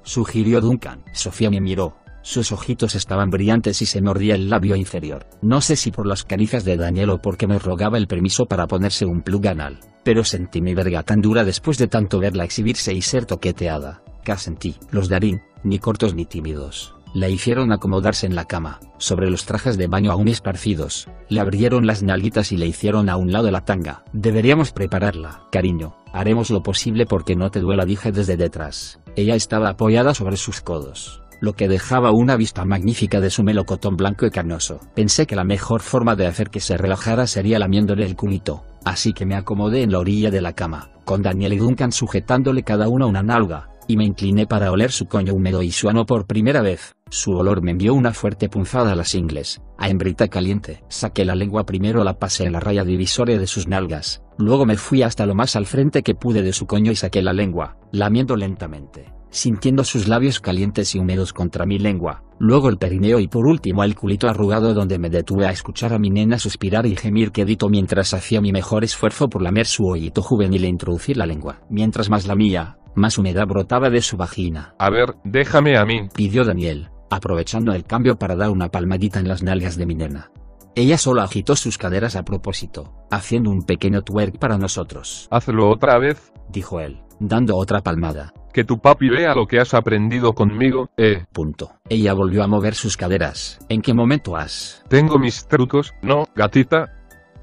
Sugirió 0.00 0.62
Duncan. 0.62 1.04
Sofía 1.12 1.50
me 1.50 1.60
miró, 1.60 1.98
sus 2.28 2.52
ojitos 2.52 2.94
estaban 2.94 3.30
brillantes 3.30 3.80
y 3.80 3.86
se 3.86 4.02
mordía 4.02 4.34
el 4.34 4.50
labio 4.50 4.76
inferior. 4.76 5.26
No 5.40 5.62
sé 5.62 5.76
si 5.76 5.90
por 5.90 6.06
las 6.06 6.24
caricias 6.24 6.62
de 6.62 6.76
Daniel 6.76 7.08
o 7.08 7.22
porque 7.22 7.46
me 7.46 7.58
rogaba 7.58 7.96
el 7.96 8.06
permiso 8.06 8.44
para 8.44 8.66
ponerse 8.66 9.06
un 9.06 9.22
plug 9.22 9.46
anal, 9.46 9.80
pero 10.04 10.24
sentí 10.24 10.60
mi 10.60 10.74
verga 10.74 11.02
tan 11.02 11.22
dura 11.22 11.42
después 11.42 11.78
de 11.78 11.88
tanto 11.88 12.20
verla 12.20 12.44
exhibirse 12.44 12.92
y 12.92 13.00
ser 13.00 13.24
toqueteada. 13.24 14.02
¿Qué 14.24 14.36
sentí? 14.36 14.76
Los 14.90 15.08
Darín, 15.08 15.40
ni 15.62 15.78
cortos 15.78 16.14
ni 16.14 16.26
tímidos. 16.26 16.94
La 17.14 17.30
hicieron 17.30 17.72
acomodarse 17.72 18.26
en 18.26 18.34
la 18.34 18.44
cama, 18.44 18.78
sobre 18.98 19.30
los 19.30 19.46
trajes 19.46 19.78
de 19.78 19.86
baño 19.86 20.12
aún 20.12 20.28
esparcidos, 20.28 21.08
le 21.30 21.40
abrieron 21.40 21.86
las 21.86 22.02
nalguitas 22.02 22.52
y 22.52 22.58
le 22.58 22.66
hicieron 22.66 23.08
a 23.08 23.16
un 23.16 23.32
lado 23.32 23.50
la 23.50 23.64
tanga. 23.64 24.04
Deberíamos 24.12 24.72
prepararla, 24.72 25.44
cariño, 25.50 25.96
haremos 26.12 26.50
lo 26.50 26.62
posible 26.62 27.06
porque 27.06 27.36
no 27.36 27.50
te 27.50 27.60
duela 27.60 27.86
dije 27.86 28.12
desde 28.12 28.36
detrás. 28.36 29.00
Ella 29.16 29.34
estaba 29.34 29.70
apoyada 29.70 30.12
sobre 30.12 30.36
sus 30.36 30.60
codos 30.60 31.17
lo 31.40 31.54
que 31.54 31.68
dejaba 31.68 32.10
una 32.10 32.36
vista 32.36 32.64
magnífica 32.64 33.20
de 33.20 33.30
su 33.30 33.42
melocotón 33.42 33.96
blanco 33.96 34.26
y 34.26 34.30
carnoso. 34.30 34.80
Pensé 34.94 35.26
que 35.26 35.36
la 35.36 35.44
mejor 35.44 35.80
forma 35.80 36.16
de 36.16 36.26
hacer 36.26 36.50
que 36.50 36.60
se 36.60 36.76
relajara 36.76 37.26
sería 37.26 37.58
lamiéndole 37.58 38.04
el 38.04 38.16
culito, 38.16 38.64
así 38.84 39.12
que 39.12 39.26
me 39.26 39.36
acomodé 39.36 39.82
en 39.82 39.92
la 39.92 39.98
orilla 39.98 40.30
de 40.30 40.40
la 40.40 40.54
cama, 40.54 40.90
con 41.04 41.22
Daniel 41.22 41.52
y 41.52 41.58
Duncan 41.58 41.92
sujetándole 41.92 42.62
cada 42.62 42.88
uno 42.88 43.06
una 43.06 43.22
nalga, 43.22 43.70
y 43.86 43.96
me 43.96 44.04
incliné 44.04 44.46
para 44.46 44.70
oler 44.70 44.92
su 44.92 45.06
coño 45.06 45.32
húmedo 45.32 45.62
y 45.62 45.72
suano 45.72 46.04
por 46.04 46.26
primera 46.26 46.60
vez. 46.60 46.94
Su 47.10 47.32
olor 47.32 47.62
me 47.62 47.70
envió 47.70 47.94
una 47.94 48.12
fuerte 48.12 48.50
punzada 48.50 48.92
a 48.92 48.94
las 48.94 49.14
ingles, 49.14 49.62
a 49.78 49.88
hembrita 49.88 50.28
caliente. 50.28 50.84
Saqué 50.88 51.24
la 51.24 51.34
lengua 51.34 51.64
primero 51.64 52.04
la 52.04 52.18
pasé 52.18 52.44
en 52.44 52.52
la 52.52 52.60
raya 52.60 52.84
divisoria 52.84 53.38
de 53.38 53.46
sus 53.46 53.66
nalgas, 53.66 54.22
luego 54.36 54.66
me 54.66 54.76
fui 54.76 55.02
hasta 55.02 55.24
lo 55.24 55.34
más 55.34 55.56
al 55.56 55.64
frente 55.64 56.02
que 56.02 56.14
pude 56.14 56.42
de 56.42 56.52
su 56.52 56.66
coño 56.66 56.92
y 56.92 56.96
saqué 56.96 57.22
la 57.22 57.32
lengua, 57.32 57.78
lamiendo 57.90 58.36
lentamente 58.36 59.17
sintiendo 59.30 59.84
sus 59.84 60.08
labios 60.08 60.40
calientes 60.40 60.94
y 60.94 60.98
húmedos 60.98 61.32
contra 61.32 61.66
mi 61.66 61.78
lengua, 61.78 62.22
luego 62.38 62.68
el 62.68 62.78
perineo 62.78 63.20
y 63.20 63.28
por 63.28 63.46
último 63.46 63.84
el 63.84 63.94
culito 63.94 64.28
arrugado 64.28 64.74
donde 64.74 64.98
me 64.98 65.10
detuve 65.10 65.46
a 65.46 65.50
escuchar 65.50 65.92
a 65.92 65.98
mi 65.98 66.10
nena 66.10 66.38
suspirar 66.38 66.86
y 66.86 66.96
gemir 66.96 67.32
quedito 67.32 67.68
mientras 67.68 68.14
hacía 68.14 68.40
mi 68.40 68.52
mejor 68.52 68.84
esfuerzo 68.84 69.28
por 69.28 69.42
lamer 69.42 69.66
su 69.66 69.86
hoyito 69.86 70.22
juvenil 70.22 70.64
e 70.64 70.68
introducir 70.68 71.16
la 71.16 71.26
lengua. 71.26 71.60
Mientras 71.68 72.10
más 72.10 72.26
lamía, 72.26 72.78
más 72.94 73.18
humedad 73.18 73.46
brotaba 73.46 73.90
de 73.90 74.02
su 74.02 74.16
vagina. 74.16 74.74
A 74.78 74.90
ver, 74.90 75.14
déjame 75.24 75.76
a 75.76 75.84
mí, 75.84 76.08
pidió 76.14 76.44
Daniel, 76.44 76.90
aprovechando 77.10 77.72
el 77.72 77.84
cambio 77.84 78.18
para 78.18 78.36
dar 78.36 78.50
una 78.50 78.68
palmadita 78.68 79.20
en 79.20 79.28
las 79.28 79.42
nalgas 79.42 79.76
de 79.76 79.86
mi 79.86 79.94
nena. 79.94 80.30
Ella 80.74 80.96
solo 80.96 81.22
agitó 81.22 81.56
sus 81.56 81.76
caderas 81.76 82.14
a 82.14 82.24
propósito, 82.24 82.92
haciendo 83.10 83.50
un 83.50 83.64
pequeño 83.64 84.02
twerk 84.02 84.38
para 84.38 84.58
nosotros. 84.58 85.26
Hazlo 85.30 85.70
otra 85.70 85.98
vez, 85.98 86.32
dijo 86.50 86.78
él, 86.78 87.00
dando 87.20 87.56
otra 87.56 87.80
palmada. 87.80 88.32
Que 88.52 88.64
tu 88.64 88.78
papi 88.78 89.08
vea 89.08 89.34
lo 89.34 89.46
que 89.46 89.60
has 89.60 89.74
aprendido 89.74 90.32
conmigo, 90.32 90.88
eh. 90.96 91.24
Punto. 91.32 91.72
Ella 91.88 92.14
volvió 92.14 92.42
a 92.42 92.48
mover 92.48 92.74
sus 92.74 92.96
caderas. 92.96 93.58
¿En 93.68 93.82
qué 93.82 93.94
momento 93.94 94.36
has? 94.36 94.84
Tengo 94.88 95.18
mis 95.18 95.46
trucos, 95.46 95.94
¿no, 96.02 96.24
gatita? 96.34 96.92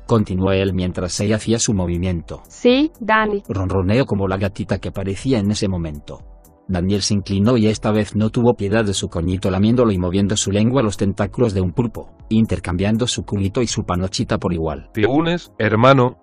Continuó 0.07 0.51
él 0.51 0.73
mientras 0.73 1.19
ella 1.19 1.37
hacía 1.37 1.57
su 1.59 1.73
movimiento. 1.73 2.43
Sí, 2.47 2.91
Dani. 2.99 3.43
Ronroneo 3.47 4.05
como 4.05 4.27
la 4.27 4.37
gatita 4.37 4.79
que 4.79 4.91
parecía 4.91 5.39
en 5.39 5.51
ese 5.51 5.67
momento. 5.67 6.19
Daniel 6.67 7.01
se 7.03 7.13
inclinó 7.13 7.57
y 7.57 7.67
esta 7.67 7.91
vez 7.91 8.15
no 8.15 8.31
tuvo 8.31 8.55
piedad 8.55 8.83
de 8.83 8.93
su 8.93 9.07
coñito 9.07 9.51
lamiéndolo 9.51 9.91
y 9.91 9.99
moviendo 9.99 10.35
su 10.35 10.51
lengua 10.51 10.81
a 10.81 10.83
los 10.83 10.97
tentáculos 10.97 11.53
de 11.53 11.61
un 11.61 11.71
pulpo, 11.71 12.11
intercambiando 12.29 13.05
su 13.05 13.23
culito 13.23 13.61
y 13.61 13.67
su 13.67 13.83
panochita 13.83 14.39
por 14.39 14.53
igual. 14.53 14.89
¿Te 14.93 15.05
unes, 15.05 15.51
hermano? 15.59 16.17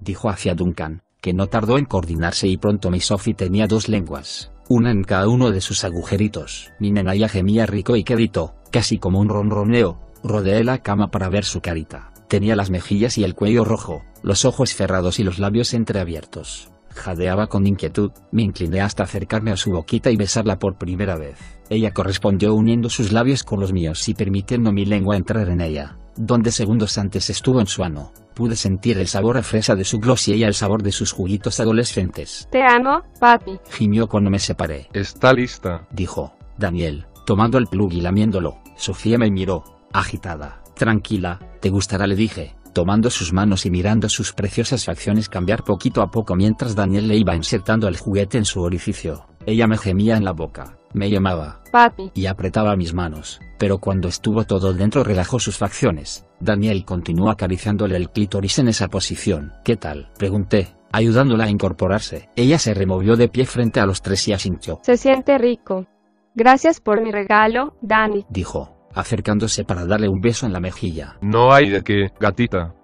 Dijo 0.00 0.28
hacia 0.28 0.54
Duncan 0.54 1.05
que 1.20 1.32
no 1.32 1.46
tardó 1.48 1.78
en 1.78 1.84
coordinarse 1.84 2.48
y 2.48 2.56
pronto 2.56 2.90
mi 2.90 3.00
Sophie 3.00 3.34
tenía 3.34 3.66
dos 3.66 3.88
lenguas, 3.88 4.52
una 4.68 4.90
en 4.90 5.04
cada 5.04 5.28
uno 5.28 5.50
de 5.50 5.60
sus 5.60 5.84
agujeritos. 5.84 6.72
Mi 6.78 6.90
nena 6.90 7.14
ya 7.14 7.28
gemía 7.28 7.66
rico 7.66 7.96
y 7.96 8.04
quedito, 8.04 8.54
casi 8.70 8.98
como 8.98 9.20
un 9.20 9.28
ronroneo, 9.28 10.00
rodeé 10.22 10.64
la 10.64 10.78
cama 10.78 11.10
para 11.10 11.28
ver 11.28 11.44
su 11.44 11.60
carita. 11.60 12.12
Tenía 12.28 12.56
las 12.56 12.70
mejillas 12.70 13.18
y 13.18 13.24
el 13.24 13.34
cuello 13.34 13.64
rojo, 13.64 14.02
los 14.22 14.44
ojos 14.44 14.74
cerrados 14.74 15.20
y 15.20 15.24
los 15.24 15.38
labios 15.38 15.74
entreabiertos. 15.74 16.70
Jadeaba 16.96 17.46
con 17.46 17.66
inquietud, 17.66 18.10
me 18.32 18.42
incliné 18.42 18.80
hasta 18.80 19.04
acercarme 19.04 19.52
a 19.52 19.56
su 19.56 19.70
boquita 19.70 20.10
y 20.10 20.16
besarla 20.16 20.58
por 20.58 20.78
primera 20.78 21.16
vez. 21.16 21.38
Ella 21.68 21.92
correspondió 21.92 22.54
uniendo 22.54 22.88
sus 22.88 23.12
labios 23.12 23.44
con 23.44 23.60
los 23.60 23.72
míos 23.72 24.08
y 24.08 24.14
permitiendo 24.14 24.72
mi 24.72 24.86
lengua 24.86 25.16
entrar 25.16 25.48
en 25.48 25.60
ella, 25.60 25.98
donde 26.16 26.50
segundos 26.50 26.98
antes 26.98 27.30
estuvo 27.30 27.60
en 27.60 27.66
su 27.66 27.84
ano. 27.84 28.12
Pude 28.36 28.54
sentir 28.54 28.98
el 28.98 29.06
sabor 29.06 29.38
a 29.38 29.42
fresa 29.42 29.74
de 29.74 29.84
su 29.84 29.98
gloss 29.98 30.28
y 30.28 30.44
el 30.44 30.52
sabor 30.52 30.82
de 30.82 30.92
sus 30.92 31.10
juguitos 31.10 31.58
adolescentes. 31.58 32.46
Te 32.52 32.62
amo, 32.62 33.02
papi. 33.18 33.58
Gimió 33.70 34.08
cuando 34.08 34.28
me 34.28 34.38
separé. 34.38 34.90
Está 34.92 35.32
lista, 35.32 35.88
dijo 35.90 36.34
Daniel, 36.58 37.06
tomando 37.24 37.56
el 37.56 37.66
plug 37.66 37.94
y 37.94 38.02
lamiéndolo. 38.02 38.58
Sofía 38.76 39.16
me 39.16 39.30
miró, 39.30 39.64
agitada. 39.90 40.62
Tranquila, 40.74 41.40
te 41.62 41.70
gustará, 41.70 42.06
le 42.06 42.14
dije, 42.14 42.54
tomando 42.74 43.08
sus 43.08 43.32
manos 43.32 43.64
y 43.64 43.70
mirando 43.70 44.06
sus 44.10 44.34
preciosas 44.34 44.84
facciones 44.84 45.30
cambiar 45.30 45.64
poquito 45.64 46.02
a 46.02 46.10
poco 46.10 46.36
mientras 46.36 46.74
Daniel 46.74 47.08
le 47.08 47.16
iba 47.16 47.34
insertando 47.34 47.88
el 47.88 47.96
juguete 47.96 48.36
en 48.36 48.44
su 48.44 48.60
orificio. 48.60 49.28
Ella 49.46 49.66
me 49.66 49.78
gemía 49.78 50.18
en 50.18 50.26
la 50.26 50.32
boca, 50.32 50.75
me 50.92 51.10
llamaba, 51.10 51.62
papi, 51.72 52.10
y 52.14 52.26
apretaba 52.26 52.76
mis 52.76 52.94
manos, 52.94 53.40
pero 53.58 53.78
cuando 53.78 54.08
estuvo 54.08 54.44
todo 54.44 54.72
dentro 54.72 55.04
relajó 55.04 55.38
sus 55.38 55.58
facciones. 55.58 56.26
Daniel 56.40 56.84
continuó 56.84 57.30
acariciándole 57.30 57.96
el 57.96 58.10
clítoris 58.10 58.58
en 58.58 58.68
esa 58.68 58.88
posición. 58.88 59.52
¿Qué 59.64 59.76
tal? 59.76 60.10
Pregunté, 60.18 60.74
ayudándola 60.92 61.44
a 61.44 61.50
incorporarse. 61.50 62.28
Ella 62.36 62.58
se 62.58 62.74
removió 62.74 63.16
de 63.16 63.28
pie 63.28 63.46
frente 63.46 63.80
a 63.80 63.86
los 63.86 64.02
tres 64.02 64.26
y 64.28 64.32
asintió. 64.32 64.80
Se 64.82 64.96
siente 64.96 65.38
rico. 65.38 65.86
Gracias 66.34 66.80
por 66.80 67.00
mi 67.02 67.10
regalo, 67.10 67.76
Dani, 67.80 68.26
dijo 68.28 68.76
acercándose 68.96 69.64
para 69.64 69.84
darle 69.84 70.08
un 70.08 70.20
beso 70.20 70.46
en 70.46 70.52
la 70.52 70.60
mejilla. 70.60 71.16
No 71.20 71.52
hay 71.52 71.68
de 71.68 71.82
qué, 71.82 72.10
gatita. 72.18 72.74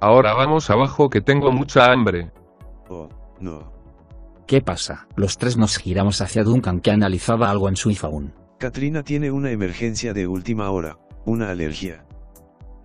Ahora 0.00 0.32
vamos 0.32 0.70
abajo 0.70 1.10
que 1.10 1.20
tengo 1.20 1.50
mucha 1.50 1.92
hambre. 1.92 2.30
Oh, 2.88 3.08
no. 3.40 3.75
¿Qué 4.46 4.60
pasa? 4.60 5.08
Los 5.16 5.38
tres 5.38 5.56
nos 5.56 5.76
giramos 5.76 6.20
hacia 6.20 6.44
Duncan 6.44 6.80
que 6.80 6.92
analizaba 6.92 7.50
algo 7.50 7.68
en 7.68 7.74
su 7.74 7.88
iPhone. 7.88 8.32
Katrina 8.58 9.02
tiene 9.02 9.32
una 9.32 9.50
emergencia 9.50 10.14
de 10.14 10.28
última 10.28 10.70
hora, 10.70 10.98
una 11.24 11.50
alergia. 11.50 12.06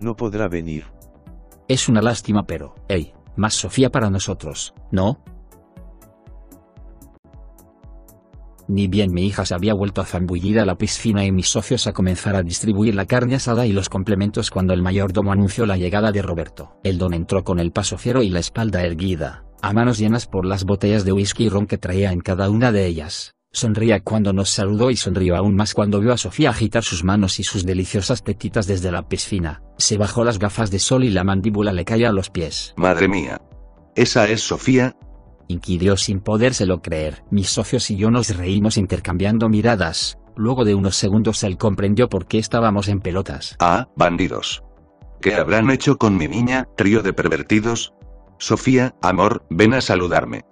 No 0.00 0.16
podrá 0.16 0.48
venir. 0.48 0.86
Es 1.68 1.88
una 1.88 2.02
lástima 2.02 2.42
pero, 2.48 2.74
hey, 2.88 3.12
más 3.36 3.54
Sofía 3.54 3.90
para 3.90 4.10
nosotros, 4.10 4.74
¿no? 4.90 5.22
Ni 8.66 8.88
bien 8.88 9.12
mi 9.12 9.26
hija 9.26 9.44
se 9.44 9.54
había 9.54 9.74
vuelto 9.74 10.00
a 10.00 10.04
zambullir 10.04 10.58
a 10.58 10.66
la 10.66 10.76
piscina 10.76 11.24
y 11.24 11.30
mis 11.30 11.48
socios 11.48 11.86
a 11.86 11.92
comenzar 11.92 12.34
a 12.34 12.42
distribuir 12.42 12.96
la 12.96 13.06
carne 13.06 13.36
asada 13.36 13.66
y 13.66 13.72
los 13.72 13.88
complementos 13.88 14.50
cuando 14.50 14.72
el 14.72 14.82
mayordomo 14.82 15.30
anunció 15.30 15.64
la 15.66 15.76
llegada 15.76 16.10
de 16.10 16.22
Roberto. 16.22 16.80
El 16.82 16.98
don 16.98 17.14
entró 17.14 17.44
con 17.44 17.60
el 17.60 17.70
paso 17.70 17.98
fiero 17.98 18.22
y 18.22 18.30
la 18.30 18.40
espalda 18.40 18.82
erguida, 18.82 19.44
a 19.62 19.72
manos 19.72 19.98
llenas 19.98 20.26
por 20.26 20.44
las 20.44 20.64
botellas 20.64 21.04
de 21.04 21.12
whisky 21.12 21.44
y 21.44 21.48
ron 21.48 21.66
que 21.66 21.78
traía 21.78 22.12
en 22.12 22.20
cada 22.20 22.50
una 22.50 22.72
de 22.72 22.84
ellas. 22.86 23.36
Sonría 23.52 24.00
cuando 24.00 24.32
nos 24.32 24.50
saludó 24.50 24.90
y 24.90 24.96
sonrió 24.96 25.36
aún 25.36 25.54
más 25.54 25.74
cuando 25.74 26.00
vio 26.00 26.12
a 26.12 26.16
Sofía 26.16 26.50
agitar 26.50 26.82
sus 26.82 27.04
manos 27.04 27.38
y 27.38 27.44
sus 27.44 27.64
deliciosas 27.64 28.24
tetitas 28.24 28.66
desde 28.66 28.90
la 28.90 29.08
piscina. 29.08 29.62
Se 29.78 29.98
bajó 29.98 30.24
las 30.24 30.38
gafas 30.38 30.70
de 30.70 30.78
sol 30.78 31.04
y 31.04 31.10
la 31.10 31.22
mandíbula 31.22 31.72
le 31.72 31.84
caía 31.84 32.08
a 32.08 32.12
los 32.12 32.30
pies. 32.30 32.74
Madre 32.76 33.08
mía. 33.08 33.40
¿Esa 33.94 34.26
es 34.26 34.40
Sofía? 34.40 34.96
inquirió 35.48 35.96
sin 35.96 36.20
podérselo 36.20 36.80
creer. 36.80 37.24
Mis 37.30 37.50
socios 37.50 37.90
y 37.90 37.96
yo 37.96 38.10
nos 38.10 38.34
reímos 38.34 38.78
intercambiando 38.78 39.48
miradas. 39.48 40.18
Luego 40.34 40.64
de 40.64 40.74
unos 40.74 40.96
segundos 40.96 41.44
él 41.44 41.58
comprendió 41.58 42.08
por 42.08 42.26
qué 42.26 42.38
estábamos 42.38 42.88
en 42.88 43.00
pelotas. 43.00 43.56
Ah, 43.60 43.88
bandidos. 43.96 44.64
¿Qué 45.20 45.34
habrán 45.34 45.70
hecho 45.70 45.98
con 45.98 46.16
mi 46.16 46.26
niña, 46.26 46.66
trío 46.76 47.02
de 47.02 47.12
pervertidos? 47.12 47.92
Sofía, 48.42 48.96
amor, 49.00 49.46
ven 49.50 49.72
a 49.72 49.80
saludarme. 49.80 50.44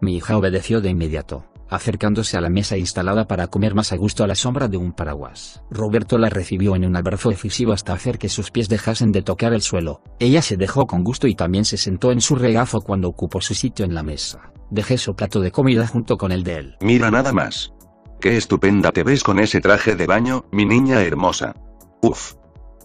Mi 0.00 0.16
hija 0.16 0.36
obedeció 0.36 0.80
de 0.80 0.90
inmediato, 0.90 1.44
acercándose 1.70 2.36
a 2.36 2.40
la 2.40 2.50
mesa 2.50 2.76
instalada 2.76 3.28
para 3.28 3.46
comer 3.46 3.72
más 3.72 3.92
a 3.92 3.96
gusto 3.96 4.24
a 4.24 4.26
la 4.26 4.34
sombra 4.34 4.66
de 4.66 4.76
un 4.76 4.92
paraguas. 4.92 5.62
Roberto 5.70 6.18
la 6.18 6.28
recibió 6.28 6.74
en 6.74 6.84
un 6.84 6.96
abrazo 6.96 7.30
efusivo 7.30 7.72
hasta 7.72 7.92
hacer 7.92 8.18
que 8.18 8.28
sus 8.28 8.50
pies 8.50 8.68
dejasen 8.68 9.12
de 9.12 9.22
tocar 9.22 9.52
el 9.52 9.62
suelo. 9.62 10.02
Ella 10.18 10.42
se 10.42 10.56
dejó 10.56 10.88
con 10.88 11.04
gusto 11.04 11.28
y 11.28 11.36
también 11.36 11.64
se 11.64 11.76
sentó 11.76 12.10
en 12.10 12.20
su 12.20 12.34
regazo 12.34 12.80
cuando 12.80 13.08
ocupó 13.08 13.40
su 13.40 13.54
sitio 13.54 13.84
en 13.84 13.94
la 13.94 14.02
mesa. 14.02 14.50
Dejé 14.70 14.98
su 14.98 15.14
plato 15.14 15.38
de 15.38 15.52
comida 15.52 15.86
junto 15.86 16.16
con 16.16 16.32
el 16.32 16.42
de 16.42 16.56
él. 16.56 16.76
Mira 16.80 17.12
nada 17.12 17.32
más. 17.32 17.72
Qué 18.20 18.36
estupenda 18.36 18.90
te 18.90 19.04
ves 19.04 19.22
con 19.22 19.38
ese 19.38 19.60
traje 19.60 19.94
de 19.94 20.08
baño, 20.08 20.46
mi 20.50 20.64
niña 20.64 21.00
hermosa. 21.00 21.54
Uf. 22.02 22.32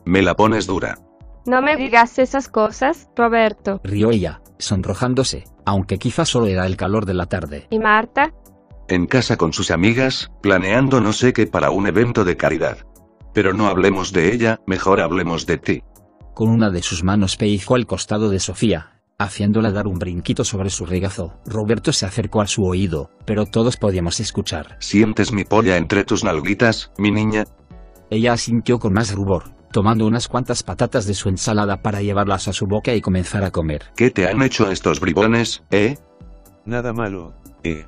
Me 0.05 0.21
la 0.21 0.35
pones 0.35 0.67
dura. 0.67 0.99
No 1.43 1.63
me 1.63 1.75
digas 1.75 2.19
esas 2.19 2.47
cosas, 2.47 3.09
Roberto. 3.15 3.81
Rió 3.83 4.11
ella, 4.11 4.40
sonrojándose, 4.61 5.43
aunque 5.65 5.97
quizá 5.97 6.25
solo 6.25 6.47
era 6.47 6.65
el 6.65 6.77
calor 6.77 7.05
de 7.05 7.13
la 7.13 7.25
tarde. 7.25 7.67
¿Y 7.69 7.79
Marta? 7.79 8.33
En 8.87 9.05
casa 9.05 9.37
con 9.37 9.53
sus 9.53 9.71
amigas, 9.71 10.31
planeando 10.41 11.01
no 11.01 11.13
sé 11.13 11.33
qué 11.33 11.47
para 11.47 11.71
un 11.71 11.87
evento 11.87 12.23
de 12.23 12.37
caridad. 12.37 12.77
Pero 13.33 13.53
no 13.53 13.67
hablemos 13.67 14.11
de 14.11 14.33
ella, 14.33 14.59
mejor 14.67 14.99
hablemos 15.01 15.45
de 15.45 15.57
ti. 15.57 15.83
Con 16.33 16.49
una 16.49 16.69
de 16.69 16.81
sus 16.81 17.03
manos 17.03 17.37
pellizcó 17.37 17.75
al 17.75 17.85
costado 17.85 18.29
de 18.29 18.39
Sofía, 18.39 19.01
haciéndola 19.17 19.71
dar 19.71 19.87
un 19.87 19.99
brinquito 19.99 20.43
sobre 20.43 20.69
su 20.69 20.85
regazo. 20.85 21.39
Roberto 21.45 21.93
se 21.93 22.05
acercó 22.05 22.41
a 22.41 22.47
su 22.47 22.63
oído, 22.63 23.11
pero 23.25 23.45
todos 23.45 23.77
podíamos 23.77 24.19
escuchar. 24.19 24.77
¿Sientes 24.79 25.31
mi 25.31 25.43
polla 25.43 25.77
entre 25.77 26.03
tus 26.03 26.23
nalguitas, 26.23 26.91
mi 26.97 27.11
niña? 27.11 27.45
Ella 28.09 28.33
asintió 28.33 28.79
con 28.79 28.93
más 28.93 29.13
rubor, 29.13 29.53
tomando 29.71 30.05
unas 30.05 30.27
cuantas 30.27 30.63
patatas 30.63 31.05
de 31.05 31.13
su 31.13 31.29
ensalada 31.29 31.81
para 31.81 32.01
llevarlas 32.01 32.47
a 32.47 32.53
su 32.53 32.67
boca 32.67 32.93
y 32.93 33.01
comenzar 33.01 33.43
a 33.43 33.51
comer. 33.51 33.85
¿Qué 33.95 34.11
te 34.11 34.27
han 34.27 34.41
hecho 34.41 34.69
estos 34.71 34.99
bribones, 34.99 35.63
eh? 35.71 35.97
Nada 36.65 36.93
malo, 36.93 37.33
eh. 37.63 37.85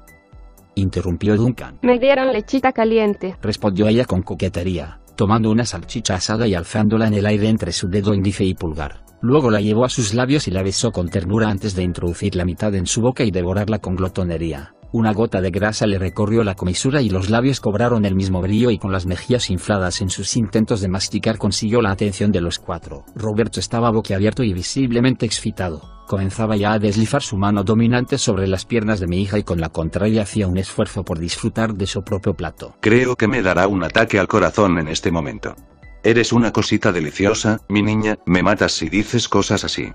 Interrumpió 0.75 1.35
Duncan. 1.37 1.77
Me 1.83 1.99
dieron 1.99 2.33
lechita 2.33 2.71
caliente. 2.71 3.35
Respondió 3.41 3.87
ella 3.87 4.05
con 4.05 4.23
coquetería, 4.23 4.99
tomando 5.15 5.51
una 5.51 5.65
salchicha 5.65 6.15
asada 6.15 6.47
y 6.47 6.55
alzándola 6.55 7.07
en 7.07 7.13
el 7.13 7.25
aire 7.25 7.47
entre 7.47 7.71
su 7.71 7.89
dedo 7.89 8.13
índice 8.13 8.43
y 8.43 8.55
pulgar. 8.55 9.03
Luego 9.21 9.51
la 9.51 9.61
llevó 9.61 9.85
a 9.85 9.89
sus 9.89 10.13
labios 10.13 10.47
y 10.47 10.51
la 10.51 10.63
besó 10.63 10.91
con 10.91 11.09
ternura 11.09 11.49
antes 11.49 11.75
de 11.75 11.83
introducir 11.83 12.35
la 12.35 12.43
mitad 12.43 12.73
en 12.75 12.87
su 12.87 13.01
boca 13.01 13.23
y 13.23 13.31
devorarla 13.31 13.79
con 13.79 13.95
glotonería. 13.95 14.75
Una 14.93 15.11
gota 15.11 15.41
de 15.41 15.49
grasa 15.49 15.87
le 15.87 15.97
recorrió 15.97 16.43
la 16.43 16.53
comisura 16.53 17.01
y 17.01 17.09
los 17.09 17.31
labios 17.31 17.59
cobraron 17.59 18.05
el 18.05 18.13
mismo 18.13 18.43
brillo 18.43 18.69
y 18.69 18.77
con 18.77 18.91
las 18.91 19.07
mejillas 19.07 19.49
infladas 19.49 20.01
en 20.01 20.11
sus 20.11 20.37
intentos 20.37 20.81
de 20.81 20.87
masticar 20.87 21.39
consiguió 21.39 21.81
la 21.81 21.89
atención 21.89 22.31
de 22.31 22.41
los 22.41 22.59
cuatro. 22.59 23.03
Roberto 23.15 23.59
estaba 23.59 23.89
boquiabierto 23.89 24.43
y 24.43 24.53
visiblemente 24.53 25.25
excitado. 25.25 25.81
Comenzaba 26.07 26.57
ya 26.57 26.73
a 26.73 26.79
deslizar 26.79 27.23
su 27.23 27.37
mano 27.37 27.63
dominante 27.63 28.19
sobre 28.19 28.45
las 28.45 28.65
piernas 28.65 28.99
de 28.99 29.07
mi 29.07 29.19
hija 29.19 29.39
y 29.39 29.43
con 29.43 29.59
la 29.59 29.69
contraria 29.69 30.21
hacía 30.21 30.45
un 30.45 30.59
esfuerzo 30.59 31.03
por 31.03 31.17
disfrutar 31.17 31.73
de 31.73 31.87
su 31.87 32.03
propio 32.03 32.35
plato. 32.35 32.75
Creo 32.79 33.15
que 33.15 33.27
me 33.27 33.41
dará 33.41 33.67
un 33.67 33.83
ataque 33.83 34.19
al 34.19 34.27
corazón 34.27 34.77
en 34.77 34.89
este 34.89 35.09
momento. 35.09 35.55
Eres 36.03 36.31
una 36.31 36.51
cosita 36.51 36.91
deliciosa, 36.91 37.61
mi 37.67 37.81
niña, 37.81 38.19
me 38.27 38.43
matas 38.43 38.73
si 38.73 38.89
dices 38.89 39.27
cosas 39.27 39.63
así. 39.63 39.91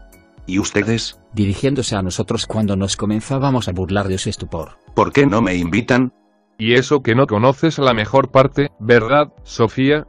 ¿Y 0.48 0.58
ustedes? 0.58 1.20
Dirigiéndose 1.34 1.94
a 1.94 2.00
nosotros 2.00 2.46
cuando 2.46 2.74
nos 2.74 2.96
comenzábamos 2.96 3.68
a 3.68 3.72
burlar 3.72 4.08
de 4.08 4.16
su 4.16 4.30
estupor. 4.30 4.78
¿Por 4.94 5.12
qué 5.12 5.26
no 5.26 5.42
me 5.42 5.54
invitan? 5.54 6.14
Y 6.56 6.72
eso 6.72 7.02
que 7.02 7.14
no 7.14 7.26
conoces 7.26 7.78
la 7.78 7.92
mejor 7.92 8.30
parte, 8.30 8.70
¿verdad, 8.80 9.28
Sofía? 9.42 10.06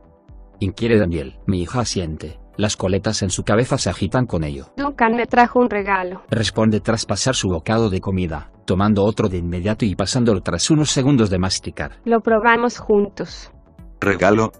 Inquiere 0.59 0.97
Daniel. 0.97 1.37
Mi 1.45 1.61
hija 1.61 1.81
asiente. 1.81 2.39
Las 2.55 2.77
coletas 2.77 3.21
en 3.21 3.31
su 3.31 3.43
cabeza 3.43 3.77
se 3.77 3.89
agitan 3.89 4.25
con 4.25 4.45
ello. 4.45 4.67
Duncan 4.77 5.17
me 5.17 5.25
trajo 5.25 5.59
un 5.59 5.69
regalo. 5.69 6.23
Responde 6.29 6.79
tras 6.79 7.05
pasar 7.05 7.35
su 7.35 7.49
bocado 7.49 7.89
de 7.89 7.99
comida, 7.99 8.49
tomando 8.65 9.03
otro 9.03 9.27
de 9.27 9.37
inmediato 9.39 9.83
y 9.83 9.93
pasándolo 9.93 10.41
tras 10.41 10.71
unos 10.71 10.89
segundos 10.89 11.29
de 11.29 11.37
masticar. 11.37 11.99
Lo 12.05 12.21
probamos 12.21 12.77
juntos. 12.79 13.51
¿Regalo? 13.99 14.53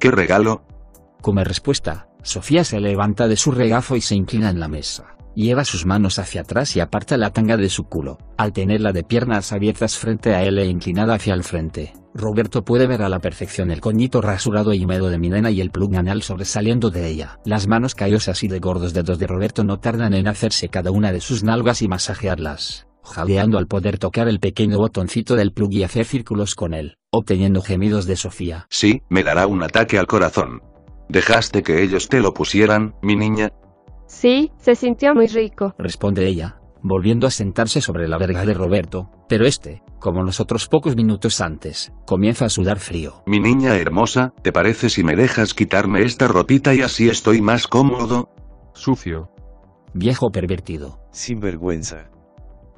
¿Qué 0.00 0.10
regalo? 0.10 0.64
Como 1.22 1.44
respuesta, 1.44 2.08
Sofía 2.22 2.64
se 2.64 2.80
levanta 2.80 3.28
de 3.28 3.36
su 3.36 3.52
regazo 3.52 3.94
y 3.94 4.00
se 4.00 4.16
inclina 4.16 4.50
en 4.50 4.58
la 4.58 4.66
mesa. 4.66 5.16
Lleva 5.34 5.64
sus 5.64 5.86
manos 5.86 6.18
hacia 6.18 6.40
atrás 6.40 6.74
y 6.76 6.80
aparta 6.80 7.16
la 7.16 7.30
tanga 7.30 7.56
de 7.56 7.68
su 7.68 7.84
culo, 7.84 8.18
al 8.36 8.52
tenerla 8.52 8.92
de 8.92 9.04
piernas 9.04 9.52
abiertas 9.52 9.96
frente 9.96 10.34
a 10.34 10.42
él 10.42 10.58
e 10.58 10.66
inclinada 10.66 11.14
hacia 11.14 11.34
el 11.34 11.44
frente. 11.44 11.92
Roberto 12.12 12.64
puede 12.64 12.88
ver 12.88 13.02
a 13.02 13.08
la 13.08 13.20
perfección 13.20 13.70
el 13.70 13.80
coñito 13.80 14.20
rasurado 14.20 14.74
y 14.74 14.84
húmedo 14.84 15.08
de 15.08 15.18
mi 15.18 15.28
nena 15.28 15.50
y 15.50 15.60
el 15.60 15.70
plug 15.70 15.94
anal 15.96 16.22
sobresaliendo 16.22 16.90
de 16.90 17.06
ella. 17.06 17.38
Las 17.44 17.68
manos 17.68 17.94
callosas 17.94 18.42
y 18.42 18.48
de 18.48 18.58
gordos 18.58 18.92
dedos 18.92 19.20
de 19.20 19.28
Roberto 19.28 19.62
no 19.62 19.78
tardan 19.78 20.14
en 20.14 20.26
hacerse 20.26 20.68
cada 20.68 20.90
una 20.90 21.12
de 21.12 21.20
sus 21.20 21.44
nalgas 21.44 21.82
y 21.82 21.88
masajearlas, 21.88 22.88
jadeando 23.04 23.58
al 23.58 23.68
poder 23.68 23.98
tocar 23.98 24.26
el 24.28 24.40
pequeño 24.40 24.78
botoncito 24.78 25.36
del 25.36 25.52
plug 25.52 25.72
y 25.72 25.84
hacer 25.84 26.04
círculos 26.04 26.56
con 26.56 26.74
él, 26.74 26.96
obteniendo 27.12 27.62
gemidos 27.62 28.06
de 28.06 28.16
Sofía. 28.16 28.66
Sí, 28.70 29.02
me 29.08 29.22
dará 29.22 29.46
un 29.46 29.62
ataque 29.62 29.96
al 29.96 30.08
corazón. 30.08 30.60
¿Dejaste 31.08 31.62
que 31.62 31.82
ellos 31.82 32.08
te 32.08 32.20
lo 32.20 32.34
pusieran, 32.34 32.94
mi 33.02 33.14
niña? 33.14 33.50
Sí, 34.10 34.50
se 34.58 34.74
sintió 34.74 35.14
muy 35.14 35.28
rico. 35.28 35.72
responde 35.78 36.26
ella, 36.26 36.60
volviendo 36.82 37.28
a 37.28 37.30
sentarse 37.30 37.80
sobre 37.80 38.08
la 38.08 38.18
verga 38.18 38.44
de 38.44 38.54
Roberto, 38.54 39.08
pero 39.28 39.46
este, 39.46 39.84
como 40.00 40.24
los 40.24 40.40
otros 40.40 40.66
pocos 40.66 40.96
minutos 40.96 41.40
antes, 41.40 41.92
comienza 42.06 42.44
a 42.44 42.48
sudar 42.48 42.80
frío. 42.80 43.22
Mi 43.24 43.38
niña 43.38 43.76
hermosa, 43.76 44.34
¿te 44.42 44.52
parece 44.52 44.90
si 44.90 45.04
me 45.04 45.14
dejas 45.14 45.54
quitarme 45.54 46.02
esta 46.02 46.26
ropita 46.26 46.74
y 46.74 46.82
así 46.82 47.08
estoy 47.08 47.40
más 47.40 47.68
cómodo? 47.68 48.28
Sucio. 48.74 49.30
Viejo 49.94 50.30
pervertido. 50.32 51.00
Sinvergüenza. 51.12 52.10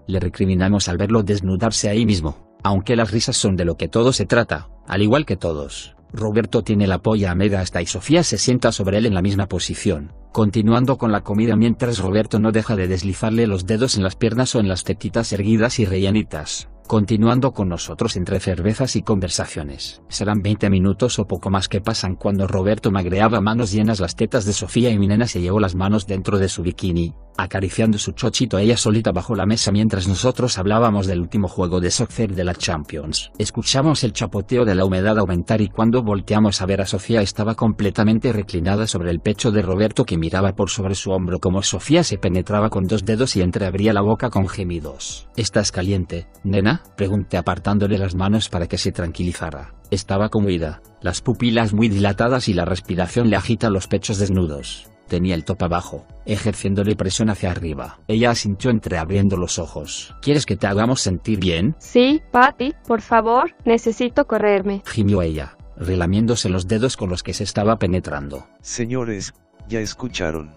Le 0.06 0.20
recriminamos 0.20 0.88
al 0.88 0.98
verlo 0.98 1.22
desnudarse 1.22 1.88
ahí 1.88 2.04
mismo, 2.04 2.58
aunque 2.62 2.94
las 2.94 3.10
risas 3.10 3.38
son 3.38 3.56
de 3.56 3.64
lo 3.64 3.76
que 3.76 3.88
todo 3.88 4.12
se 4.12 4.26
trata, 4.26 4.68
al 4.86 5.00
igual 5.00 5.24
que 5.24 5.38
todos. 5.38 5.96
Roberto 6.12 6.62
tiene 6.62 6.86
la 6.86 6.98
polla 6.98 7.30
a 7.30 7.34
media 7.34 7.60
hasta 7.60 7.80
y 7.80 7.86
Sofía 7.86 8.22
se 8.22 8.38
sienta 8.38 8.72
sobre 8.72 8.98
él 8.98 9.06
en 9.06 9.14
la 9.14 9.22
misma 9.22 9.46
posición, 9.46 10.12
continuando 10.32 10.98
con 10.98 11.12
la 11.12 11.22
comida 11.22 11.56
mientras 11.56 11.98
Roberto 11.98 12.38
no 12.38 12.52
deja 12.52 12.76
de 12.76 12.88
deslizarle 12.88 13.46
los 13.46 13.66
dedos 13.66 13.96
en 13.96 14.02
las 14.02 14.16
piernas 14.16 14.54
o 14.54 14.60
en 14.60 14.68
las 14.68 14.84
tetitas 14.84 15.32
erguidas 15.32 15.78
y 15.78 15.86
rellenitas, 15.86 16.68
continuando 16.86 17.52
con 17.52 17.68
nosotros 17.68 18.16
entre 18.16 18.40
cervezas 18.40 18.96
y 18.96 19.02
conversaciones. 19.02 20.02
Serán 20.08 20.42
20 20.42 20.68
minutos 20.70 21.18
o 21.18 21.26
poco 21.26 21.50
más 21.50 21.68
que 21.68 21.80
pasan 21.80 22.16
cuando 22.16 22.46
Roberto 22.46 22.90
magreaba 22.90 23.40
manos 23.40 23.72
llenas 23.72 24.00
las 24.00 24.16
tetas 24.16 24.44
de 24.44 24.52
Sofía 24.52 24.90
y 24.90 24.98
mi 24.98 25.06
nena 25.06 25.26
se 25.26 25.40
llevó 25.40 25.60
las 25.60 25.74
manos 25.74 26.06
dentro 26.06 26.38
de 26.38 26.48
su 26.48 26.62
bikini, 26.62 27.14
acariciando 27.36 27.98
su 27.98 28.12
chochito 28.12 28.58
ella 28.58 28.76
solita 28.76 29.12
bajo 29.12 29.34
la 29.34 29.46
mesa 29.46 29.72
mientras 29.72 30.08
nosotros 30.08 30.58
hablábamos 30.58 31.06
del 31.06 31.20
último 31.20 31.48
juego 31.48 31.80
de 31.80 31.90
soccer 31.90 32.34
de 32.34 32.44
la 32.44 32.54
Champions. 32.54 33.32
Escuchamos 33.38 34.04
el 34.04 34.12
chapoteo 34.12 34.64
de 34.64 34.74
la 34.74 34.84
humedad 34.84 35.18
aumentar 35.18 35.60
y 35.60 35.68
cuando 35.68 36.02
volteamos 36.02 36.60
a 36.60 36.66
ver 36.66 36.80
a 36.80 36.86
Sofía 36.86 37.22
estaba 37.22 37.54
completamente 37.54 38.32
reclinada 38.32 38.86
sobre 38.86 39.10
el 39.10 39.20
pecho 39.20 39.50
de 39.50 39.62
Roberto 39.62 40.04
que 40.04 40.18
miraba 40.18 40.52
por 40.52 40.70
sobre 40.70 40.94
su 40.94 41.10
hombro 41.10 41.38
como 41.38 41.62
Sofía 41.62 42.04
se 42.04 42.18
penetraba 42.18 42.70
con 42.70 42.86
dos 42.86 43.04
dedos 43.04 43.36
y 43.36 43.42
entreabría 43.42 43.92
la 43.92 44.02
boca 44.02 44.30
con 44.30 44.48
gemidos. 44.48 45.28
¿Estás 45.36 45.72
caliente, 45.72 46.26
nena? 46.44 46.71
Pregunté 46.96 47.36
apartándole 47.36 47.98
las 47.98 48.14
manos 48.14 48.48
para 48.48 48.66
que 48.66 48.78
se 48.78 48.92
tranquilizara. 48.92 49.74
Estaba 49.90 50.28
conmovida, 50.28 50.82
las 51.00 51.20
pupilas 51.20 51.72
muy 51.72 51.88
dilatadas 51.88 52.48
y 52.48 52.54
la 52.54 52.64
respiración 52.64 53.28
le 53.28 53.36
agita 53.36 53.70
los 53.70 53.88
pechos 53.88 54.18
desnudos. 54.18 54.88
Tenía 55.08 55.34
el 55.34 55.44
top 55.44 55.64
abajo, 55.64 56.06
ejerciéndole 56.24 56.96
presión 56.96 57.28
hacia 57.28 57.50
arriba. 57.50 57.98
Ella 58.08 58.30
asintió 58.30 58.70
entreabriendo 58.70 59.36
los 59.36 59.58
ojos. 59.58 60.14
¿Quieres 60.22 60.46
que 60.46 60.56
te 60.56 60.66
hagamos 60.66 61.02
sentir 61.02 61.38
bien? 61.38 61.74
Sí, 61.78 62.22
Patty, 62.30 62.72
por 62.86 63.02
favor, 63.02 63.54
necesito 63.66 64.26
correrme. 64.26 64.82
Gimió 64.86 65.20
ella, 65.20 65.56
relamiéndose 65.76 66.48
los 66.48 66.66
dedos 66.66 66.96
con 66.96 67.10
los 67.10 67.22
que 67.22 67.34
se 67.34 67.44
estaba 67.44 67.76
penetrando. 67.76 68.46
Señores, 68.62 69.34
ya 69.68 69.80
escucharon. 69.80 70.56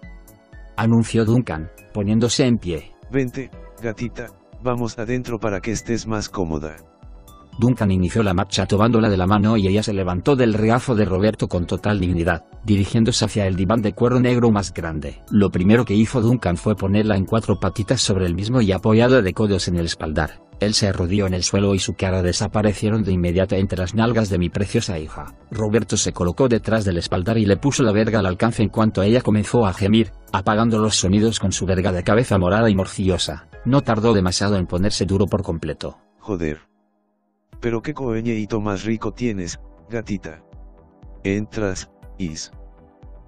Anunció 0.77 1.25
Duncan, 1.25 1.69
poniéndose 1.93 2.45
en 2.45 2.57
pie. 2.57 2.91
Vente, 3.11 3.49
gatita, 3.81 4.27
vamos 4.63 4.97
adentro 4.99 5.39
para 5.39 5.61
que 5.61 5.71
estés 5.71 6.07
más 6.07 6.29
cómoda. 6.29 6.77
Duncan 7.57 7.89
inició 7.89 8.21
la 8.21 8.33
marcha 8.33 8.65
tomándola 8.65 9.09
de 9.09 9.15
la 9.15 9.27
mano 9.27 9.55
y 9.55 9.67
ella 9.67 9.81
se 9.81 9.93
levantó 9.93 10.35
del 10.35 10.53
regazo 10.53 10.93
de 10.93 11.05
Roberto 11.05 11.47
con 11.47 11.65
total 11.65 12.01
dignidad, 12.01 12.43
dirigiéndose 12.65 13.23
hacia 13.23 13.47
el 13.47 13.55
diván 13.55 13.81
de 13.81 13.93
cuero 13.93 14.19
negro 14.19 14.51
más 14.51 14.73
grande. 14.73 15.21
Lo 15.31 15.51
primero 15.51 15.85
que 15.85 15.93
hizo 15.93 16.21
Duncan 16.21 16.57
fue 16.57 16.75
ponerla 16.75 17.15
en 17.15 17.25
cuatro 17.25 17.59
patitas 17.59 18.01
sobre 18.01 18.25
el 18.25 18.35
mismo 18.35 18.59
y 18.59 18.73
apoyada 18.73 19.21
de 19.21 19.33
codos 19.33 19.69
en 19.69 19.77
el 19.77 19.85
espaldar. 19.85 20.44
Él 20.59 20.73
se 20.73 20.87
arrodilló 20.87 21.27
en 21.27 21.33
el 21.33 21.43
suelo 21.43 21.75
y 21.75 21.79
su 21.79 21.95
cara 21.95 22.21
desaparecieron 22.21 23.03
de 23.03 23.11
inmediato 23.11 23.55
entre 23.55 23.79
las 23.79 23.93
nalgas 23.93 24.29
de 24.29 24.37
mi 24.37 24.49
preciosa 24.49 24.97
hija. 24.99 25.35
Roberto 25.51 25.97
se 25.97 26.13
colocó 26.13 26.47
detrás 26.47 26.85
del 26.85 26.97
espaldar 26.97 27.37
y 27.37 27.45
le 27.45 27.57
puso 27.57 27.83
la 27.83 27.91
verga 27.91 28.19
al 28.19 28.25
alcance 28.25 28.63
en 28.63 28.69
cuanto 28.69 29.01
ella 29.01 29.21
comenzó 29.21 29.65
a 29.65 29.73
gemir, 29.73 30.11
apagando 30.31 30.79
los 30.79 30.95
sonidos 30.95 31.39
con 31.39 31.51
su 31.51 31.65
verga 31.65 31.91
de 31.91 32.03
cabeza 32.03 32.37
morada 32.37 32.69
y 32.69 32.75
morcillosa. 32.75 33.47
No 33.65 33.81
tardó 33.81 34.13
demasiado 34.13 34.55
en 34.55 34.67
ponerse 34.67 35.05
duro 35.05 35.27
por 35.27 35.43
completo. 35.43 35.97
Joder. 36.19 36.59
Pero 37.59 37.81
qué 37.81 37.93
coñeito 37.93 38.61
más 38.61 38.83
rico 38.83 39.11
tienes, 39.13 39.59
gatita. 39.89 40.43
Entras, 41.23 41.89
Is. 42.17 42.51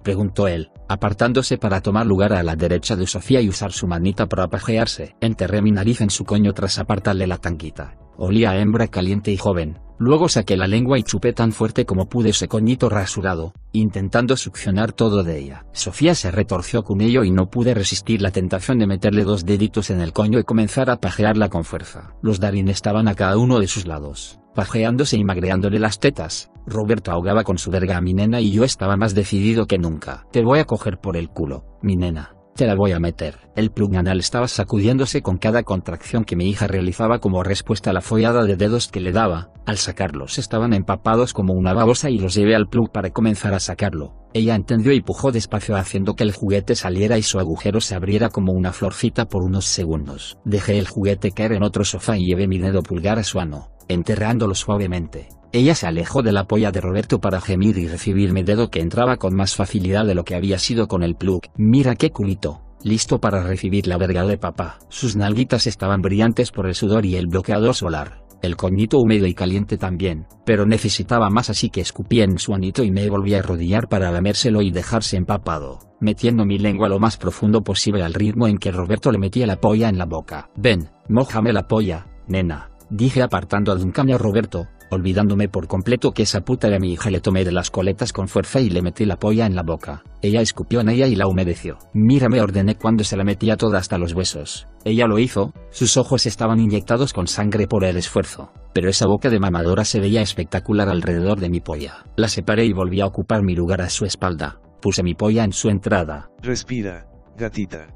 Preguntó 0.08 0.48
él, 0.48 0.70
apartándose 0.88 1.58
para 1.58 1.82
tomar 1.82 2.06
lugar 2.06 2.32
a 2.32 2.42
la 2.42 2.56
derecha 2.56 2.96
de 2.96 3.06
Sofía 3.06 3.42
y 3.42 3.50
usar 3.50 3.72
su 3.72 3.86
manita 3.86 4.24
para 4.24 4.48
pajearse. 4.48 5.14
Enterré 5.20 5.60
mi 5.60 5.70
nariz 5.70 6.00
en 6.00 6.08
su 6.08 6.24
coño 6.24 6.54
tras 6.54 6.78
apartarle 6.78 7.26
la 7.26 7.36
tanguita. 7.36 7.98
Olía 8.16 8.52
a 8.52 8.58
hembra 8.58 8.88
caliente 8.88 9.30
y 9.30 9.36
joven. 9.36 9.80
Luego 9.98 10.30
saqué 10.30 10.56
la 10.56 10.66
lengua 10.66 10.98
y 10.98 11.02
chupé 11.02 11.34
tan 11.34 11.52
fuerte 11.52 11.84
como 11.84 12.08
pude 12.08 12.30
ese 12.30 12.48
coñito 12.48 12.88
rasurado, 12.88 13.52
intentando 13.72 14.38
succionar 14.38 14.92
todo 14.92 15.24
de 15.24 15.40
ella. 15.40 15.66
Sofía 15.72 16.14
se 16.14 16.30
retorció 16.30 16.84
con 16.84 17.02
ello 17.02 17.22
y 17.22 17.30
no 17.30 17.50
pude 17.50 17.74
resistir 17.74 18.22
la 18.22 18.30
tentación 18.30 18.78
de 18.78 18.86
meterle 18.86 19.24
dos 19.24 19.44
deditos 19.44 19.90
en 19.90 20.00
el 20.00 20.14
coño 20.14 20.38
y 20.38 20.44
comenzar 20.44 20.88
a 20.88 21.00
pajearla 21.00 21.50
con 21.50 21.64
fuerza. 21.64 22.14
Los 22.22 22.40
Darin 22.40 22.68
estaban 22.68 23.08
a 23.08 23.14
cada 23.14 23.36
uno 23.36 23.60
de 23.60 23.66
sus 23.66 23.86
lados, 23.86 24.38
pajeándose 24.58 25.16
y 25.16 25.22
magreándole 25.22 25.78
las 25.78 26.00
tetas. 26.00 26.50
Roberto 26.66 27.12
ahogaba 27.12 27.44
con 27.44 27.58
su 27.58 27.70
verga 27.70 27.96
a 27.96 28.00
mi 28.00 28.12
nena 28.12 28.40
y 28.40 28.50
yo 28.50 28.64
estaba 28.64 28.96
más 28.96 29.14
decidido 29.14 29.66
que 29.66 29.78
nunca. 29.78 30.26
Te 30.32 30.42
voy 30.42 30.58
a 30.58 30.64
coger 30.64 30.98
por 30.98 31.16
el 31.16 31.28
culo, 31.28 31.78
mi 31.80 31.94
nena. 31.94 32.34
Te 32.56 32.66
la 32.66 32.74
voy 32.74 32.90
a 32.90 32.98
meter. 32.98 33.36
El 33.54 33.70
plug 33.70 33.94
anal 33.94 34.18
estaba 34.18 34.48
sacudiéndose 34.48 35.22
con 35.22 35.38
cada 35.38 35.62
contracción 35.62 36.24
que 36.24 36.34
mi 36.34 36.50
hija 36.50 36.66
realizaba 36.66 37.20
como 37.20 37.44
respuesta 37.44 37.90
a 37.90 37.92
la 37.92 38.00
follada 38.00 38.42
de 38.42 38.56
dedos 38.56 38.88
que 38.88 39.00
le 39.00 39.12
daba. 39.12 39.52
Al 39.64 39.76
sacarlos 39.76 40.38
estaban 40.38 40.72
empapados 40.72 41.34
como 41.34 41.52
una 41.52 41.72
babosa 41.72 42.10
y 42.10 42.18
los 42.18 42.34
llevé 42.34 42.56
al 42.56 42.66
plug 42.66 42.90
para 42.90 43.10
comenzar 43.10 43.54
a 43.54 43.60
sacarlo. 43.60 44.26
Ella 44.34 44.56
entendió 44.56 44.92
y 44.92 45.02
pujó 45.02 45.30
despacio 45.30 45.76
haciendo 45.76 46.16
que 46.16 46.24
el 46.24 46.32
juguete 46.32 46.74
saliera 46.74 47.16
y 47.16 47.22
su 47.22 47.38
agujero 47.38 47.80
se 47.80 47.94
abriera 47.94 48.28
como 48.28 48.54
una 48.54 48.72
florcita 48.72 49.26
por 49.26 49.44
unos 49.44 49.66
segundos. 49.66 50.36
Dejé 50.44 50.80
el 50.80 50.88
juguete 50.88 51.30
caer 51.30 51.52
en 51.52 51.62
otro 51.62 51.84
sofá 51.84 52.18
y 52.18 52.26
llevé 52.26 52.48
mi 52.48 52.58
dedo 52.58 52.82
pulgar 52.82 53.20
a 53.20 53.22
su 53.22 53.38
ano, 53.38 53.70
enterrándolo 53.88 54.54
suavemente. 54.54 55.28
Ella 55.52 55.74
se 55.74 55.86
alejó 55.86 56.22
de 56.22 56.32
la 56.32 56.44
polla 56.44 56.70
de 56.70 56.80
Roberto 56.80 57.20
para 57.20 57.40
gemir 57.40 57.78
y 57.78 57.88
recibir 57.88 58.32
mi 58.32 58.42
dedo 58.42 58.70
que 58.70 58.80
entraba 58.80 59.16
con 59.16 59.34
más 59.34 59.54
facilidad 59.54 60.04
de 60.04 60.14
lo 60.14 60.24
que 60.24 60.34
había 60.34 60.58
sido 60.58 60.88
con 60.88 61.02
el 61.02 61.14
plug. 61.14 61.42
Mira 61.56 61.96
qué 61.96 62.10
culito, 62.10 62.60
listo 62.82 63.18
para 63.18 63.42
recibir 63.42 63.86
la 63.86 63.96
verga 63.96 64.24
de 64.26 64.36
papá. 64.36 64.78
Sus 64.88 65.16
nalguitas 65.16 65.66
estaban 65.66 66.02
brillantes 66.02 66.50
por 66.50 66.66
el 66.66 66.74
sudor 66.74 67.06
y 67.06 67.16
el 67.16 67.28
bloqueador 67.28 67.74
solar. 67.74 68.24
El 68.40 68.56
coñito 68.56 68.98
húmedo 68.98 69.26
y 69.26 69.34
caliente 69.34 69.78
también, 69.78 70.26
pero 70.44 70.64
necesitaba 70.64 71.28
más 71.28 71.50
así 71.50 71.70
que 71.70 71.80
escupí 71.80 72.20
en 72.20 72.38
su 72.38 72.54
anito 72.54 72.84
y 72.84 72.92
me 72.92 73.08
volví 73.10 73.34
a 73.34 73.40
arrodillar 73.40 73.88
para 73.88 74.12
lamérselo 74.12 74.62
y 74.62 74.70
dejarse 74.70 75.16
empapado, 75.16 75.80
metiendo 75.98 76.44
mi 76.44 76.58
lengua 76.58 76.88
lo 76.88 77.00
más 77.00 77.16
profundo 77.16 77.62
posible 77.62 78.04
al 78.04 78.14
ritmo 78.14 78.46
en 78.46 78.58
que 78.58 78.70
Roberto 78.70 79.10
le 79.10 79.18
metía 79.18 79.46
la 79.46 79.56
polla 79.56 79.88
en 79.88 79.98
la 79.98 80.04
boca. 80.04 80.50
Ven, 80.56 80.88
mójame 81.08 81.52
la 81.52 81.66
polla, 81.66 82.06
nena, 82.28 82.70
dije 82.90 83.22
apartando 83.22 83.72
a 83.72 83.76
Duncan 83.76 84.08
y 84.08 84.12
a 84.12 84.18
Roberto, 84.18 84.68
olvidándome 84.90 85.48
por 85.48 85.66
completo 85.66 86.12
que 86.12 86.22
esa 86.22 86.40
puta 86.40 86.68
era 86.68 86.78
mi 86.78 86.92
hija 86.92 87.10
le 87.10 87.20
tomé 87.20 87.44
de 87.44 87.52
las 87.52 87.70
coletas 87.70 88.12
con 88.12 88.28
fuerza 88.28 88.60
y 88.60 88.70
le 88.70 88.82
metí 88.82 89.04
la 89.04 89.18
polla 89.18 89.46
en 89.46 89.54
la 89.54 89.62
boca. 89.62 90.02
Ella 90.22 90.40
escupió 90.40 90.80
en 90.80 90.88
ella 90.88 91.06
y 91.06 91.14
la 91.14 91.26
humedeció. 91.26 91.78
Mírame 91.92 92.40
ordené 92.40 92.76
cuando 92.76 93.04
se 93.04 93.16
la 93.16 93.24
metía 93.24 93.56
toda 93.56 93.78
hasta 93.78 93.98
los 93.98 94.14
huesos. 94.14 94.66
Ella 94.84 95.06
lo 95.06 95.18
hizo, 95.18 95.52
sus 95.70 95.96
ojos 95.96 96.26
estaban 96.26 96.60
inyectados 96.60 97.12
con 97.12 97.26
sangre 97.26 97.66
por 97.66 97.84
el 97.84 97.96
esfuerzo, 97.96 98.52
pero 98.72 98.88
esa 98.88 99.06
boca 99.06 99.30
de 99.30 99.40
mamadora 99.40 99.84
se 99.84 100.00
veía 100.00 100.22
espectacular 100.22 100.88
alrededor 100.88 101.40
de 101.40 101.50
mi 101.50 101.60
polla. 101.60 102.04
La 102.16 102.28
separé 102.28 102.64
y 102.64 102.72
volví 102.72 103.00
a 103.00 103.06
ocupar 103.06 103.42
mi 103.42 103.54
lugar 103.54 103.82
a 103.82 103.90
su 103.90 104.04
espalda. 104.04 104.60
Puse 104.80 105.02
mi 105.02 105.14
polla 105.14 105.44
en 105.44 105.52
su 105.52 105.68
entrada. 105.68 106.30
Respira, 106.40 107.06
gatita. 107.36 107.88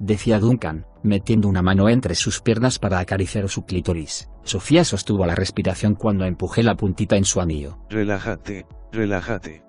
Decía 0.00 0.38
Duncan, 0.40 0.86
metiendo 1.02 1.48
una 1.48 1.62
mano 1.62 1.88
entre 1.88 2.14
sus 2.14 2.40
piernas 2.40 2.78
para 2.78 2.98
acariciar 2.98 3.48
su 3.48 3.64
clítoris. 3.64 4.28
Sofía 4.44 4.84
sostuvo 4.84 5.26
la 5.26 5.34
respiración 5.34 5.94
cuando 5.94 6.24
empujé 6.24 6.62
la 6.62 6.76
puntita 6.76 7.16
en 7.16 7.24
su 7.24 7.40
anillo. 7.40 7.78
Relájate, 7.88 8.66
relájate. 8.92 9.62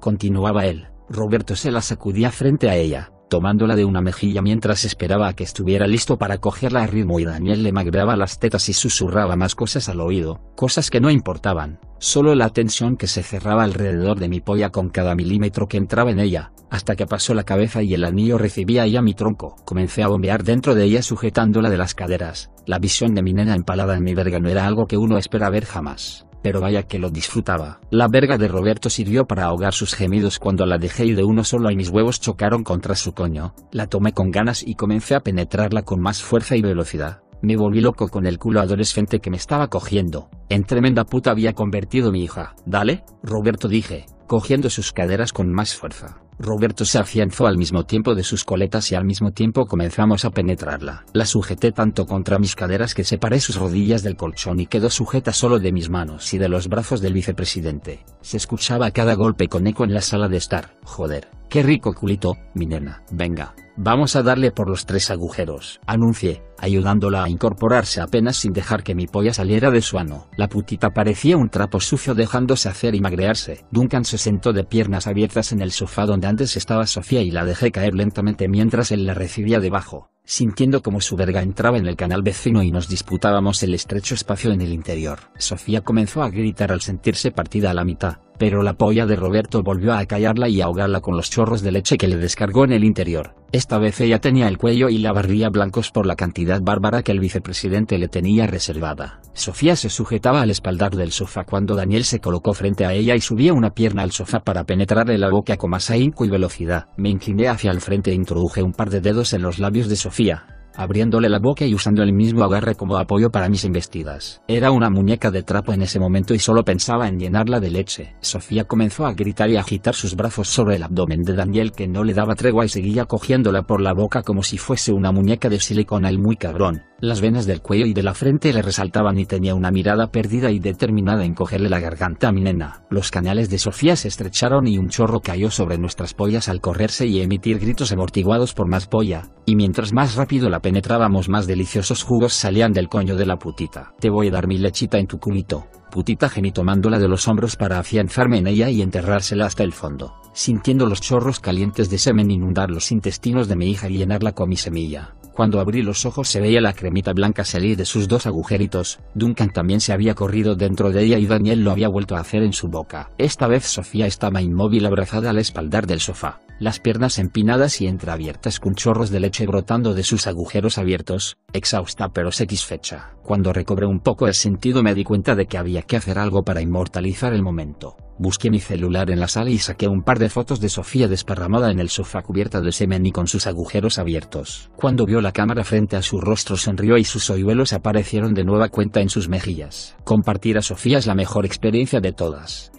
Continuaba 0.00 0.66
él. 0.66 0.88
Roberto 1.08 1.56
se 1.56 1.70
la 1.70 1.82
sacudía 1.82 2.30
frente 2.30 2.70
a 2.70 2.76
ella, 2.76 3.11
tomándola 3.32 3.76
de 3.76 3.86
una 3.86 4.02
mejilla 4.02 4.42
mientras 4.42 4.84
esperaba 4.84 5.26
a 5.26 5.32
que 5.32 5.42
estuviera 5.42 5.86
listo 5.86 6.18
para 6.18 6.36
cogerla 6.36 6.82
a 6.82 6.86
ritmo 6.86 7.18
y 7.18 7.24
Daniel 7.24 7.62
le 7.62 7.72
magreaba 7.72 8.14
las 8.14 8.38
tetas 8.38 8.68
y 8.68 8.74
susurraba 8.74 9.36
más 9.36 9.54
cosas 9.54 9.88
al 9.88 10.02
oído, 10.02 10.38
cosas 10.54 10.90
que 10.90 11.00
no 11.00 11.10
importaban, 11.10 11.80
solo 11.98 12.34
la 12.34 12.50
tensión 12.50 12.98
que 12.98 13.06
se 13.06 13.22
cerraba 13.22 13.64
alrededor 13.64 14.18
de 14.20 14.28
mi 14.28 14.40
polla 14.40 14.68
con 14.68 14.90
cada 14.90 15.14
milímetro 15.14 15.66
que 15.66 15.78
entraba 15.78 16.10
en 16.10 16.20
ella, 16.20 16.52
hasta 16.70 16.94
que 16.94 17.06
pasó 17.06 17.32
la 17.32 17.44
cabeza 17.44 17.82
y 17.82 17.94
el 17.94 18.04
anillo 18.04 18.36
recibía 18.36 18.86
ya 18.86 19.00
mi 19.00 19.14
tronco. 19.14 19.56
Comencé 19.64 20.02
a 20.02 20.08
bombear 20.08 20.44
dentro 20.44 20.74
de 20.74 20.84
ella 20.84 21.00
sujetándola 21.00 21.70
de 21.70 21.78
las 21.78 21.94
caderas. 21.94 22.50
La 22.66 22.78
visión 22.78 23.14
de 23.14 23.22
mi 23.22 23.32
nena 23.32 23.54
empalada 23.54 23.96
en 23.96 24.04
mi 24.04 24.12
verga 24.12 24.40
no 24.40 24.50
era 24.50 24.66
algo 24.66 24.84
que 24.84 24.98
uno 24.98 25.16
espera 25.16 25.48
ver 25.48 25.64
jamás. 25.64 26.26
Pero 26.42 26.60
vaya 26.60 26.82
que 26.82 26.98
lo 26.98 27.10
disfrutaba. 27.10 27.80
La 27.90 28.08
verga 28.08 28.38
de 28.38 28.48
Roberto 28.48 28.90
sirvió 28.90 29.26
para 29.26 29.44
ahogar 29.44 29.74
sus 29.74 29.94
gemidos 29.94 30.38
cuando 30.38 30.66
la 30.66 30.78
dejé 30.78 31.06
y 31.06 31.14
de 31.14 31.24
uno 31.24 31.44
solo 31.44 31.70
y 31.70 31.76
mis 31.76 31.88
huevos 31.88 32.20
chocaron 32.20 32.64
contra 32.64 32.94
su 32.94 33.12
coño. 33.12 33.54
La 33.70 33.86
tomé 33.86 34.12
con 34.12 34.30
ganas 34.30 34.62
y 34.66 34.74
comencé 34.74 35.14
a 35.14 35.20
penetrarla 35.20 35.82
con 35.82 36.00
más 36.00 36.22
fuerza 36.22 36.56
y 36.56 36.62
velocidad. 36.62 37.22
Me 37.42 37.56
volví 37.56 37.80
loco 37.80 38.08
con 38.08 38.26
el 38.26 38.38
culo 38.38 38.60
adolescente 38.60 39.18
que 39.18 39.30
me 39.30 39.36
estaba 39.36 39.66
cogiendo. 39.68 40.28
En 40.48 40.62
tremenda 40.62 41.04
puta 41.04 41.32
había 41.32 41.54
convertido 41.54 42.12
mi 42.12 42.22
hija. 42.22 42.54
Dale, 42.66 43.02
Roberto 43.24 43.66
dije, 43.66 44.06
cogiendo 44.32 44.70
sus 44.70 44.92
caderas 44.92 45.30
con 45.30 45.52
más 45.52 45.74
fuerza. 45.74 46.16
Roberto 46.38 46.86
se 46.86 46.98
afianzó 46.98 47.46
al 47.46 47.58
mismo 47.58 47.84
tiempo 47.84 48.14
de 48.14 48.22
sus 48.22 48.44
coletas 48.44 48.90
y 48.90 48.94
al 48.94 49.04
mismo 49.04 49.32
tiempo 49.32 49.66
comenzamos 49.66 50.24
a 50.24 50.30
penetrarla. 50.30 51.04
La 51.12 51.26
sujeté 51.26 51.70
tanto 51.70 52.06
contra 52.06 52.38
mis 52.38 52.56
caderas 52.56 52.94
que 52.94 53.04
separé 53.04 53.40
sus 53.40 53.56
rodillas 53.56 54.02
del 54.02 54.16
colchón 54.16 54.58
y 54.58 54.64
quedó 54.64 54.88
sujeta 54.88 55.34
solo 55.34 55.58
de 55.58 55.70
mis 55.70 55.90
manos 55.90 56.32
y 56.32 56.38
de 56.38 56.48
los 56.48 56.68
brazos 56.68 57.02
del 57.02 57.12
vicepresidente. 57.12 58.06
Se 58.22 58.38
escuchaba 58.38 58.90
cada 58.90 59.12
golpe 59.16 59.48
con 59.48 59.66
eco 59.66 59.84
en 59.84 59.92
la 59.92 60.00
sala 60.00 60.28
de 60.28 60.38
estar. 60.38 60.78
Joder, 60.82 61.28
qué 61.50 61.62
rico 61.62 61.92
culito, 61.92 62.38
mi 62.54 62.64
nena. 62.64 63.02
Venga, 63.10 63.54
vamos 63.76 64.16
a 64.16 64.22
darle 64.22 64.50
por 64.50 64.66
los 64.66 64.86
tres 64.86 65.10
agujeros. 65.10 65.78
Anuncié, 65.86 66.42
ayudándola 66.62 67.24
a 67.24 67.28
incorporarse 67.28 68.00
apenas 68.00 68.36
sin 68.36 68.52
dejar 68.52 68.82
que 68.82 68.94
mi 68.94 69.06
polla 69.06 69.34
saliera 69.34 69.70
de 69.70 69.82
su 69.82 69.98
ano. 69.98 70.28
La 70.36 70.48
putita 70.48 70.90
parecía 70.90 71.36
un 71.36 71.50
trapo 71.50 71.80
sucio 71.80 72.14
dejándose 72.14 72.68
hacer 72.68 72.94
y 72.94 73.00
magrearse. 73.00 73.64
Duncan 73.70 74.04
se 74.04 74.16
sentó 74.18 74.52
de 74.52 74.64
piernas 74.64 75.06
abiertas 75.06 75.52
en 75.52 75.60
el 75.60 75.72
sofá 75.72 76.06
donde 76.06 76.28
antes 76.28 76.56
estaba 76.56 76.86
Sofía 76.86 77.22
y 77.22 77.30
la 77.30 77.44
dejé 77.44 77.70
caer 77.70 77.94
lentamente 77.94 78.48
mientras 78.48 78.92
él 78.92 79.06
la 79.06 79.14
recibía 79.14 79.60
debajo, 79.60 80.10
sintiendo 80.24 80.82
como 80.82 81.00
su 81.00 81.16
verga 81.16 81.42
entraba 81.42 81.78
en 81.78 81.86
el 81.86 81.96
canal 81.96 82.22
vecino 82.22 82.62
y 82.62 82.70
nos 82.70 82.88
disputábamos 82.88 83.62
el 83.62 83.74
estrecho 83.74 84.14
espacio 84.14 84.52
en 84.52 84.60
el 84.60 84.72
interior. 84.72 85.18
Sofía 85.38 85.80
comenzó 85.80 86.22
a 86.22 86.30
gritar 86.30 86.70
al 86.70 86.80
sentirse 86.80 87.30
partida 87.30 87.70
a 87.70 87.74
la 87.74 87.84
mitad, 87.84 88.18
pero 88.38 88.62
la 88.62 88.74
polla 88.74 89.06
de 89.06 89.16
Roberto 89.16 89.62
volvió 89.62 89.94
a 89.94 90.04
callarla 90.06 90.48
y 90.48 90.60
ahogarla 90.60 91.00
con 91.00 91.16
los 91.16 91.30
chorros 91.30 91.62
de 91.62 91.72
leche 91.72 91.96
que 91.96 92.08
le 92.08 92.16
descargó 92.16 92.64
en 92.64 92.72
el 92.72 92.84
interior. 92.84 93.34
Esta 93.52 93.78
vez 93.78 94.00
ella 94.00 94.20
tenía 94.20 94.48
el 94.48 94.58
cuello 94.58 94.88
y 94.88 94.98
la 94.98 95.12
barbilla 95.12 95.48
blancos 95.48 95.90
por 95.90 96.06
la 96.06 96.16
cantidad 96.16 96.51
bárbara 96.60 97.02
que 97.02 97.12
el 97.12 97.20
vicepresidente 97.20 97.98
le 97.98 98.08
tenía 98.08 98.46
reservada. 98.46 99.20
Sofía 99.32 99.76
se 99.76 99.88
sujetaba 99.88 100.42
al 100.42 100.50
espaldar 100.50 100.94
del 100.94 101.10
sofá 101.10 101.44
cuando 101.44 101.74
Daniel 101.74 102.04
se 102.04 102.20
colocó 102.20 102.52
frente 102.52 102.84
a 102.84 102.92
ella 102.92 103.14
y 103.14 103.20
subía 103.20 103.54
una 103.54 103.70
pierna 103.70 104.02
al 104.02 104.12
sofá 104.12 104.40
para 104.40 104.64
penetrarle 104.64 105.16
la 105.16 105.30
boca 105.30 105.56
con 105.56 105.70
más 105.70 105.90
ahínco 105.90 106.24
y 106.24 106.28
velocidad. 106.28 106.88
Me 106.96 107.08
incliné 107.08 107.48
hacia 107.48 107.70
el 107.70 107.80
frente 107.80 108.10
e 108.10 108.14
introduje 108.14 108.62
un 108.62 108.72
par 108.72 108.90
de 108.90 109.00
dedos 109.00 109.32
en 109.32 109.42
los 109.42 109.58
labios 109.58 109.88
de 109.88 109.96
Sofía, 109.96 110.61
abriéndole 110.76 111.28
la 111.28 111.38
boca 111.38 111.64
y 111.64 111.74
usando 111.74 112.02
el 112.02 112.12
mismo 112.12 112.44
agarre 112.44 112.74
como 112.74 112.96
apoyo 112.96 113.30
para 113.30 113.48
mis 113.48 113.64
embestidas. 113.64 114.42
Era 114.48 114.70
una 114.70 114.90
muñeca 114.90 115.30
de 115.30 115.42
trapo 115.42 115.72
en 115.72 115.82
ese 115.82 115.98
momento 115.98 116.34
y 116.34 116.38
solo 116.38 116.64
pensaba 116.64 117.08
en 117.08 117.18
llenarla 117.18 117.60
de 117.60 117.70
leche. 117.70 118.14
Sofía 118.20 118.64
comenzó 118.64 119.06
a 119.06 119.14
gritar 119.14 119.50
y 119.50 119.56
agitar 119.56 119.94
sus 119.94 120.14
brazos 120.14 120.48
sobre 120.48 120.76
el 120.76 120.82
abdomen 120.82 121.22
de 121.22 121.34
Daniel 121.34 121.72
que 121.72 121.88
no 121.88 122.04
le 122.04 122.14
daba 122.14 122.34
tregua 122.34 122.64
y 122.64 122.68
seguía 122.68 123.04
cogiéndola 123.04 123.62
por 123.62 123.80
la 123.80 123.92
boca 123.92 124.22
como 124.22 124.42
si 124.42 124.58
fuese 124.58 124.92
una 124.92 125.12
muñeca 125.12 125.48
de 125.48 125.60
silicona 125.60 126.08
el 126.08 126.18
muy 126.18 126.36
cabrón. 126.36 126.91
Las 127.02 127.20
venas 127.20 127.46
del 127.46 127.62
cuello 127.62 127.84
y 127.86 127.94
de 127.94 128.04
la 128.04 128.14
frente 128.14 128.52
le 128.52 128.62
resaltaban 128.62 129.18
y 129.18 129.26
tenía 129.26 129.56
una 129.56 129.72
mirada 129.72 130.12
perdida 130.12 130.52
y 130.52 130.60
determinada 130.60 131.24
en 131.24 131.34
cogerle 131.34 131.68
la 131.68 131.80
garganta 131.80 132.28
a 132.28 132.32
mi 132.32 132.42
nena. 132.42 132.84
Los 132.90 133.10
canales 133.10 133.50
de 133.50 133.58
Sofía 133.58 133.96
se 133.96 134.06
estrecharon 134.06 134.68
y 134.68 134.78
un 134.78 134.88
chorro 134.88 135.18
cayó 135.18 135.50
sobre 135.50 135.78
nuestras 135.78 136.14
pollas 136.14 136.48
al 136.48 136.60
correrse 136.60 137.08
y 137.08 137.20
emitir 137.20 137.58
gritos 137.58 137.90
amortiguados 137.90 138.54
por 138.54 138.68
más 138.68 138.86
polla, 138.86 139.32
y 139.44 139.56
mientras 139.56 139.92
más 139.92 140.14
rápido 140.14 140.48
la 140.48 140.60
penetrábamos 140.60 141.28
más 141.28 141.48
deliciosos 141.48 142.04
jugos 142.04 142.34
salían 142.34 142.72
del 142.72 142.88
coño 142.88 143.16
de 143.16 143.26
la 143.26 143.36
putita. 143.36 143.94
Te 143.98 144.08
voy 144.08 144.28
a 144.28 144.30
dar 144.30 144.46
mi 144.46 144.58
lechita 144.58 144.98
en 144.98 145.08
tu 145.08 145.18
culito. 145.18 145.66
Putita 145.90 146.28
gemí 146.28 146.52
tomándola 146.52 147.00
de 147.00 147.08
los 147.08 147.26
hombros 147.26 147.56
para 147.56 147.80
afianzarme 147.80 148.38
en 148.38 148.46
ella 148.46 148.70
y 148.70 148.80
enterrársela 148.80 149.46
hasta 149.46 149.64
el 149.64 149.72
fondo, 149.72 150.14
sintiendo 150.34 150.86
los 150.86 151.00
chorros 151.00 151.40
calientes 151.40 151.90
de 151.90 151.98
semen 151.98 152.30
inundar 152.30 152.70
los 152.70 152.92
intestinos 152.92 153.48
de 153.48 153.56
mi 153.56 153.72
hija 153.72 153.88
y 153.88 153.98
llenarla 153.98 154.36
con 154.36 154.48
mi 154.48 154.56
semilla. 154.56 155.16
Cuando 155.32 155.60
abrí 155.60 155.82
los 155.82 156.04
ojos 156.04 156.28
se 156.28 156.40
veía 156.40 156.60
la 156.60 156.74
cremita 156.74 157.12
blanca 157.12 157.44
salir 157.44 157.76
de 157.76 157.84
sus 157.84 158.08
dos 158.08 158.26
agujeritos. 158.26 159.00
Duncan 159.14 159.50
también 159.50 159.80
se 159.80 159.92
había 159.92 160.14
corrido 160.14 160.54
dentro 160.54 160.90
de 160.90 161.04
ella 161.04 161.18
y 161.18 161.26
Daniel 161.26 161.64
lo 161.64 161.70
había 161.70 161.88
vuelto 161.88 162.16
a 162.16 162.20
hacer 162.20 162.42
en 162.42 162.52
su 162.52 162.68
boca. 162.68 163.10
Esta 163.18 163.46
vez 163.46 163.64
Sofía 163.64 164.06
estaba 164.06 164.42
inmóvil 164.42 164.86
abrazada 164.86 165.30
al 165.30 165.38
espaldar 165.38 165.86
del 165.86 166.00
sofá. 166.00 166.40
Las 166.62 166.78
piernas 166.78 167.18
empinadas 167.18 167.80
y 167.80 167.88
entreabiertas 167.88 168.60
con 168.60 168.76
chorros 168.76 169.10
de 169.10 169.18
leche 169.18 169.46
brotando 169.48 169.94
de 169.94 170.04
sus 170.04 170.28
agujeros 170.28 170.78
abiertos, 170.78 171.36
exhausta 171.52 172.10
pero 172.10 172.30
satisfecha. 172.30 173.16
Cuando 173.24 173.52
recobré 173.52 173.84
un 173.84 173.98
poco 173.98 174.28
el 174.28 174.34
sentido 174.34 174.80
me 174.84 174.94
di 174.94 175.02
cuenta 175.02 175.34
de 175.34 175.46
que 175.46 175.58
había 175.58 175.82
que 175.82 175.96
hacer 175.96 176.20
algo 176.20 176.44
para 176.44 176.62
inmortalizar 176.62 177.32
el 177.32 177.42
momento. 177.42 177.96
Busqué 178.16 178.48
mi 178.48 178.60
celular 178.60 179.10
en 179.10 179.18
la 179.18 179.26
sala 179.26 179.50
y 179.50 179.58
saqué 179.58 179.88
un 179.88 180.04
par 180.04 180.20
de 180.20 180.28
fotos 180.28 180.60
de 180.60 180.68
Sofía 180.68 181.08
desparramada 181.08 181.72
en 181.72 181.80
el 181.80 181.88
sofá 181.88 182.22
cubierta 182.22 182.60
de 182.60 182.70
semen 182.70 183.04
y 183.06 183.10
con 183.10 183.26
sus 183.26 183.48
agujeros 183.48 183.98
abiertos. 183.98 184.70
Cuando 184.76 185.04
vio 185.04 185.20
la 185.20 185.32
cámara 185.32 185.64
frente 185.64 185.96
a 185.96 186.02
su 186.02 186.20
rostro 186.20 186.56
sonrió 186.56 186.96
y 186.96 187.02
sus 187.02 187.28
hoyuelos 187.28 187.72
aparecieron 187.72 188.34
de 188.34 188.44
nueva 188.44 188.68
cuenta 188.68 189.00
en 189.00 189.08
sus 189.08 189.28
mejillas. 189.28 189.96
Compartir 190.04 190.58
a 190.58 190.62
Sofía 190.62 190.98
es 190.98 191.08
la 191.08 191.16
mejor 191.16 191.44
experiencia 191.44 191.98
de 191.98 192.12
todas. 192.12 192.70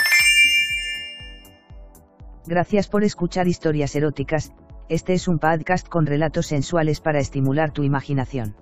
Gracias 2.46 2.90
por 2.90 3.06
escuchar 3.06 3.48
historias 3.48 3.96
eróticas, 3.96 4.52
este 4.90 5.14
es 5.14 5.30
un 5.30 5.40
podcast 5.40 5.88
con 5.88 6.06
relatos 6.06 6.48
sensuales 6.48 7.00
para 7.00 7.20
estimular 7.20 7.72
tu 7.72 7.84
imaginación. 7.84 8.58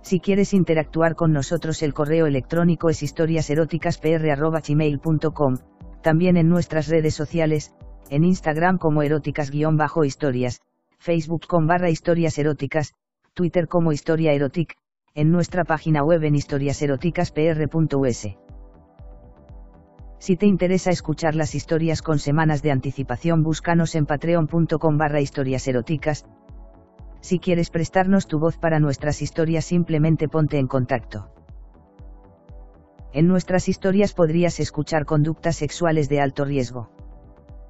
Si 0.00 0.20
quieres 0.20 0.54
interactuar 0.54 1.14
con 1.14 1.30
nosotros 1.32 1.82
el 1.82 1.92
correo 1.92 2.24
electrónico 2.26 2.88
es 2.88 3.02
historiaseroticaspr.gmail.com, 3.02 5.58
también 6.02 6.38
en 6.38 6.48
nuestras 6.48 6.88
redes 6.88 7.14
sociales, 7.14 7.74
en 8.08 8.24
Instagram 8.24 8.78
como 8.78 9.02
eróticas-historias, 9.02 10.62
Facebook 10.98 11.46
con 11.46 11.66
barra 11.66 11.90
historias 11.90 12.38
eróticas, 12.38 12.94
Twitter 13.34 13.68
como 13.68 13.92
historia 13.92 14.32
erotic, 14.32 14.78
en 15.14 15.30
nuestra 15.30 15.64
página 15.64 16.02
web 16.02 16.24
en 16.24 16.36
historiaseroticaspr.us. 16.36 18.28
Si 20.24 20.36
te 20.36 20.46
interesa 20.46 20.90
escuchar 20.90 21.34
las 21.34 21.54
historias 21.54 22.00
con 22.00 22.18
semanas 22.18 22.62
de 22.62 22.70
anticipación, 22.70 23.42
búscanos 23.42 23.94
en 23.94 24.06
patreon.com 24.06 24.96
barra 24.96 25.20
historias 25.20 25.68
eróticas. 25.68 26.24
Si 27.20 27.38
quieres 27.38 27.68
prestarnos 27.68 28.26
tu 28.26 28.38
voz 28.38 28.56
para 28.56 28.80
nuestras 28.80 29.20
historias, 29.20 29.66
simplemente 29.66 30.26
ponte 30.26 30.58
en 30.58 30.66
contacto. 30.66 31.28
En 33.12 33.28
nuestras 33.28 33.68
historias 33.68 34.14
podrías 34.14 34.60
escuchar 34.60 35.04
conductas 35.04 35.56
sexuales 35.56 36.08
de 36.08 36.22
alto 36.22 36.46
riesgo. 36.46 36.88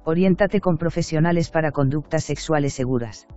Oriéntate 0.05 0.61
con 0.61 0.77
profesionales 0.77 1.49
para 1.49 1.73
conductas 1.73 2.23
sexuales 2.23 2.73
seguras. 2.73 3.27